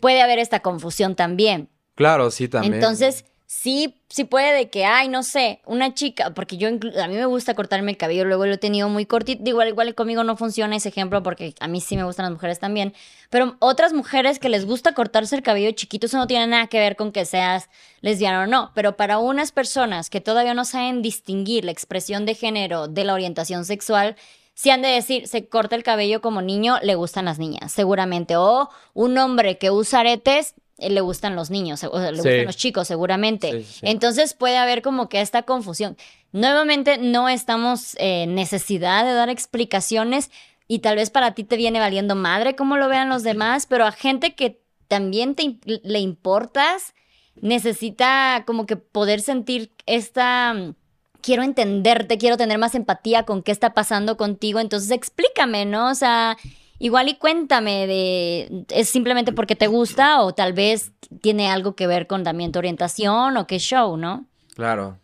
puede 0.01 0.23
haber 0.23 0.39
esta 0.39 0.61
confusión 0.61 1.15
también. 1.15 1.69
Claro, 1.93 2.31
sí, 2.31 2.47
también. 2.47 2.73
Entonces, 2.73 3.25
sí, 3.54 3.95
sí 4.10 4.24
puede 4.24 4.51
de 4.51 4.70
que, 4.70 4.84
ay, 4.84 5.08
no 5.08 5.22
sé, 5.22 5.62
una 5.66 5.93
chica, 5.93 6.34
porque 6.34 6.58
yo 6.58 6.70
a 6.70 7.08
mí 7.08 7.16
me 7.16 7.26
gusta 7.26 7.54
cortarme 7.54 7.91
el 7.91 7.97
cabello, 7.97 8.26
luego 8.26 8.47
lo 8.47 8.54
he 8.54 8.58
tenido 8.58 8.89
muy 8.89 9.06
cortito, 9.06 9.47
igual, 9.47 9.68
igual 9.68 9.93
conmigo 9.93 10.24
no 10.24 10.36
funciona 10.36 10.76
ese 10.76 10.89
ejemplo 10.89 11.22
porque 11.22 11.54
a 11.60 11.68
mí 11.68 11.80
sí 11.80 11.95
me 11.95 12.04
gustan 12.04 12.24
las 12.26 12.34
mujeres 12.34 12.60
también, 12.60 12.93
pero 13.30 13.56
otras 13.60 13.93
mujeres 13.93 14.39
que 14.39 14.49
les 14.49 14.66
gusta 14.66 14.93
cortarse 14.93 15.36
el 15.36 15.43
cabello 15.43 15.72
chiquito, 15.72 16.08
eso 16.08 16.18
no 16.18 16.26
tiene 16.26 16.47
nada 16.47 16.68
que 16.68 16.80
ver 16.80 16.95
con 16.95 17.12
que 17.12 17.26
seas 17.26 17.70
lesbiana 18.01 18.43
o 18.43 18.47
no, 18.47 18.72
pero 18.74 18.97
para 18.97 19.20
unas 19.20 19.51
personas 19.51 20.10
que 20.10 20.20
todavía 20.20 20.56
no 20.56 20.66
saben 20.66 21.04
distinguir 21.04 21.64
la 21.64 21.72
expresión 21.72 22.26
de 22.26 22.34
género 22.34 22.88
de 22.88 23.04
la 23.06 23.14
orientación 23.14 23.66
sexual, 23.66 24.16
si 24.56 24.70
han 24.72 24.82
de 24.82 24.89
decir, 24.89 25.28
se 25.28 25.47
corta 25.47 25.76
el 25.76 25.84
cabello 25.84 26.22
como 26.22 26.41
niño, 26.41 26.78
le 26.84 26.95
gustan 26.95 27.26
las 27.26 27.39
niñas, 27.39 27.72
seguramente. 27.72 28.36
O 28.38 28.70
un 28.93 29.18
hombre 29.18 29.58
que 29.58 29.72
usa 29.72 30.01
aretes, 30.01 30.54
le 30.78 31.01
gustan 31.01 31.36
los 31.36 31.49
niños, 31.49 31.84
o 31.84 31.99
sea, 31.99 32.11
le 32.11 32.17
Sí. 32.21 32.28
gustan 32.28 32.45
los 32.45 32.57
chicos, 32.57 32.88
seguramente. 32.88 33.51
Sí, 33.51 33.63
sí. 33.63 33.80
Entonces 33.84 34.34
puede 34.34 34.57
haber 34.57 34.82
como 34.82 35.09
que 35.09 35.21
esta 35.21 35.43
confusión. 35.43 35.97
Nuevamente, 36.32 36.97
no 36.97 37.30
estamos 37.30 37.95
en 37.99 38.36
necesidad 38.36 39.05
de 39.05 39.13
dar 39.13 39.30
explicaciones 39.30 40.32
y 40.67 40.80
tal 40.80 40.95
vez 40.95 41.09
para 41.09 41.34
ti 41.36 41.43
te 41.43 41.57
viene 41.57 41.80
valiendo 41.80 42.15
madre 42.15 42.55
cómo 42.55 42.78
lo 42.78 42.88
vean 42.89 43.09
los 43.09 43.24
demás, 43.24 43.65
pero 43.67 43.86
a 43.86 43.91
gente 43.91 44.34
que 44.34 44.61
también 44.88 45.36
te, 45.36 45.57
le 45.65 45.99
importas, 45.99 46.93
necesita 47.41 48.43
como 48.47 48.65
que 48.65 48.76
poder 48.78 49.21
sentir 49.21 49.71
esta 49.86 50.53
mm, 50.53 50.76
quiero 51.21 51.43
entenderte, 51.43 52.17
quiero 52.17 52.38
tener 52.38 52.57
más 52.57 52.76
empatía 52.76 53.24
con 53.24 53.43
qué 53.43 53.51
está 53.51 53.74
pasando 53.74 54.17
contigo, 54.17 54.59
entonces 54.59 54.91
explícame, 54.91 55.65
¿no? 55.65 55.89
O 55.89 55.95
sea, 55.95 56.38
igual 56.84 57.07
y 57.07 57.15
cuéntame 57.15 57.88
de, 57.88 58.65
¿es 58.69 58.89
simplemente 58.89 59.31
porque 59.31 59.55
te 59.55 59.67
gusta 59.67 60.21
o 60.21 60.34
tal 60.34 60.51
vez 60.53 60.91
tiene 61.21 61.49
algo 61.49 61.75
que 61.75 61.88
ver 61.88 62.07
con 62.07 62.23
también 62.23 62.51
tu 62.51 62.59
orientación 62.59 63.38
o 63.38 63.47
qué 63.47 63.57
show, 63.57 63.95
¿no? 63.95 64.25
Claro. 64.55 64.97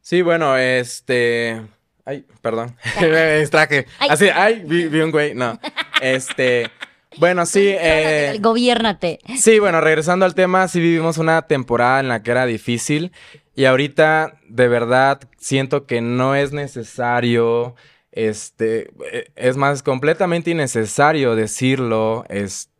Sí, 0.00 0.22
bueno, 0.22 0.56
este. 0.56 1.62
Ay, 2.04 2.26
perdón. 2.42 2.76
Me 3.00 3.38
distraje. 3.38 3.86
Ay. 3.98 4.08
Así, 4.10 4.28
ay, 4.28 4.62
vi, 4.66 4.88
vi 4.88 5.00
un 5.00 5.10
güey. 5.10 5.34
No. 5.34 5.58
Este. 6.02 6.70
Bueno, 7.18 7.46
sí. 7.46 7.68
eh, 7.78 8.36
Gobiérnate. 8.40 9.20
Sí, 9.38 9.60
bueno, 9.60 9.80
regresando 9.80 10.24
al 10.26 10.34
tema, 10.34 10.66
sí 10.66 10.80
vivimos 10.80 11.16
una 11.16 11.42
temporada 11.42 12.00
en 12.00 12.08
la 12.08 12.22
que 12.22 12.32
era 12.32 12.44
difícil 12.44 13.12
y 13.54 13.66
ahorita 13.66 14.34
de 14.48 14.68
verdad 14.68 15.20
siento 15.38 15.86
que 15.86 16.00
no 16.00 16.34
es 16.34 16.52
necesario, 16.52 17.76
este, 18.14 18.90
eh, 19.12 19.30
es 19.36 19.56
más, 19.56 19.82
completamente 19.82 20.50
innecesario 20.50 21.34
decirlo, 21.34 22.24
es, 22.28 22.70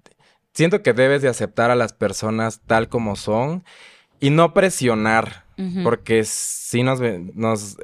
siento 0.52 0.82
que 0.82 0.92
debes 0.92 1.22
de 1.22 1.28
aceptar 1.28 1.70
a 1.70 1.74
las 1.76 1.92
personas 1.92 2.60
tal 2.66 2.88
como 2.88 3.16
son 3.16 3.64
y 4.20 4.30
no 4.30 4.54
presionar, 4.54 5.44
porque 5.84 6.24
sí 6.24 6.82
nos, 6.82 7.00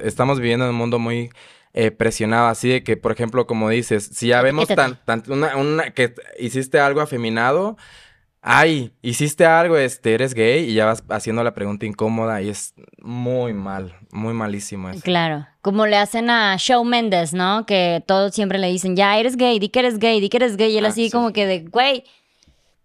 estamos 0.01 0.39
viviendo 0.39 0.65
en 0.65 0.71
un 0.71 0.77
mundo 0.77 0.97
muy 0.99 1.29
eh, 1.73 1.91
presionado, 1.91 2.47
así 2.47 2.67
de 2.69 2.83
que, 2.83 2.97
por 2.97 3.11
ejemplo, 3.13 3.45
como 3.47 3.69
dices, 3.69 4.09
si 4.13 4.27
ya 4.27 4.41
vemos 4.41 4.67
tan, 4.75 4.99
tan- 5.05 5.23
una, 5.31 5.55
una- 5.55 5.91
que 5.91 6.13
hiciste 6.39 6.79
algo 6.79 6.99
afeminado, 7.01 7.77
ay, 8.41 8.91
hiciste 9.01 9.45
algo, 9.45 9.77
este, 9.77 10.13
eres 10.13 10.33
gay 10.33 10.69
y 10.69 10.73
ya 10.73 10.85
vas 10.85 11.03
haciendo 11.09 11.43
la 11.43 11.53
pregunta 11.53 11.85
incómoda 11.85 12.41
y 12.41 12.49
es 12.49 12.73
muy 13.01 13.53
mal, 13.53 13.95
muy 14.11 14.33
malísimo 14.33 14.89
eso. 14.89 15.01
Claro, 15.03 15.47
como 15.61 15.85
le 15.85 15.97
hacen 15.97 16.29
a 16.29 16.55
Shawn 16.57 16.87
Mendes, 16.89 17.33
¿no? 17.33 17.65
Que 17.65 18.03
todos 18.07 18.33
siempre 18.33 18.57
le 18.57 18.67
dicen, 18.67 18.95
ya 18.95 19.17
eres 19.17 19.37
gay, 19.37 19.59
di 19.59 19.69
que 19.69 19.79
eres 19.79 19.99
gay, 19.99 20.19
di 20.19 20.29
que 20.29 20.37
eres 20.37 20.57
gay. 20.57 20.71
Y 20.73 20.77
él 20.77 20.85
Ah, 20.85 20.89
así 20.89 21.05
sí. 21.05 21.11
como 21.11 21.33
que 21.33 21.45
de, 21.45 21.59
güey, 21.61 22.03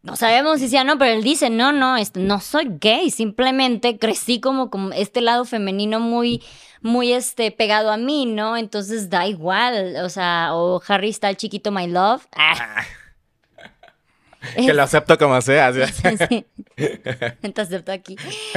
no 0.03 0.15
sabemos 0.15 0.61
si 0.61 0.69
sea 0.69 0.85
no, 0.85 0.99
pero 0.99 1.13
él 1.13 1.25
dice, 1.25 1.49
no, 1.51 1.73
no, 1.73 1.97
no 2.15 2.41
soy 2.41 2.69
gay, 2.81 3.11
simplemente 3.11 3.99
crecí 3.99 4.41
como, 4.41 4.71
como 4.71 4.93
este 4.93 5.21
lado 5.21 5.45
femenino 5.47 5.99
muy, 6.01 6.43
muy 6.83 7.13
este, 7.13 7.51
pegado 7.51 7.91
a 7.91 7.97
mí, 7.97 8.27
¿no? 8.27 8.57
Entonces 8.57 9.11
da 9.11 9.27
igual, 9.27 9.97
o 10.05 10.09
sea, 10.11 10.51
o 10.55 10.81
Harry 10.87 11.09
está 11.09 11.31
el 11.31 11.37
chiquito 11.37 11.73
My 11.73 11.87
Love. 11.89 12.27
Ah. 12.37 12.85
Que 14.57 14.73
lo 14.73 14.83
acepto 14.83 15.19
como 15.19 15.41
sea. 15.41 15.73
Sí. 16.29 16.47
Te 16.77 17.61
acepto 17.61 17.93
aquí. 17.93 18.17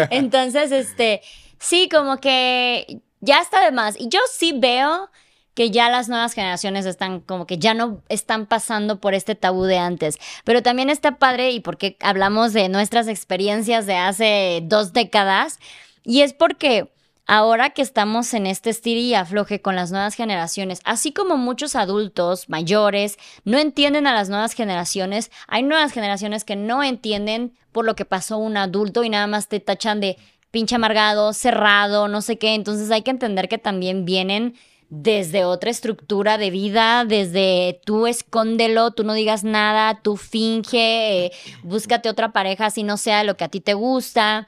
Entonces, 0.10 0.72
este, 0.72 1.22
sí, 1.60 1.90
como 1.90 2.18
que 2.18 3.02
ya 3.22 3.40
está 3.42 3.64
de 3.64 3.72
más. 3.72 3.96
Y 4.00 4.10
yo 4.10 4.20
sí 4.32 4.54
veo 4.56 5.10
que 5.54 5.72
ya 5.72 5.90
las 5.90 6.08
nuevas 6.08 6.34
generaciones 6.34 6.86
están 6.86 7.20
como 7.20 7.46
que 7.46 7.58
ya 7.58 7.74
no 7.74 8.02
están 8.08 8.46
pasando 8.46 9.02
por 9.02 9.14
este 9.14 9.36
tabú 9.36 9.64
de 9.64 9.78
antes. 9.78 10.18
Pero 10.44 10.62
también 10.64 10.90
está 10.90 11.18
padre 11.18 11.52
y 11.52 11.60
porque 11.60 11.98
hablamos 12.00 12.54
de 12.54 12.70
nuestras 12.70 13.08
experiencias 13.08 13.86
de 13.86 13.96
hace 13.96 14.62
dos 14.64 14.94
décadas. 14.94 15.60
Y 16.04 16.22
es 16.22 16.34
porque 16.34 16.92
ahora 17.30 17.70
que 17.70 17.84
estamos 17.84 18.34
en 18.34 18.48
este 18.48 18.72
estira 18.72 19.00
y 19.00 19.14
afloje 19.14 19.62
con 19.62 19.76
las 19.76 19.92
nuevas 19.92 20.16
generaciones, 20.16 20.82
así 20.84 21.14
como 21.14 21.38
muchos 21.38 21.76
adultos 21.76 22.50
mayores 22.50 23.20
no 23.44 23.60
entienden 23.60 24.08
a 24.08 24.16
las 24.16 24.30
nuevas 24.30 24.54
generaciones, 24.54 25.30
hay 25.48 25.62
nuevas 25.62 25.92
generaciones 25.92 26.44
que 26.44 26.56
no 26.56 26.82
entienden 26.82 27.54
por 27.72 27.86
lo 27.86 27.96
que 27.96 28.04
pasó 28.04 28.40
un 28.40 28.58
adulto 28.58 29.04
y 29.04 29.10
nada 29.10 29.28
más 29.28 29.48
te 29.48 29.60
tachan 29.60 30.00
de 30.00 30.18
pinche 30.50 30.76
amargado, 30.76 31.32
cerrado, 31.34 32.08
no 32.08 32.24
sé 32.24 32.40
qué. 32.40 32.56
Entonces 32.56 32.90
hay 32.90 33.04
que 33.04 33.12
entender 33.12 33.48
que 33.48 33.60
también 33.60 34.06
vienen 34.06 34.56
desde 34.90 35.46
otra 35.46 35.70
estructura 35.70 36.40
de 36.40 36.50
vida, 36.50 37.06
desde 37.06 37.80
tú 37.86 38.08
escóndelo, 38.08 38.90
tú 38.90 39.04
no 39.04 39.14
digas 39.14 39.44
nada, 39.44 40.02
tú 40.02 40.18
finge, 40.18 41.26
eh, 41.26 41.32
búscate 41.62 42.10
otra 42.10 42.34
pareja 42.34 42.72
si 42.72 42.82
no 42.82 42.98
sea 42.98 43.24
lo 43.24 43.38
que 43.38 43.44
a 43.44 43.50
ti 43.50 43.62
te 43.62 43.76
gusta 43.76 44.48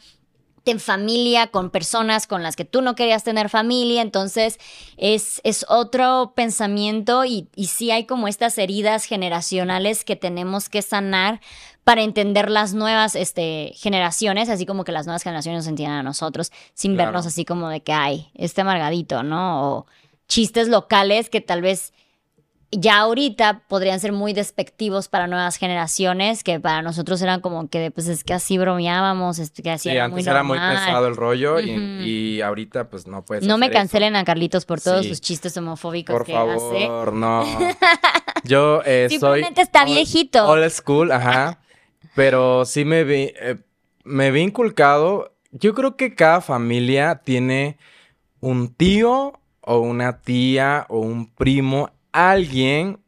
ten 0.64 0.80
familia 0.80 1.47
con 1.47 1.70
personas 1.70 2.28
con 2.28 2.43
las 2.43 2.55
que 2.55 2.66
tú 2.66 2.82
no 2.82 2.95
querías 2.95 3.24
tener 3.24 3.49
familia, 3.49 4.01
entonces 4.01 4.59
es, 4.97 5.41
es 5.43 5.66
otro 5.70 6.34
pensamiento 6.36 7.26
y, 7.26 7.47
y 7.55 7.68
sí 7.68 7.91
hay 7.91 8.05
como 8.05 8.28
estas 8.28 8.57
heridas 8.57 9.05
generacionales 9.05 10.03
que 10.03 10.16
tenemos 10.16 10.70
que 10.70 10.82
sanar 10.82 11.41
para 11.84 12.03
entender 12.03 12.51
las 12.51 12.74
nuevas 12.76 13.16
este, 13.16 13.72
generaciones, 13.76 14.49
así 14.49 14.66
como 14.68 14.84
que 14.84 14.91
las 14.91 15.07
nuevas 15.07 15.24
generaciones 15.24 15.59
nos 15.64 15.68
entiendan 15.68 15.97
a 15.99 16.03
nosotros, 16.03 16.51
sin 16.76 16.93
Claro. 16.93 17.07
vernos 17.07 17.26
así 17.26 17.43
como 17.43 17.70
de 17.70 17.82
que, 17.82 17.91
ay, 17.93 18.30
este 18.36 18.62
amargadito, 18.62 19.24
¿no? 19.24 19.64
O 19.78 19.86
chistes 20.28 20.68
locales 20.68 21.30
que 21.30 21.41
tal 21.41 21.62
vez 21.62 21.91
ya 22.72 22.99
ahorita 22.99 23.63
podrían 23.67 23.99
ser 23.99 24.11
muy 24.13 24.34
despectivos 24.34 25.07
para 25.09 25.28
nuevas 25.28 25.57
generaciones, 25.57 26.43
que 26.43 26.59
para 26.59 26.82
nosotros 26.82 27.22
eran 27.22 27.41
como 27.41 27.67
que, 27.69 27.91
pues 27.91 28.07
es 28.07 28.24
que 28.24 28.34
así 28.34 28.57
bromeábamos, 28.57 29.39
es 29.39 29.51
que 29.51 29.69
así 29.72 29.89
Sí, 29.89 29.95
era 29.95 30.05
antes 30.05 30.24
muy 30.26 30.32
era 30.32 30.43
muy 30.43 30.57
pesado 30.57 31.07
el 31.07 31.15
rollo 31.15 31.59
y- 31.59 32.39
ahorita 32.41 32.89
pues 32.89 33.07
no 33.07 33.24
puedes 33.26 33.45
No 33.45 33.57
me 33.57 33.65
eso. 33.67 33.74
cancelen 33.74 34.15
a 34.15 34.24
Carlitos 34.24 34.65
por 34.65 34.80
todos 34.82 35.03
Sí. 35.03 35.09
sus 35.09 35.22
chistes 35.22 35.55
homofóbicos 35.57 36.13
Por 36.15 36.26
que 36.26 36.36
hace. 36.36 36.88
favor, 36.88 37.13
no. 37.13 37.43
Yo 38.43 38.82
eh, 38.86 39.07
soy... 39.09 39.19
Simplemente 39.19 39.61
está 39.61 39.82
old- 39.84 39.93
viejito. 39.93 40.47
Old 40.47 40.69
school, 40.72 41.11
ajá. 41.11 41.59
Pero 42.15 42.65
sí 42.65 42.86
me 42.86 43.03
vi, 43.03 43.32
eh, 43.39 43.57
me 44.03 44.32
vi 44.32 44.41
inculcado. 44.41 45.34
Yo 45.51 45.74
creo 45.74 45.95
que 45.97 46.15
cada 46.15 46.41
familia 46.41 47.22
tiene 47.24 47.78
un 48.39 48.74
tío 48.74 49.34
o 49.61 49.78
una 49.80 50.22
tía 50.22 50.86
o 50.89 50.99
un 50.99 51.28
primo, 51.34 51.91
alguien 52.12 52.99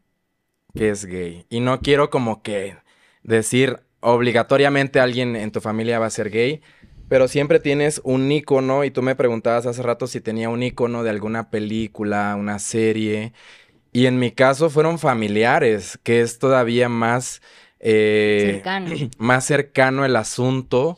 que 0.74 0.90
es 0.90 1.06
gay. 1.06 1.46
Y 1.50 1.60
no 1.60 1.82
quiero 1.82 2.10
como 2.10 2.42
que 2.42 2.78
decir 3.24 3.80
obligatoriamente 4.00 5.00
alguien 5.00 5.36
en 5.36 5.52
tu 5.52 5.62
familia 5.62 6.00
va 6.00 6.08
a 6.08 6.12
ser 6.12 6.30
gay. 6.30 6.62
Pero 7.10 7.28
siempre 7.28 7.60
tienes 7.60 8.02
un 8.04 8.32
ícono 8.32 8.84
y 8.84 8.92
tú 8.92 9.02
me 9.02 9.16
preguntabas 9.16 9.66
hace 9.66 9.84
rato 9.84 10.08
si 10.08 10.22
tenía 10.22 10.50
un 10.50 10.64
ícono 10.64 11.04
de 11.04 11.10
alguna 11.10 11.50
película, 11.50 12.36
una 12.38 12.60
serie. 12.60 13.34
Y 13.92 14.08
en 14.08 14.18
mi 14.18 14.32
caso 14.32 14.70
fueron 14.70 14.98
familiares, 14.98 16.00
que 16.02 16.22
es 16.22 16.40
todavía 16.40 16.90
más, 16.90 17.42
eh, 17.80 18.54
Cercano. 18.54 18.96
más 19.20 19.46
cercano 19.46 20.06
el 20.06 20.16
asunto 20.16 20.98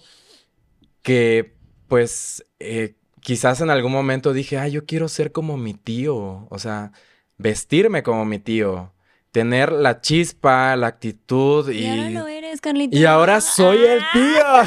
que 1.01 1.53
pues 1.88 2.45
eh, 2.60 2.95
quizás 3.20 3.62
en 3.62 3.70
algún 3.70 3.91
momento 3.91 4.34
dije, 4.34 4.58
ah, 4.58 4.68
yo 4.68 4.86
quiero 4.86 5.08
ser 5.08 5.32
como 5.32 5.58
mi 5.58 5.74
tío, 5.74 6.47
o 6.49 6.60
sea, 6.60 6.91
vestirme 7.38 8.04
como 8.04 8.26
mi 8.26 8.40
tío, 8.40 8.94
tener 9.32 9.72
la 9.72 10.02
chispa, 10.02 10.76
la 10.76 10.88
actitud 10.88 11.70
y... 11.70 11.80
Y 11.80 11.88
ahora 11.88 12.10
lo 12.12 12.28
eres, 12.28 12.62
Carlitos. 12.62 13.00
Y 13.00 13.06
ahora 13.06 13.42
soy 13.42 13.84
el 13.84 14.00
Ah. 14.02 14.66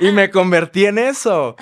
tío. 0.00 0.08
y 0.08 0.12
me 0.12 0.30
convertí 0.30 0.86
en 0.86 0.98
eso. 0.98 1.56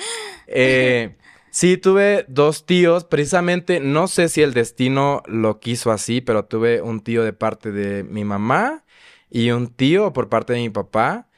Eh, 0.47 1.17
sí, 1.51 1.77
tuve 1.77 2.25
dos 2.29 2.65
tíos. 2.65 3.05
Precisamente, 3.05 3.81
no 3.81 4.09
sé 4.09 4.29
si 4.29 4.41
el 4.43 4.55
destino 4.55 5.23
lo 5.27 5.61
quiso 5.61 5.91
así, 5.93 6.21
pero 6.21 6.47
tuve 6.47 6.81
un 6.81 7.01
tío 7.03 7.23
de 7.25 7.33
parte 7.35 7.73
de 7.73 8.05
mi 8.05 8.25
mamá 8.25 8.85
y 9.29 9.51
un 9.51 9.69
tío 9.69 10.13
por 10.13 10.29
parte 10.29 10.55
de 10.55 10.61
mi 10.61 10.71
papá 10.71 11.29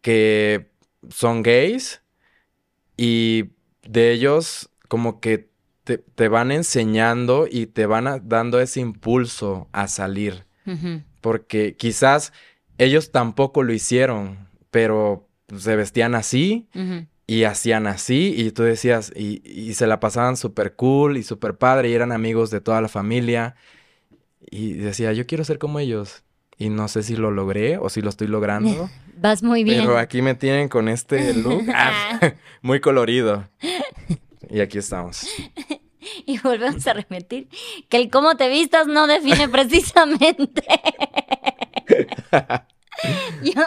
que 0.00 0.70
son 1.10 1.42
gays. 1.42 2.02
Y 2.96 3.50
de 3.82 4.12
ellos 4.12 4.70
como 4.88 5.20
que 5.20 5.50
te, 5.88 5.96
te 5.96 6.28
van 6.28 6.52
enseñando 6.52 7.46
y 7.50 7.64
te 7.64 7.86
van 7.86 8.28
dando 8.28 8.60
ese 8.60 8.80
impulso 8.80 9.68
a 9.72 9.88
salir 9.88 10.44
porque 11.22 11.76
quizás 11.76 12.34
ellos 12.76 13.10
tampoco 13.10 13.62
lo 13.62 13.72
hicieron, 13.72 14.48
pero 14.70 15.26
se 15.56 15.76
vestían 15.76 16.14
así 16.14 16.68
y 17.26 17.44
hacían 17.44 17.86
así 17.86 18.34
y 18.36 18.50
tú 18.50 18.64
decías, 18.64 19.10
y, 19.16 19.40
y 19.48 19.72
se 19.72 19.86
la 19.86 19.98
pasaban 19.98 20.36
súper 20.36 20.74
cool 20.74 21.16
y 21.16 21.22
súper 21.22 21.56
padre 21.56 21.88
y 21.88 21.94
eran 21.94 22.12
amigos 22.12 22.50
de 22.50 22.60
toda 22.60 22.82
la 22.82 22.88
familia. 22.88 23.56
Y 24.50 24.74
decía, 24.74 25.14
yo 25.14 25.26
quiero 25.26 25.42
ser 25.44 25.58
como 25.58 25.78
ellos. 25.78 26.22
Y 26.60 26.70
no 26.70 26.88
sé 26.88 27.02
si 27.02 27.16
lo 27.16 27.30
logré 27.30 27.78
o 27.78 27.88
si 27.88 28.02
lo 28.02 28.10
estoy 28.10 28.26
logrando. 28.26 28.90
Vas 29.16 29.42
muy 29.42 29.64
bien. 29.64 29.80
Pero 29.80 29.96
aquí 29.96 30.22
me 30.22 30.34
tienen 30.34 30.68
con 30.68 30.88
este 30.88 31.34
look 31.34 31.64
ah, 31.74 32.20
muy 32.62 32.80
colorido. 32.80 33.48
Y 34.50 34.60
aquí 34.60 34.78
estamos. 34.78 35.26
Y 36.26 36.38
volvemos 36.38 36.86
a 36.86 36.92
repetir 36.92 37.48
que 37.88 37.96
el 37.96 38.08
cómo 38.08 38.36
te 38.36 38.48
vistas 38.48 38.86
no 38.86 39.06
define 39.06 39.48
precisamente. 39.50 40.62
yo, 43.42 43.62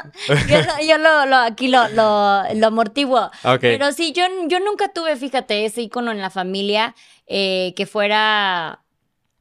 yo, 0.88 0.98
lo, 0.98 1.36
aquí 1.38 1.68
lo, 1.68 1.88
lo, 1.90 2.44
lo 2.56 2.68
amortiguo. 2.68 3.30
Pero 3.60 3.92
sí, 3.92 4.14
yo, 4.14 4.24
yo 4.48 4.60
nunca 4.60 4.92
tuve, 4.94 5.18
fíjate, 5.18 5.66
ese 5.66 5.82
icono 5.82 6.12
en 6.12 6.22
la 6.22 6.30
familia 6.30 6.96
eh, 7.28 7.74
que 7.76 7.86
fuera 7.86 8.82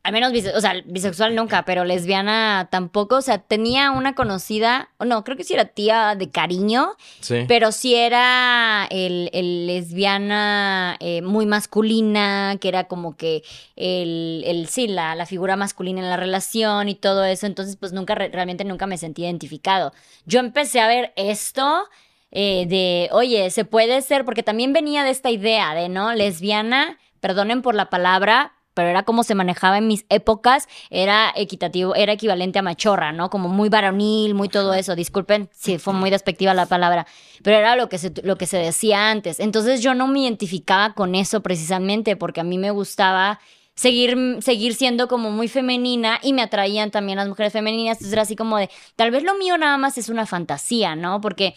al 0.03 0.13
menos, 0.13 0.33
o 0.55 0.61
sea, 0.63 0.75
bisexual 0.87 1.35
nunca, 1.35 1.65
pero 1.67 1.85
lesbiana 1.85 2.69
tampoco. 2.71 3.17
O 3.17 3.23
sea, 3.23 3.39
tenía 3.39 3.91
una 3.91 4.15
conocida, 4.15 4.89
no, 4.99 5.25
creo 5.25 5.37
que 5.37 5.45
sí 5.45 5.53
era 5.53 5.67
tía 5.67 6.15
de 6.15 6.31
cariño, 6.31 6.93
sí. 7.21 7.45
pero 7.47 7.71
sí 7.71 7.95
era 7.95 8.87
el, 8.91 9.29
lesbiana 9.67 10.97
eh, 11.01 11.21
muy 11.21 11.45
masculina, 11.45 12.57
que 12.61 12.69
era 12.69 12.85
como 12.85 13.17
que 13.17 13.43
el, 13.77 14.43
el 14.47 14.69
sí, 14.69 14.89
la, 14.89 15.15
la, 15.15 15.27
figura 15.27 15.57
masculina 15.57 16.01
en 16.01 16.09
la 16.09 16.17
relación 16.17 16.89
y 16.89 16.95
todo 16.95 17.25
eso. 17.25 17.47
Entonces, 17.47 17.77
pues 17.77 17.93
nunca, 17.93 18.15
realmente 18.15 18.65
nunca 18.65 18.87
me 18.87 18.97
sentí 18.97 19.25
identificado. 19.25 19.93
Yo 20.25 20.41
empecé 20.41 20.81
a 20.81 20.89
ver 20.89 21.13
esto. 21.17 21.85
Eh, 22.33 22.67
de, 22.69 23.09
oye, 23.13 23.51
se 23.51 23.65
puede 23.65 24.01
ser, 24.03 24.25
porque 24.25 24.45
también 24.45 24.73
venía 24.73 25.03
de 25.03 25.11
esta 25.11 25.31
idea 25.31 25.75
de, 25.75 25.89
¿no? 25.89 26.15
Lesbiana, 26.15 26.97
perdonen 27.19 27.61
por 27.61 27.75
la 27.75 27.91
palabra, 27.91 28.55
pero 28.81 28.89
era 28.89 29.03
como 29.03 29.25
se 29.25 29.35
manejaba 29.35 29.77
en 29.77 29.87
mis 29.87 30.07
épocas, 30.09 30.67
era 30.89 31.35
equitativo, 31.37 31.95
era 31.95 32.15
equivalente 32.15 32.61
a 32.61 32.63
machorra, 32.63 33.13
¿no? 33.13 33.29
Como 33.29 33.51
muy 33.51 33.69
varonil, 33.69 34.33
muy 34.33 34.49
todo 34.49 34.73
eso. 34.73 34.97
Disculpen 34.97 35.51
si 35.53 35.77
fue 35.77 35.93
muy 35.93 36.09
despectiva 36.09 36.55
la 36.55 36.65
palabra, 36.65 37.07
pero 37.43 37.59
era 37.59 37.77
lo 37.77 37.91
que 37.91 37.99
se, 37.99 38.11
lo 38.23 38.37
que 38.37 38.47
se 38.47 38.57
decía 38.57 39.11
antes. 39.11 39.39
Entonces 39.39 39.83
yo 39.83 39.93
no 39.93 40.07
me 40.07 40.21
identificaba 40.21 40.95
con 40.95 41.15
eso 41.15 41.43
precisamente 41.43 42.17
porque 42.17 42.41
a 42.41 42.45
mí 42.45 42.57
me 42.57 42.71
gustaba 42.71 43.39
seguir, 43.75 44.39
seguir 44.41 44.73
siendo 44.73 45.09
como 45.09 45.31
muy 45.31 45.49
femenina 45.49 46.19
y 46.23 46.33
me 46.33 46.41
atraían 46.41 46.91
también 46.91 47.19
las 47.19 47.29
mujeres 47.29 47.53
femeninas. 47.53 47.99
Entonces 47.99 48.15
era 48.15 48.23
así 48.23 48.35
como 48.35 48.57
de, 48.57 48.71
tal 48.97 49.11
vez 49.11 49.25
lo 49.25 49.35
mío 49.35 49.59
nada 49.59 49.77
más 49.77 49.99
es 49.99 50.09
una 50.09 50.25
fantasía, 50.25 50.97
¿no? 50.97 51.21
Porque 51.21 51.53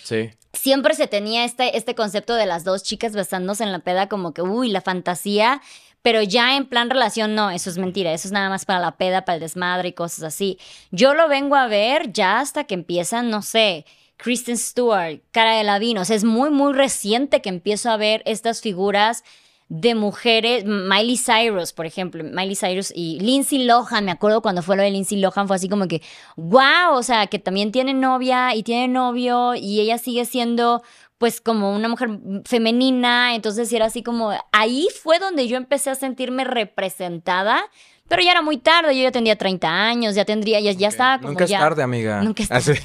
siempre 0.52 0.94
se 0.94 1.08
tenía 1.08 1.46
este, 1.46 1.78
este 1.78 1.96
concepto 1.96 2.36
de 2.36 2.48
las 2.48 2.66
dos 2.66 2.84
chicas 2.84 3.14
besándose 3.14 3.64
en 3.64 3.72
la 3.72 3.80
peda 3.80 4.10
como 4.10 4.34
que, 4.34 4.42
uy, 4.42 4.68
la 4.68 4.82
fantasía, 4.82 5.62
pero 6.04 6.22
ya 6.22 6.56
en 6.56 6.66
plan 6.66 6.92
relación, 6.92 7.34
no, 7.34 7.50
eso 7.50 7.70
es 7.70 7.80
mentira, 7.80 8.14
eso 8.14 8.28
es 8.28 8.32
nada 8.32 8.50
más 8.50 8.66
para 8.66 8.80
la 8.80 8.98
peda, 8.98 9.26
para 9.26 9.38
el 9.38 9.42
desmadre 9.42 9.90
y 9.90 9.94
cosas 9.94 10.26
así. 10.26 10.60
Yo 10.92 11.16
lo 11.16 11.28
vengo 11.28 11.56
a 11.56 11.68
ver 11.68 12.12
ya 12.14 12.40
hasta 12.40 12.66
que 12.66 12.76
empiezan, 12.76 13.30
no 13.30 13.42
sé, 13.42 13.86
Kristen 14.18 14.58
Stewart, 14.58 15.22
Cara 15.32 15.56
de 15.56 15.64
Lavino, 15.64 16.02
o 16.02 16.06
sea, 16.06 16.16
es 16.16 16.26
muy, 16.26 16.52
muy 16.52 16.74
reciente 16.74 17.42
que 17.42 17.50
empiezo 17.50 17.90
a 17.90 17.98
ver 17.98 18.22
estas 18.26 18.62
figuras 18.62 19.24
de 19.70 19.96
mujeres, 19.96 20.66
Miley 20.66 21.18
Cyrus, 21.18 21.74
por 21.74 21.86
ejemplo, 21.86 22.24
Miley 22.24 22.56
Cyrus 22.56 22.92
y 22.94 23.20
Lindsay 23.20 23.64
Lohan, 23.64 24.06
me 24.06 24.12
acuerdo 24.12 24.42
cuando 24.42 24.62
fue 24.62 24.76
lo 24.76 24.84
de 24.84 24.92
Lindsay 24.92 25.18
Lohan, 25.20 25.48
fue 25.48 25.56
así 25.56 25.68
como 25.68 25.88
que, 25.88 26.02
wow, 26.36 26.92
o 26.92 27.02
sea, 27.02 27.28
que 27.28 27.40
también 27.40 27.72
tiene 27.72 27.94
novia 27.94 28.54
y 28.56 28.64
tiene 28.64 28.88
novio 28.88 29.56
y 29.56 29.80
ella 29.80 29.98
sigue 29.98 30.26
siendo 30.26 30.84
pues 31.24 31.40
como 31.40 31.74
una 31.74 31.88
mujer 31.88 32.10
femenina, 32.44 33.34
entonces 33.34 33.72
era 33.72 33.86
así 33.86 34.04
como, 34.04 34.34
ahí 34.52 34.90
fue 35.02 35.20
donde 35.20 35.48
yo 35.48 35.56
empecé 35.56 35.90
a 35.90 35.96
sentirme 35.96 36.44
representada, 36.44 37.64
pero 38.10 38.22
ya 38.22 38.32
era 38.32 38.42
muy 38.42 38.58
tarde, 38.58 38.94
yo 38.94 39.04
ya 39.04 39.12
tendría 39.14 39.38
30 39.38 39.70
años, 39.70 40.16
ya 40.16 40.26
tendría, 40.26 40.60
ya, 40.60 40.74
ya 40.74 40.90
estaba 40.90 41.20
como 41.20 41.30
Nunca 41.30 41.46
es 41.46 41.52
tarde, 41.52 41.82
amiga. 41.82 42.22
Nunca 42.22 42.44
es 42.44 42.50
tarde. 42.50 42.82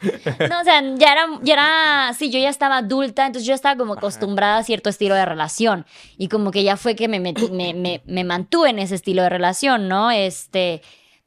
No, 0.48 0.62
o 0.62 0.64
sea, 0.64 0.82
ya 0.96 1.12
era, 1.12 1.26
ya 1.42 1.52
era, 1.52 2.14
sí, 2.14 2.30
yo 2.30 2.38
ya 2.38 2.48
estaba 2.48 2.78
adulta, 2.78 3.26
entonces 3.26 3.46
yo 3.46 3.52
estaba 3.54 3.76
como 3.76 3.92
acostumbrada 3.92 4.56
a 4.56 4.64
cierto 4.64 4.88
estilo 4.88 5.14
de 5.14 5.26
relación 5.26 5.84
y 6.16 6.28
como 6.28 6.52
que 6.52 6.62
ya 6.62 6.78
fue 6.78 6.96
que 6.96 7.06
me, 7.06 7.20
me, 7.20 7.34
me, 7.34 8.00
me 8.02 8.24
mantuve 8.24 8.70
en 8.70 8.78
ese 8.78 8.94
estilo 8.94 9.22
de 9.24 9.28
relación, 9.28 9.88
¿no? 9.88 10.10
Este, 10.10 10.80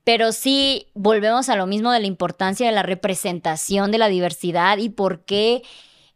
pero 0.03 0.31
sí 0.31 0.87
volvemos 0.95 1.49
a 1.49 1.55
lo 1.55 1.67
mismo 1.67 1.91
de 1.91 1.99
la 1.99 2.07
importancia 2.07 2.65
de 2.65 2.73
la 2.73 2.81
representación 2.81 3.91
de 3.91 3.99
la 3.99 4.07
diversidad 4.07 4.79
y 4.79 4.89
por 4.89 5.23
qué 5.23 5.61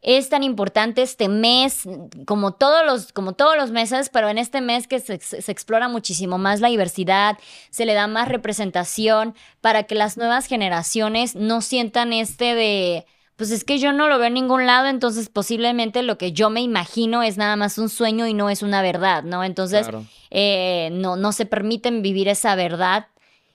es 0.01 0.29
tan 0.29 0.43
importante 0.43 1.01
este 1.03 1.29
mes, 1.29 1.87
como 2.25 2.53
todos 2.53 2.85
los, 2.85 3.13
como 3.13 3.33
todos 3.33 3.55
los 3.55 3.71
meses, 3.71 4.09
pero 4.09 4.29
en 4.29 4.37
este 4.37 4.59
mes 4.59 4.87
que 4.87 4.99
se, 4.99 5.19
se, 5.19 5.51
explora 5.51 5.87
muchísimo 5.87 6.37
más 6.37 6.59
la 6.59 6.69
diversidad, 6.69 7.37
se 7.69 7.85
le 7.85 7.93
da 7.93 8.07
más 8.07 8.27
representación 8.27 9.35
para 9.61 9.83
que 9.83 9.95
las 9.95 10.17
nuevas 10.17 10.47
generaciones 10.47 11.35
no 11.35 11.61
sientan 11.61 12.13
este 12.13 12.55
de, 12.55 13.05
pues 13.35 13.51
es 13.51 13.63
que 13.63 13.77
yo 13.77 13.93
no 13.93 14.07
lo 14.07 14.17
veo 14.17 14.27
en 14.27 14.33
ningún 14.33 14.65
lado, 14.65 14.87
entonces 14.87 15.29
posiblemente 15.29 16.01
lo 16.01 16.17
que 16.17 16.31
yo 16.31 16.49
me 16.49 16.61
imagino 16.61 17.21
es 17.21 17.37
nada 17.37 17.55
más 17.55 17.77
un 17.77 17.89
sueño 17.89 18.25
y 18.25 18.33
no 18.33 18.49
es 18.49 18.63
una 18.63 18.81
verdad, 18.81 19.23
¿no? 19.23 19.43
Entonces, 19.43 19.87
eh, 20.31 20.89
no, 20.93 21.15
no 21.15 21.31
se 21.31 21.45
permiten 21.45 22.01
vivir 22.01 22.27
esa 22.27 22.55
verdad 22.55 23.07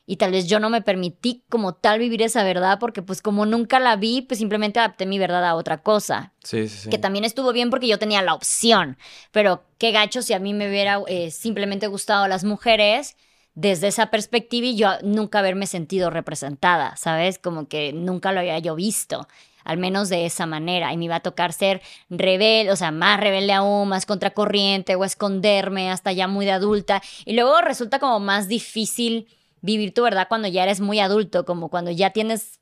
y 0.07 0.17
tal 0.17 0.31
vez 0.31 0.47
yo 0.47 0.61
no 0.61 0.71
me 0.71 0.83
permití 0.83 1.43
como 1.49 1.75
tal 1.75 1.99
vivir 1.99 2.23
esa 2.23 2.45
verdad 2.45 2.79
porque 2.79 3.03
pues 3.03 3.21
como 3.21 3.45
nunca 3.45 3.81
la 3.81 3.97
vi, 3.97 4.23
pues 4.23 4.39
simplemente 4.39 4.79
adapté 4.79 5.05
mi 5.05 5.19
verdad 5.19 5.45
a 5.45 5.57
otra 5.57 5.83
cosa. 5.83 6.33
Sí, 6.45 6.69
sí, 6.69 6.79
sí. 6.83 6.91
Que 6.91 6.99
también 6.99 7.25
estuvo 7.25 7.53
bien 7.53 7.71
porque 7.71 7.89
yo 7.89 7.99
tenía 7.99 8.23
la 8.23 8.35
opción, 8.35 8.97
pero 9.33 9.65
qué 9.79 9.91
gacho 9.91 10.23
si 10.23 10.33
a 10.33 10.39
mí 10.39 10.55
me 10.55 10.69
hubiera 10.69 11.01
eh, 11.09 11.31
simplemente 11.31 11.89
gustado 11.89 12.29
las 12.29 12.45
mujeres 12.45 13.17
desde 13.55 13.89
esa 13.89 14.11
perspectiva 14.11 14.67
y 14.67 14.77
yo 14.77 14.91
nunca 15.03 15.41
haberme 15.41 15.67
sentido 15.67 16.11
representada, 16.11 16.95
¿sabes? 16.97 17.39
Como 17.39 17.67
que 17.67 17.93
nunca 17.93 18.31
lo 18.31 18.41
había 18.41 18.59
yo 18.61 18.77
visto 18.77 19.27
al 19.65 19.79
menos 19.79 20.09
de 20.09 20.27
esa 20.27 20.47
manera. 20.47 20.93
Y 20.93 20.97
me 20.97 21.07
iba 21.07 21.17
a 21.17 21.21
tocar 21.21 21.53
ser 21.53 21.83
rebelde, 22.09 22.71
o 22.71 22.77
sea, 22.77 22.93
más 22.93 23.19
rebelde 23.19 23.53
aún, 23.53 23.89
más 23.89 24.07
contracorriente 24.07 24.95
o 24.95 25.05
esconderme 25.05 25.91
hasta 25.91 26.13
ya 26.13 26.29
muy 26.29 26.47
de 26.47 26.53
adulta. 26.53 27.03
Y 27.25 27.35
luego 27.35 27.61
resulta 27.61 27.99
como 27.99 28.21
más 28.21 28.47
difícil 28.47 29.27
vivir 29.67 29.93
tu 29.93 30.03
verdad 30.03 30.29
cuando 30.29 30.49
ya 30.49 30.63
eres 30.63 30.81
muy 30.81 31.01
adulto, 31.01 31.45
como 31.45 31.69
cuando 31.69 31.91
ya 31.91 32.11
tienes 32.11 32.61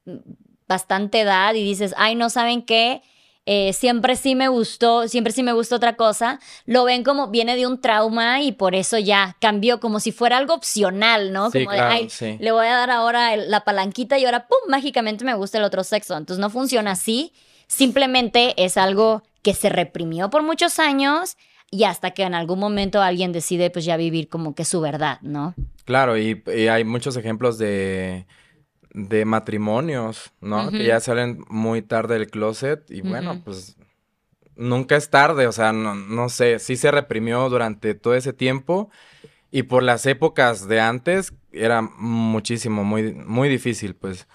bastante 0.67 1.21
edad 1.21 1.55
y 1.55 1.63
dices, 1.63 1.95
ay, 1.97 2.15
no 2.15 2.31
saben 2.31 2.63
qué, 2.63 3.03
eh, 3.47 3.75
siempre 3.75 4.17
sí 4.17 4.35
me 4.35 4.49
gustó, 4.49 5.07
siempre 5.07 5.33
sí 5.33 5.43
me 5.43 5.53
gustó 5.53 5.77
otra 5.77 5.97
cosa, 5.97 6.41
lo 6.65 6.85
ven 6.85 7.05
como 7.05 7.29
viene 7.29 7.57
de 7.57 7.67
un 7.67 7.79
trauma 7.79 8.41
y 8.41 8.53
por 8.53 8.75
eso 8.75 8.99
ya 8.99 9.37
cambió, 9.39 9.81
como 9.81 10.01
si 10.01 10.13
fuera 10.13 10.39
algo 10.39 10.55
opcional, 10.55 11.33
¿no? 11.33 11.51
como 11.51 11.71
de, 11.71 11.81
ay, 11.81 12.09
le 12.41 12.53
voy 12.53 12.67
a 12.67 12.75
dar 12.75 12.91
ahora 12.91 13.37
la 13.37 13.61
palanquita 13.65 14.19
y 14.19 14.25
ahora, 14.25 14.49
¡pum!, 14.49 14.71
mágicamente 14.71 15.27
me 15.27 15.35
gusta 15.35 15.59
el 15.59 15.65
otro 15.65 15.85
sexo. 15.85 16.17
Entonces 16.17 16.41
no 16.41 16.49
funciona 16.49 16.93
así, 16.93 17.35
simplemente 17.67 18.55
es 18.57 18.79
algo 18.79 19.23
que 19.43 19.53
se 19.53 19.69
reprimió 19.69 20.31
por 20.31 20.43
muchos 20.43 20.79
años 20.79 21.37
y 21.71 21.85
hasta 21.85 22.13
que 22.13 22.23
en 22.23 22.35
algún 22.35 22.59
momento 22.59 23.03
alguien 23.03 23.33
decide 23.33 23.69
pues 23.69 23.85
ya 23.85 23.99
vivir 23.99 24.29
como 24.29 24.55
que 24.55 24.65
su 24.65 24.81
verdad, 24.81 25.19
¿no? 25.21 25.55
Claro, 25.85 26.17
y, 26.19 26.43
hay 26.69 26.85
muchos 26.85 27.17
ejemplos 27.17 27.59
de, 27.59 28.27
de 28.93 29.25
matrimonios, 29.25 30.33
¿no? 30.41 30.71
Que 30.71 30.85
ya 30.85 31.01
salen 31.01 31.45
muy 31.49 31.83
tarde 31.83 32.19
del 32.19 32.31
closet 32.31 32.91
y 32.91 33.03
bueno, 33.03 33.43
pues 33.45 33.77
nunca 34.57 34.97
es 34.97 35.11
tarde, 35.11 35.47
o 35.47 35.53
sea, 35.53 35.73
no, 35.73 35.95
no 35.95 36.29
sé, 36.29 36.59
sí 36.59 36.77
se 36.77 36.91
reprimió 36.91 37.49
durante 37.49 37.95
todo 37.95 38.15
ese 38.15 38.33
tiempo 38.33 38.91
y 39.51 39.65
por 39.65 39.83
las 39.83 40.07
épocas 40.07 40.67
de 40.69 40.81
antes 40.81 41.33
era 41.53 41.83
muchísimo, 41.83 42.83
muy, 42.83 43.13
muy 43.13 43.49
difícil, 43.49 43.95
pues. 43.95 44.27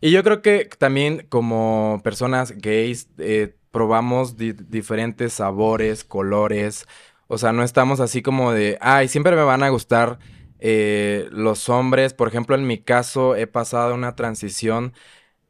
Y 0.00 0.10
yo 0.10 0.22
creo 0.22 0.42
que 0.42 0.68
también 0.78 1.26
como 1.28 2.00
personas 2.04 2.52
gays 2.52 3.08
eh, 3.18 3.54
probamos 3.70 4.36
diferentes 4.36 5.32
sabores, 5.32 6.04
colores, 6.04 6.86
o 7.26 7.38
sea, 7.38 7.52
no 7.52 7.62
estamos 7.62 8.00
así 8.00 8.22
como 8.22 8.52
de, 8.52 8.78
ay, 8.80 9.08
siempre 9.08 9.36
me 9.36 9.42
van 9.42 9.62
a 9.62 9.68
gustar 9.68 10.18
eh, 10.58 11.28
los 11.30 11.68
hombres, 11.68 12.14
por 12.14 12.28
ejemplo, 12.28 12.56
en 12.56 12.66
mi 12.66 12.78
caso 12.78 13.36
he 13.36 13.46
pasado 13.46 13.94
una 13.94 14.16
transición 14.16 14.92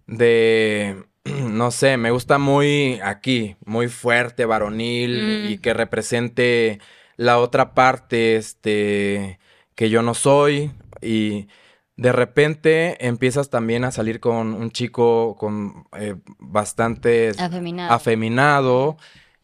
de, 0.06 1.04
no 1.24 1.70
sé, 1.70 1.96
me 1.96 2.10
gusta 2.10 2.38
muy 2.38 3.00
aquí, 3.02 3.56
muy 3.64 3.88
fuerte, 3.88 4.44
varonil 4.44 5.50
y 5.50 5.56
mm. 5.56 5.60
que 5.60 5.74
represente 5.74 6.80
la 7.16 7.38
otra 7.38 7.74
parte, 7.74 8.36
este, 8.36 9.38
que 9.74 9.90
yo 9.90 10.02
no 10.02 10.14
soy 10.14 10.72
y 11.00 11.48
de 11.96 12.12
repente 12.12 13.06
empiezas 13.06 13.50
también 13.50 13.84
a 13.84 13.90
salir 13.90 14.20
con 14.20 14.54
un 14.54 14.70
chico 14.70 15.36
con 15.36 15.84
eh, 15.98 16.14
bastante 16.38 17.32
afeminado 17.88 18.96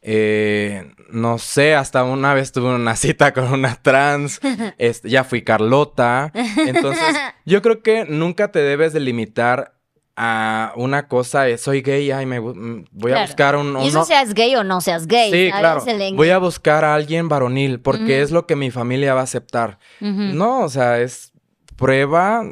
eh, 0.06 0.92
no 1.10 1.38
sé, 1.38 1.74
hasta 1.74 2.04
una 2.04 2.34
vez 2.34 2.52
tuve 2.52 2.74
una 2.74 2.94
cita 2.96 3.32
con 3.32 3.50
una 3.52 3.74
trans, 3.76 4.38
este, 4.78 5.08
ya 5.08 5.24
fui 5.24 5.42
Carlota. 5.42 6.30
Entonces, 6.58 7.16
yo 7.46 7.62
creo 7.62 7.82
que 7.82 8.04
nunca 8.04 8.52
te 8.52 8.58
debes 8.60 8.92
de 8.92 9.00
limitar 9.00 9.72
a 10.16 10.72
una 10.76 11.08
cosa 11.08 11.44
soy 11.58 11.80
gay, 11.80 12.12
ay, 12.12 12.24
me 12.26 12.38
mm, 12.40 12.84
voy 12.92 13.12
a 13.12 13.22
buscar 13.22 13.56
un, 13.56 13.76
Y 13.80 13.88
eso 13.88 13.98
uno- 13.98 14.04
seas 14.04 14.32
gay 14.34 14.54
o 14.54 14.62
no 14.62 14.80
seas 14.80 15.08
gay. 15.08 15.32
Sí, 15.32 15.50
claro. 15.50 15.82
Voy 16.14 16.30
a 16.30 16.38
buscar 16.38 16.84
a 16.84 16.94
alguien 16.94 17.28
varonil 17.28 17.80
porque 17.80 18.20
es 18.22 18.30
lo 18.30 18.46
que 18.46 18.54
mi 18.54 18.70
familia 18.70 19.14
va 19.14 19.20
a 19.20 19.24
aceptar. 19.24 19.78
No, 20.00 20.60
o 20.60 20.68
sea, 20.68 21.00
es 21.00 21.32
prueba 21.76 22.44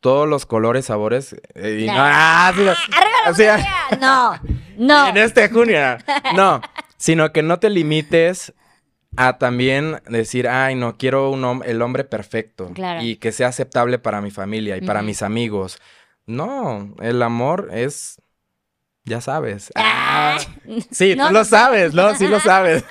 todos 0.00 0.28
los 0.28 0.46
colores, 0.46 0.86
sabores. 0.86 1.36
eh, 1.54 1.80
y 1.82 1.86
no, 1.86 1.92
ah, 1.96 2.52
sí, 2.54 2.64
lo- 2.64 2.70
¡Arriba 2.72 3.16
la 3.24 3.30
así, 3.30 3.42
monarquía! 3.42 3.98
No, 4.00 4.40
no. 4.78 5.08
En 5.08 5.16
este 5.18 5.48
junio. 5.48 5.80
No, 6.34 6.60
sino 6.96 7.32
que 7.32 7.42
no 7.42 7.58
te 7.58 7.70
limites 7.70 8.52
a 9.16 9.38
también 9.38 10.00
decir, 10.08 10.48
ay, 10.48 10.74
no, 10.76 10.96
quiero 10.96 11.30
un 11.30 11.42
hom- 11.42 11.62
el 11.66 11.82
hombre 11.82 12.04
perfecto. 12.04 12.70
Claro. 12.74 13.02
Y 13.02 13.16
que 13.16 13.32
sea 13.32 13.48
aceptable 13.48 13.98
para 13.98 14.20
mi 14.20 14.30
familia 14.30 14.76
y 14.76 14.80
para 14.82 15.02
mis 15.02 15.22
amigos. 15.22 15.80
No, 16.26 16.94
el 17.00 17.22
amor 17.22 17.70
es, 17.72 18.20
ya 19.04 19.20
sabes. 19.20 19.72
Ah. 19.74 20.00
Ah, 20.10 20.38
sí, 20.90 21.14
No, 21.16 21.28
tú 21.28 21.34
lo 21.34 21.44
sabes, 21.44 21.94
¿no? 21.94 22.14
Sí 22.16 22.26
lo 22.26 22.40
sabes. 22.40 22.84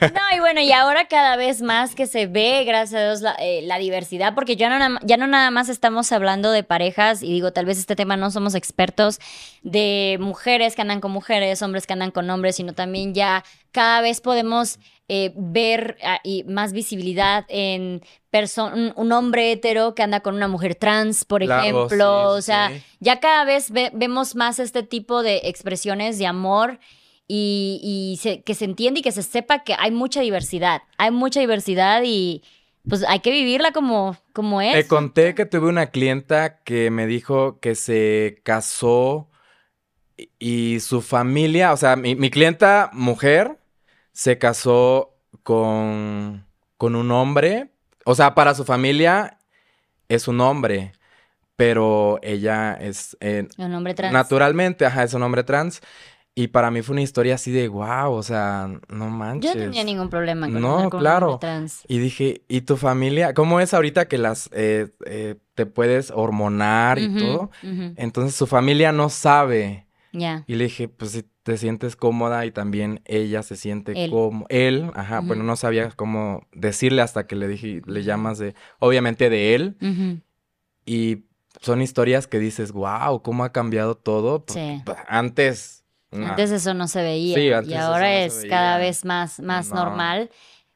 No, 0.00 0.36
y 0.36 0.40
bueno, 0.40 0.60
y 0.60 0.72
ahora 0.72 1.06
cada 1.08 1.36
vez 1.36 1.62
más 1.62 1.94
que 1.94 2.06
se 2.06 2.26
ve, 2.26 2.64
gracias 2.64 3.00
a 3.00 3.04
Dios, 3.04 3.20
la, 3.22 3.34
eh, 3.38 3.62
la 3.62 3.78
diversidad, 3.78 4.34
porque 4.34 4.56
ya 4.56 4.70
no, 4.70 4.98
ya 5.02 5.16
no 5.16 5.26
nada 5.26 5.50
más 5.50 5.68
estamos 5.68 6.12
hablando 6.12 6.50
de 6.50 6.62
parejas, 6.62 7.22
y 7.22 7.32
digo, 7.32 7.52
tal 7.52 7.66
vez 7.66 7.78
este 7.78 7.96
tema 7.96 8.16
no 8.16 8.30
somos 8.30 8.54
expertos, 8.54 9.18
de 9.62 10.18
mujeres 10.20 10.76
que 10.76 10.82
andan 10.82 11.00
con 11.00 11.10
mujeres, 11.10 11.62
hombres 11.62 11.86
que 11.86 11.92
andan 11.92 12.10
con 12.10 12.28
hombres, 12.30 12.56
sino 12.56 12.72
también 12.72 13.14
ya 13.14 13.42
cada 13.76 14.00
vez 14.00 14.20
podemos 14.22 14.78
eh, 15.08 15.32
ver 15.36 15.98
ah, 16.02 16.18
y 16.24 16.44
más 16.44 16.72
visibilidad 16.72 17.44
en 17.48 18.00
un, 18.74 18.92
un 18.96 19.12
hombre 19.12 19.52
hetero 19.52 19.94
que 19.94 20.02
anda 20.02 20.20
con 20.20 20.34
una 20.34 20.48
mujer 20.48 20.74
trans, 20.74 21.24
por 21.24 21.42
ejemplo, 21.42 21.88
sí, 22.34 22.38
o 22.38 22.42
sea, 22.42 22.70
sí. 22.70 22.82
ya 23.00 23.20
cada 23.20 23.44
vez 23.44 23.70
ve- 23.70 23.90
vemos 23.94 24.34
más 24.34 24.58
este 24.58 24.82
tipo 24.82 25.22
de 25.22 25.42
expresiones 25.44 26.18
de 26.18 26.26
amor 26.26 26.78
y, 27.28 27.80
y 27.82 28.16
se- 28.22 28.42
que 28.42 28.54
se 28.54 28.64
entiende 28.64 29.00
y 29.00 29.02
que 29.02 29.12
se 29.12 29.22
sepa 29.22 29.62
que 29.62 29.74
hay 29.78 29.90
mucha 29.90 30.20
diversidad. 30.22 30.82
Hay 30.98 31.10
mucha 31.10 31.40
diversidad 31.40 32.02
y 32.04 32.42
pues 32.88 33.04
hay 33.08 33.20
que 33.20 33.30
vivirla 33.30 33.72
como, 33.72 34.16
como 34.32 34.60
es. 34.60 34.72
Te 34.74 34.86
conté 34.86 35.34
que 35.34 35.44
tuve 35.46 35.68
una 35.68 35.86
clienta 35.90 36.62
que 36.62 36.90
me 36.90 37.06
dijo 37.06 37.58
que 37.60 37.74
se 37.74 38.40
casó 38.44 39.28
y- 40.16 40.30
y 40.74 40.80
su 40.80 41.00
familia, 41.00 41.72
o 41.72 41.76
sea, 41.76 41.96
mi, 41.96 42.14
mi 42.16 42.30
clienta 42.30 42.90
mujer 42.92 43.58
se 44.16 44.38
casó 44.38 45.14
con, 45.42 46.46
con 46.78 46.94
un 46.96 47.10
hombre. 47.10 47.70
O 48.06 48.14
sea, 48.14 48.34
para 48.34 48.54
su 48.54 48.64
familia 48.64 49.36
es 50.08 50.26
un 50.26 50.40
hombre, 50.40 50.92
pero 51.54 52.18
ella 52.22 52.72
es 52.74 53.16
eh, 53.20 53.46
Un 53.58 53.74
hombre 53.74 53.92
trans. 53.94 54.12
naturalmente, 54.14 54.86
ajá, 54.86 55.04
es 55.04 55.12
un 55.12 55.22
hombre 55.22 55.44
trans. 55.44 55.82
Y 56.34 56.48
para 56.48 56.70
mí 56.70 56.80
fue 56.82 56.92
una 56.94 57.02
historia 57.02 57.34
así 57.34 57.50
de 57.50 57.68
wow, 57.68 58.12
o 58.12 58.22
sea, 58.22 58.68
no 58.88 59.04
Yo 59.06 59.10
manches. 59.10 59.54
no 59.56 59.60
tenía 59.62 59.84
ningún 59.84 60.08
problema 60.10 60.46
con, 60.46 60.60
No, 60.60 60.84
un 60.84 60.90
claro. 60.90 61.26
hombre 61.32 61.40
trans. 61.40 61.80
Y 61.88 61.98
dije, 61.98 62.42
¿y 62.48 62.62
tu 62.62 62.76
familia? 62.76 63.34
¿Cómo 63.34 63.60
es 63.60 63.74
ahorita 63.74 64.06
que 64.08 64.16
las 64.18 64.48
eh, 64.52 64.88
eh, 65.06 65.36
te 65.54 65.66
puedes 65.66 66.10
hormonar 66.10 66.98
y 66.98 67.14
todo? 67.16 67.50
Entonces 67.96 68.34
su 68.34 68.46
familia 68.46 68.92
no 68.92 69.08
sabe. 69.10 69.86
Ya. 70.12 70.44
Y 70.46 70.54
le 70.54 70.64
dije, 70.64 70.88
pues 70.88 71.10
si 71.12 71.24
te 71.46 71.56
sientes 71.58 71.94
cómoda 71.94 72.44
y 72.44 72.50
también 72.50 73.02
ella 73.04 73.44
se 73.44 73.54
siente 73.54 74.10
como 74.10 74.46
él, 74.48 74.90
ajá, 74.96 75.20
Ujú. 75.20 75.28
bueno, 75.28 75.44
no 75.44 75.54
sabía 75.54 75.88
cómo 75.94 76.44
decirle 76.50 77.02
hasta 77.02 77.28
que 77.28 77.36
le 77.36 77.46
dije, 77.46 77.82
le 77.86 78.02
llamas 78.02 78.38
de, 78.38 78.56
obviamente 78.80 79.30
de 79.30 79.54
él. 79.54 79.76
Ujú. 79.80 80.20
Y 80.86 81.18
son 81.60 81.82
historias 81.82 82.26
que 82.26 82.40
dices, 82.40 82.72
wow, 82.72 83.22
cómo 83.22 83.44
ha 83.44 83.52
cambiado 83.52 83.94
todo. 83.96 84.44
Sí. 84.48 84.82
Antes, 85.06 85.84
no. 86.10 86.26
Antes 86.26 86.50
eso 86.50 86.74
no 86.74 86.88
se 86.88 87.04
veía. 87.04 87.36
Sí, 87.36 87.52
antes 87.52 87.70
y 87.72 87.74
eso 87.76 87.84
ahora 87.84 88.06
no 88.08 88.08
se 88.08 88.24
es 88.24 88.46
cada 88.50 88.78
vez 88.78 89.04
más, 89.04 89.38
más 89.38 89.68
No. 89.68 89.76
normal. 89.76 90.30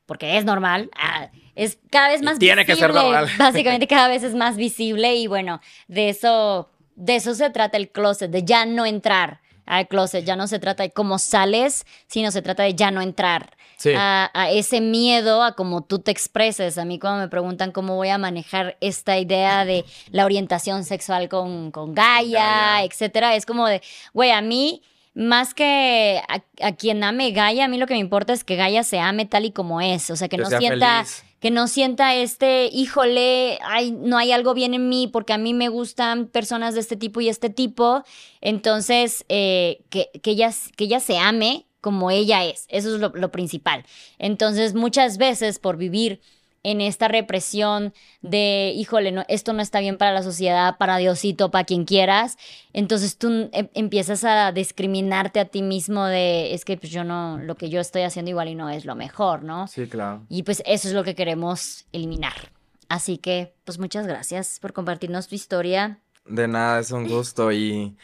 Porque 0.07 0.39
es 0.39 0.45
normal. 0.45 0.89
ah, 0.97 1.31
es 1.57 1.81
cada 1.91 2.11
vez 2.11 2.23
Y 2.23 2.25
más 2.27 2.39
tiene 2.39 2.64
que 2.64 2.77
ser 2.77 2.93
visible, 2.93 3.11
normal. 3.11 3.29
Básicamente 3.41 3.89
cada 3.89 4.07
vez 4.07 4.23
es 4.23 4.37
más 4.37 4.57
visible. 4.57 5.16
Y 5.16 5.27
bueno, 5.27 5.61
de 5.89 6.11
eso, 6.11 6.71
de 6.95 7.16
eso 7.16 7.35
se 7.35 7.51
trata 7.51 7.77
el 7.77 7.91
closet, 7.91 8.31
de 8.31 8.45
ya 8.45 8.66
no 8.66 8.87
entrar 8.87 9.41
al 9.71 9.87
closet. 9.89 10.25
Ya 10.25 10.37
no 10.37 10.47
se 10.49 10.59
trata 10.59 10.83
de 10.83 10.91
cómo 10.91 11.18
sales, 11.18 11.87
sino 12.09 12.31
se 12.31 12.43
trata 12.43 12.64
de 12.64 12.75
ya 12.75 12.91
no 12.91 13.01
entrar. 13.01 13.57
Sí. 13.77 13.93
A, 13.97 14.31
a 14.35 14.51
ese 14.51 14.81
miedo 14.81 15.43
a 15.43 15.55
cómo 15.55 15.83
tú 15.83 16.01
te 16.01 16.11
expreses. 16.11 16.77
A 16.77 16.85
mí 16.85 16.99
cuando 16.99 17.21
me 17.21 17.29
preguntan 17.29 17.73
cómo 17.73 17.95
voy 17.97 18.09
a 18.09 18.18
manejar 18.18 18.77
esta 18.81 19.16
idea 19.18 19.64
de 19.64 19.85
la 20.11 20.25
orientación 20.27 20.85
sexual 20.85 21.29
con, 21.29 21.71
con 21.71 21.95
Gaia, 21.95 22.45
Gaia. 22.45 22.85
etcétera, 22.85 23.37
es 23.37 23.47
como 23.47 23.66
de, 23.66 23.81
güey, 24.12 24.33
a 24.33 24.43
mí, 24.43 24.83
más 25.14 25.55
que 25.55 26.21
a, 26.29 26.43
a 26.66 26.73
quien 26.73 27.03
ame 27.05 27.31
Gaia, 27.31 27.64
a 27.64 27.68
mí 27.68 27.79
lo 27.79 27.87
que 27.87 27.95
me 27.95 28.01
importa 28.01 28.33
es 28.33 28.45
que 28.45 28.57
Gaia 28.57 28.83
se 28.83 28.99
ame 28.99 29.25
tal 29.25 29.45
y 29.45 29.53
como 29.53 29.81
es. 29.81 30.11
O 30.11 30.16
sea, 30.16 30.29
que, 30.29 30.37
Que 30.37 30.43
no 30.43 30.51
sienta... 30.51 31.05
feliz. 31.05 31.25
Que 31.41 31.51
no 31.51 31.68
sienta 31.68 32.14
este, 32.14 32.66
híjole, 32.72 33.59
ay, 33.62 33.93
no 33.93 34.18
hay 34.18 34.32
algo 34.32 34.55
bien 34.55 34.74
en 34.74 34.88
mí 34.88 35.09
porque 35.09 35.32
a 35.32 35.38
mí 35.38 35.55
me 35.55 35.68
gustan 35.68 36.26
personas 36.26 36.74
de 36.74 36.80
este 36.80 36.97
tipo 36.97 37.20
y 37.20 37.28
este 37.28 37.51
tipo. 37.51 38.05
Entonces, 38.41 39.24
eh, 39.28 39.82
que, 39.88 40.11
que, 40.22 40.32
ella, 40.32 40.51
que 40.76 40.84
ella 40.84 41.01
se 41.01 41.18
ame 41.18 41.66
como 41.80 42.11
ella 42.11 42.45
es. 42.45 42.66
Eso 42.68 42.95
es 42.95 43.01
lo, 43.01 43.09
lo 43.09 43.30
principal. 43.30 43.84
Entonces, 44.18 44.74
muchas 44.74 45.16
veces 45.16 45.59
por 45.59 45.76
vivir 45.76 46.20
en 46.62 46.80
esta 46.82 47.08
represión 47.08 47.94
de, 48.20 48.72
híjole, 48.76 49.12
no, 49.12 49.24
esto 49.28 49.52
no 49.54 49.62
está 49.62 49.80
bien 49.80 49.96
para 49.96 50.12
la 50.12 50.22
sociedad, 50.22 50.76
para 50.78 50.98
Diosito, 50.98 51.50
para 51.50 51.64
quien 51.64 51.84
quieras, 51.84 52.36
entonces 52.74 53.16
tú 53.16 53.48
em- 53.52 53.68
empiezas 53.74 54.24
a 54.24 54.52
discriminarte 54.52 55.40
a 55.40 55.46
ti 55.46 55.62
mismo 55.62 56.04
de, 56.04 56.52
es 56.52 56.64
que 56.66 56.76
pues 56.76 56.92
yo 56.92 57.02
no, 57.02 57.38
lo 57.38 57.54
que 57.54 57.70
yo 57.70 57.80
estoy 57.80 58.02
haciendo 58.02 58.30
igual 58.30 58.48
y 58.48 58.54
no 58.54 58.68
es 58.68 58.84
lo 58.84 58.94
mejor, 58.94 59.42
¿no? 59.42 59.66
Sí, 59.68 59.86
claro. 59.86 60.22
Y 60.28 60.42
pues 60.42 60.62
eso 60.66 60.88
es 60.88 60.94
lo 60.94 61.02
que 61.04 61.14
queremos 61.14 61.86
eliminar. 61.92 62.50
Así 62.88 63.18
que, 63.18 63.54
pues 63.64 63.78
muchas 63.78 64.06
gracias 64.06 64.58
por 64.61 64.72
compartirnos 64.72 65.28
tu 65.28 65.36
historia. 65.36 66.00
De 66.26 66.46
nada, 66.48 66.80
es 66.80 66.90
un 66.90 67.08
gusto 67.08 67.52
y 67.52 67.96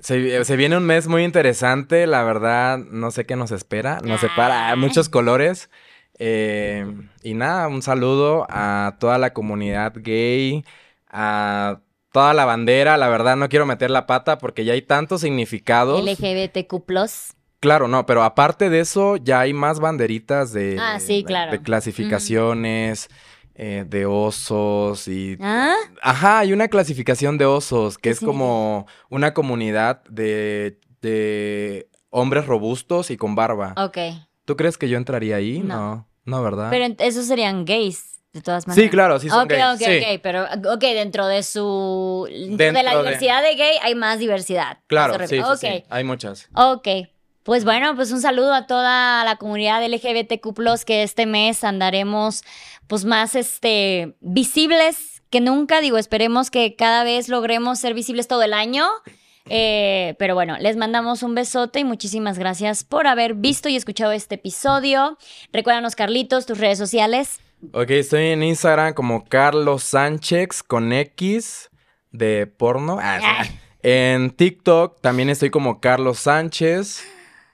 se, 0.00 0.44
se 0.44 0.56
viene 0.56 0.76
un 0.76 0.84
mes 0.84 1.08
muy 1.08 1.24
interesante, 1.24 2.06
la 2.06 2.22
verdad, 2.22 2.78
no 2.78 3.10
sé 3.10 3.24
qué 3.26 3.34
nos 3.36 3.50
espera, 3.50 4.00
nos 4.04 4.20
separa 4.20 4.70
Ah. 4.70 4.76
muchos 4.76 5.08
colores. 5.08 5.68
Eh, 6.18 6.86
y 7.22 7.34
nada, 7.34 7.68
un 7.68 7.82
saludo 7.82 8.46
a 8.48 8.96
toda 8.98 9.18
la 9.18 9.32
comunidad 9.32 9.92
gay, 9.96 10.64
a 11.08 11.80
toda 12.12 12.34
la 12.34 12.44
bandera, 12.44 12.96
la 12.96 13.08
verdad 13.08 13.36
no 13.36 13.48
quiero 13.48 13.66
meter 13.66 13.90
la 13.90 14.06
pata 14.06 14.38
porque 14.38 14.64
ya 14.64 14.72
hay 14.72 14.82
tantos 14.82 15.20
significados. 15.20 16.02
LGBTQ+. 16.04 16.82
Claro, 17.60 17.88
no, 17.88 18.06
pero 18.06 18.22
aparte 18.22 18.70
de 18.70 18.80
eso 18.80 19.16
ya 19.16 19.40
hay 19.40 19.52
más 19.52 19.80
banderitas 19.80 20.52
de, 20.52 20.76
Ah, 20.80 21.00
sí, 21.00 21.24
claro. 21.24 21.50
de 21.50 21.60
clasificaciones, 21.60 23.08
eh, 23.54 23.84
de 23.88 24.06
osos 24.06 25.08
y 25.08 25.36
¿Ah? 25.40 25.74
Ajá, 26.02 26.38
hay 26.38 26.52
una 26.52 26.68
clasificación 26.68 27.38
de 27.38 27.46
osos 27.46 27.96
que 27.98 28.02
¿Qué 28.02 28.10
es 28.10 28.20
como 28.20 28.86
una 29.10 29.34
comunidad 29.34 30.04
de, 30.04 30.78
de 31.02 31.88
hombres 32.10 32.46
robustos 32.46 33.10
y 33.10 33.16
con 33.16 33.34
barba. 33.34 33.74
Ok. 33.76 33.98
¿Tú 34.44 34.56
crees 34.56 34.78
que 34.78 34.88
yo 34.88 34.96
entraría 34.96 35.36
ahí? 35.36 35.58
No. 35.58 35.76
No, 35.76 36.07
no, 36.28 36.42
¿verdad? 36.42 36.68
Pero 36.70 36.94
esos 36.98 37.26
serían 37.26 37.64
gays, 37.64 38.20
de 38.32 38.42
todas 38.42 38.66
maneras. 38.66 38.84
sí, 38.84 38.90
claro, 38.90 39.18
sí 39.18 39.28
son 39.28 39.48
gays. 39.48 39.64
ok, 39.74 39.78
sí. 39.78 39.98
ok, 39.98 40.20
pero 40.22 40.44
ok, 40.74 40.80
dentro 40.80 41.26
de 41.26 41.42
su... 41.42 42.26
Dentro, 42.30 42.66
de 42.78 42.82
la 42.82 42.90
de- 42.92 42.98
diversidad 43.02 43.42
de 43.42 43.54
gay 43.54 43.76
hay 43.82 43.94
más 43.94 44.18
diversidad. 44.18 44.78
Claro, 44.86 45.14
sí, 45.26 45.36
sí, 45.36 45.38
Ok, 45.40 45.56
sí, 45.58 45.84
hay 45.88 46.04
muchas. 46.04 46.48
ok. 46.54 46.86
Pues 47.42 47.64
bueno, 47.64 47.96
pues 47.96 48.12
un 48.12 48.20
saludo 48.20 48.52
a 48.52 48.66
toda 48.66 49.24
la 49.24 49.36
comunidad 49.36 49.82
LGBTQ+, 49.82 50.84
que 50.84 51.02
este 51.02 51.24
mes 51.24 51.64
andaremos 51.64 52.42
pues 52.88 53.06
más 53.06 53.34
este, 53.34 54.16
visibles 54.20 55.22
que 55.30 55.40
nunca. 55.40 55.80
Digo, 55.80 55.96
esperemos 55.96 56.50
que 56.50 56.76
cada 56.76 57.04
vez 57.04 57.30
logremos 57.30 57.78
ser 57.78 57.94
visibles 57.94 58.28
todo 58.28 58.42
el 58.42 58.52
año. 58.52 58.86
Eh, 59.50 60.14
pero 60.18 60.34
bueno, 60.34 60.56
les 60.58 60.76
mandamos 60.76 61.22
un 61.22 61.34
besote 61.34 61.80
y 61.80 61.84
muchísimas 61.84 62.38
gracias 62.38 62.84
por 62.84 63.06
haber 63.06 63.34
visto 63.34 63.68
y 63.68 63.76
escuchado 63.76 64.12
este 64.12 64.36
episodio. 64.36 65.18
Recuérdanos, 65.52 65.94
Carlitos, 65.96 66.46
tus 66.46 66.58
redes 66.58 66.78
sociales. 66.78 67.40
Ok, 67.72 67.90
estoy 67.90 68.26
en 68.26 68.42
Instagram 68.42 68.94
como 68.94 69.24
Carlos 69.24 69.82
Sánchez 69.82 70.62
con 70.62 70.92
X 70.92 71.70
de 72.12 72.46
porno. 72.46 72.98
Ah, 73.00 73.18
Ah. 73.22 73.44
En 73.82 74.30
TikTok 74.30 75.00
también 75.00 75.28
estoy 75.30 75.50
como 75.50 75.80
Carlos 75.80 76.18
Sánchez. 76.20 77.04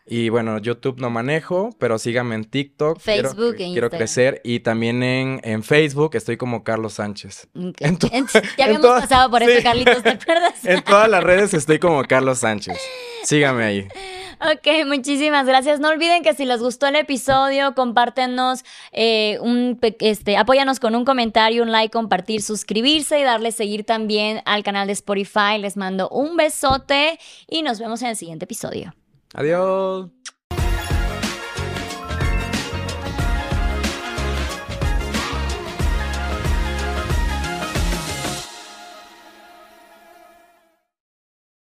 Y 0.07 0.29
bueno, 0.29 0.59
YouTube 0.59 1.01
no 1.01 1.09
manejo, 1.09 1.71
pero 1.79 1.99
síganme 1.99 2.35
en 2.35 2.45
TikTok. 2.45 3.01
Quiero- 3.03 3.31
Facebook 3.31 3.55
e 3.55 3.57
Quiero 3.57 3.71
Instagram. 3.87 3.99
crecer. 3.99 4.41
Y 4.45 4.61
también 4.61 5.03
en, 5.03 5.41
en 5.45 5.63
Facebook 5.63 6.15
estoy 6.15 6.37
como 6.37 6.63
Carlos 6.63 6.95
Sánchez. 6.95 7.49
En 7.55 7.99
ya 7.99 8.09
habíamos 8.65 8.83
todas- 8.83 9.03
pasado 9.03 9.31
por 9.31 9.43
sí. 9.43 9.63
Carlitos, 9.63 10.03
¿te 10.03 10.11
acuerdas? 10.11 10.55
En 10.65 10.83
todas 10.83 11.09
las 11.09 11.25
redes 11.25 11.55
estoy 11.55 11.79
como 11.79 12.03
Carlos 12.05 12.39
Sánchez. 12.41 12.77
Sígame 13.23 13.65
ahí. 13.65 13.89
Ok, 14.41 14.85
muchísimas 14.87 15.47
gracias. 15.47 15.81
No 15.81 15.89
olviden 15.89 16.23
que 16.23 16.35
si 16.35 16.45
les 16.45 16.61
gustó 16.61 16.87
el 16.87 16.97
episodio, 16.97 17.75
compártenos, 17.75 18.63
eh, 18.93 19.39
un, 19.41 19.79
este, 20.01 20.37
apóyanos 20.37 20.81
con 20.81 20.95
un 20.97 21.07
comentario, 21.07 21.63
un 21.63 21.73
like, 21.73 21.91
compartir, 21.93 22.43
suscribirse 22.43 23.19
y 23.19 23.23
darle 23.23 23.53
seguir 23.53 23.85
también 23.85 24.43
al 24.45 24.63
canal 24.65 24.87
de 24.89 24.93
Spotify. 24.93 25.57
Les 25.59 25.79
mando 25.79 26.11
un 26.11 26.37
besote 26.37 27.19
y 27.49 27.63
nos 27.63 27.79
vemos 27.79 28.03
en 28.03 28.09
el 28.09 28.17
siguiente 28.17 28.45
episodio. 28.45 28.95
Adiós. 29.35 30.09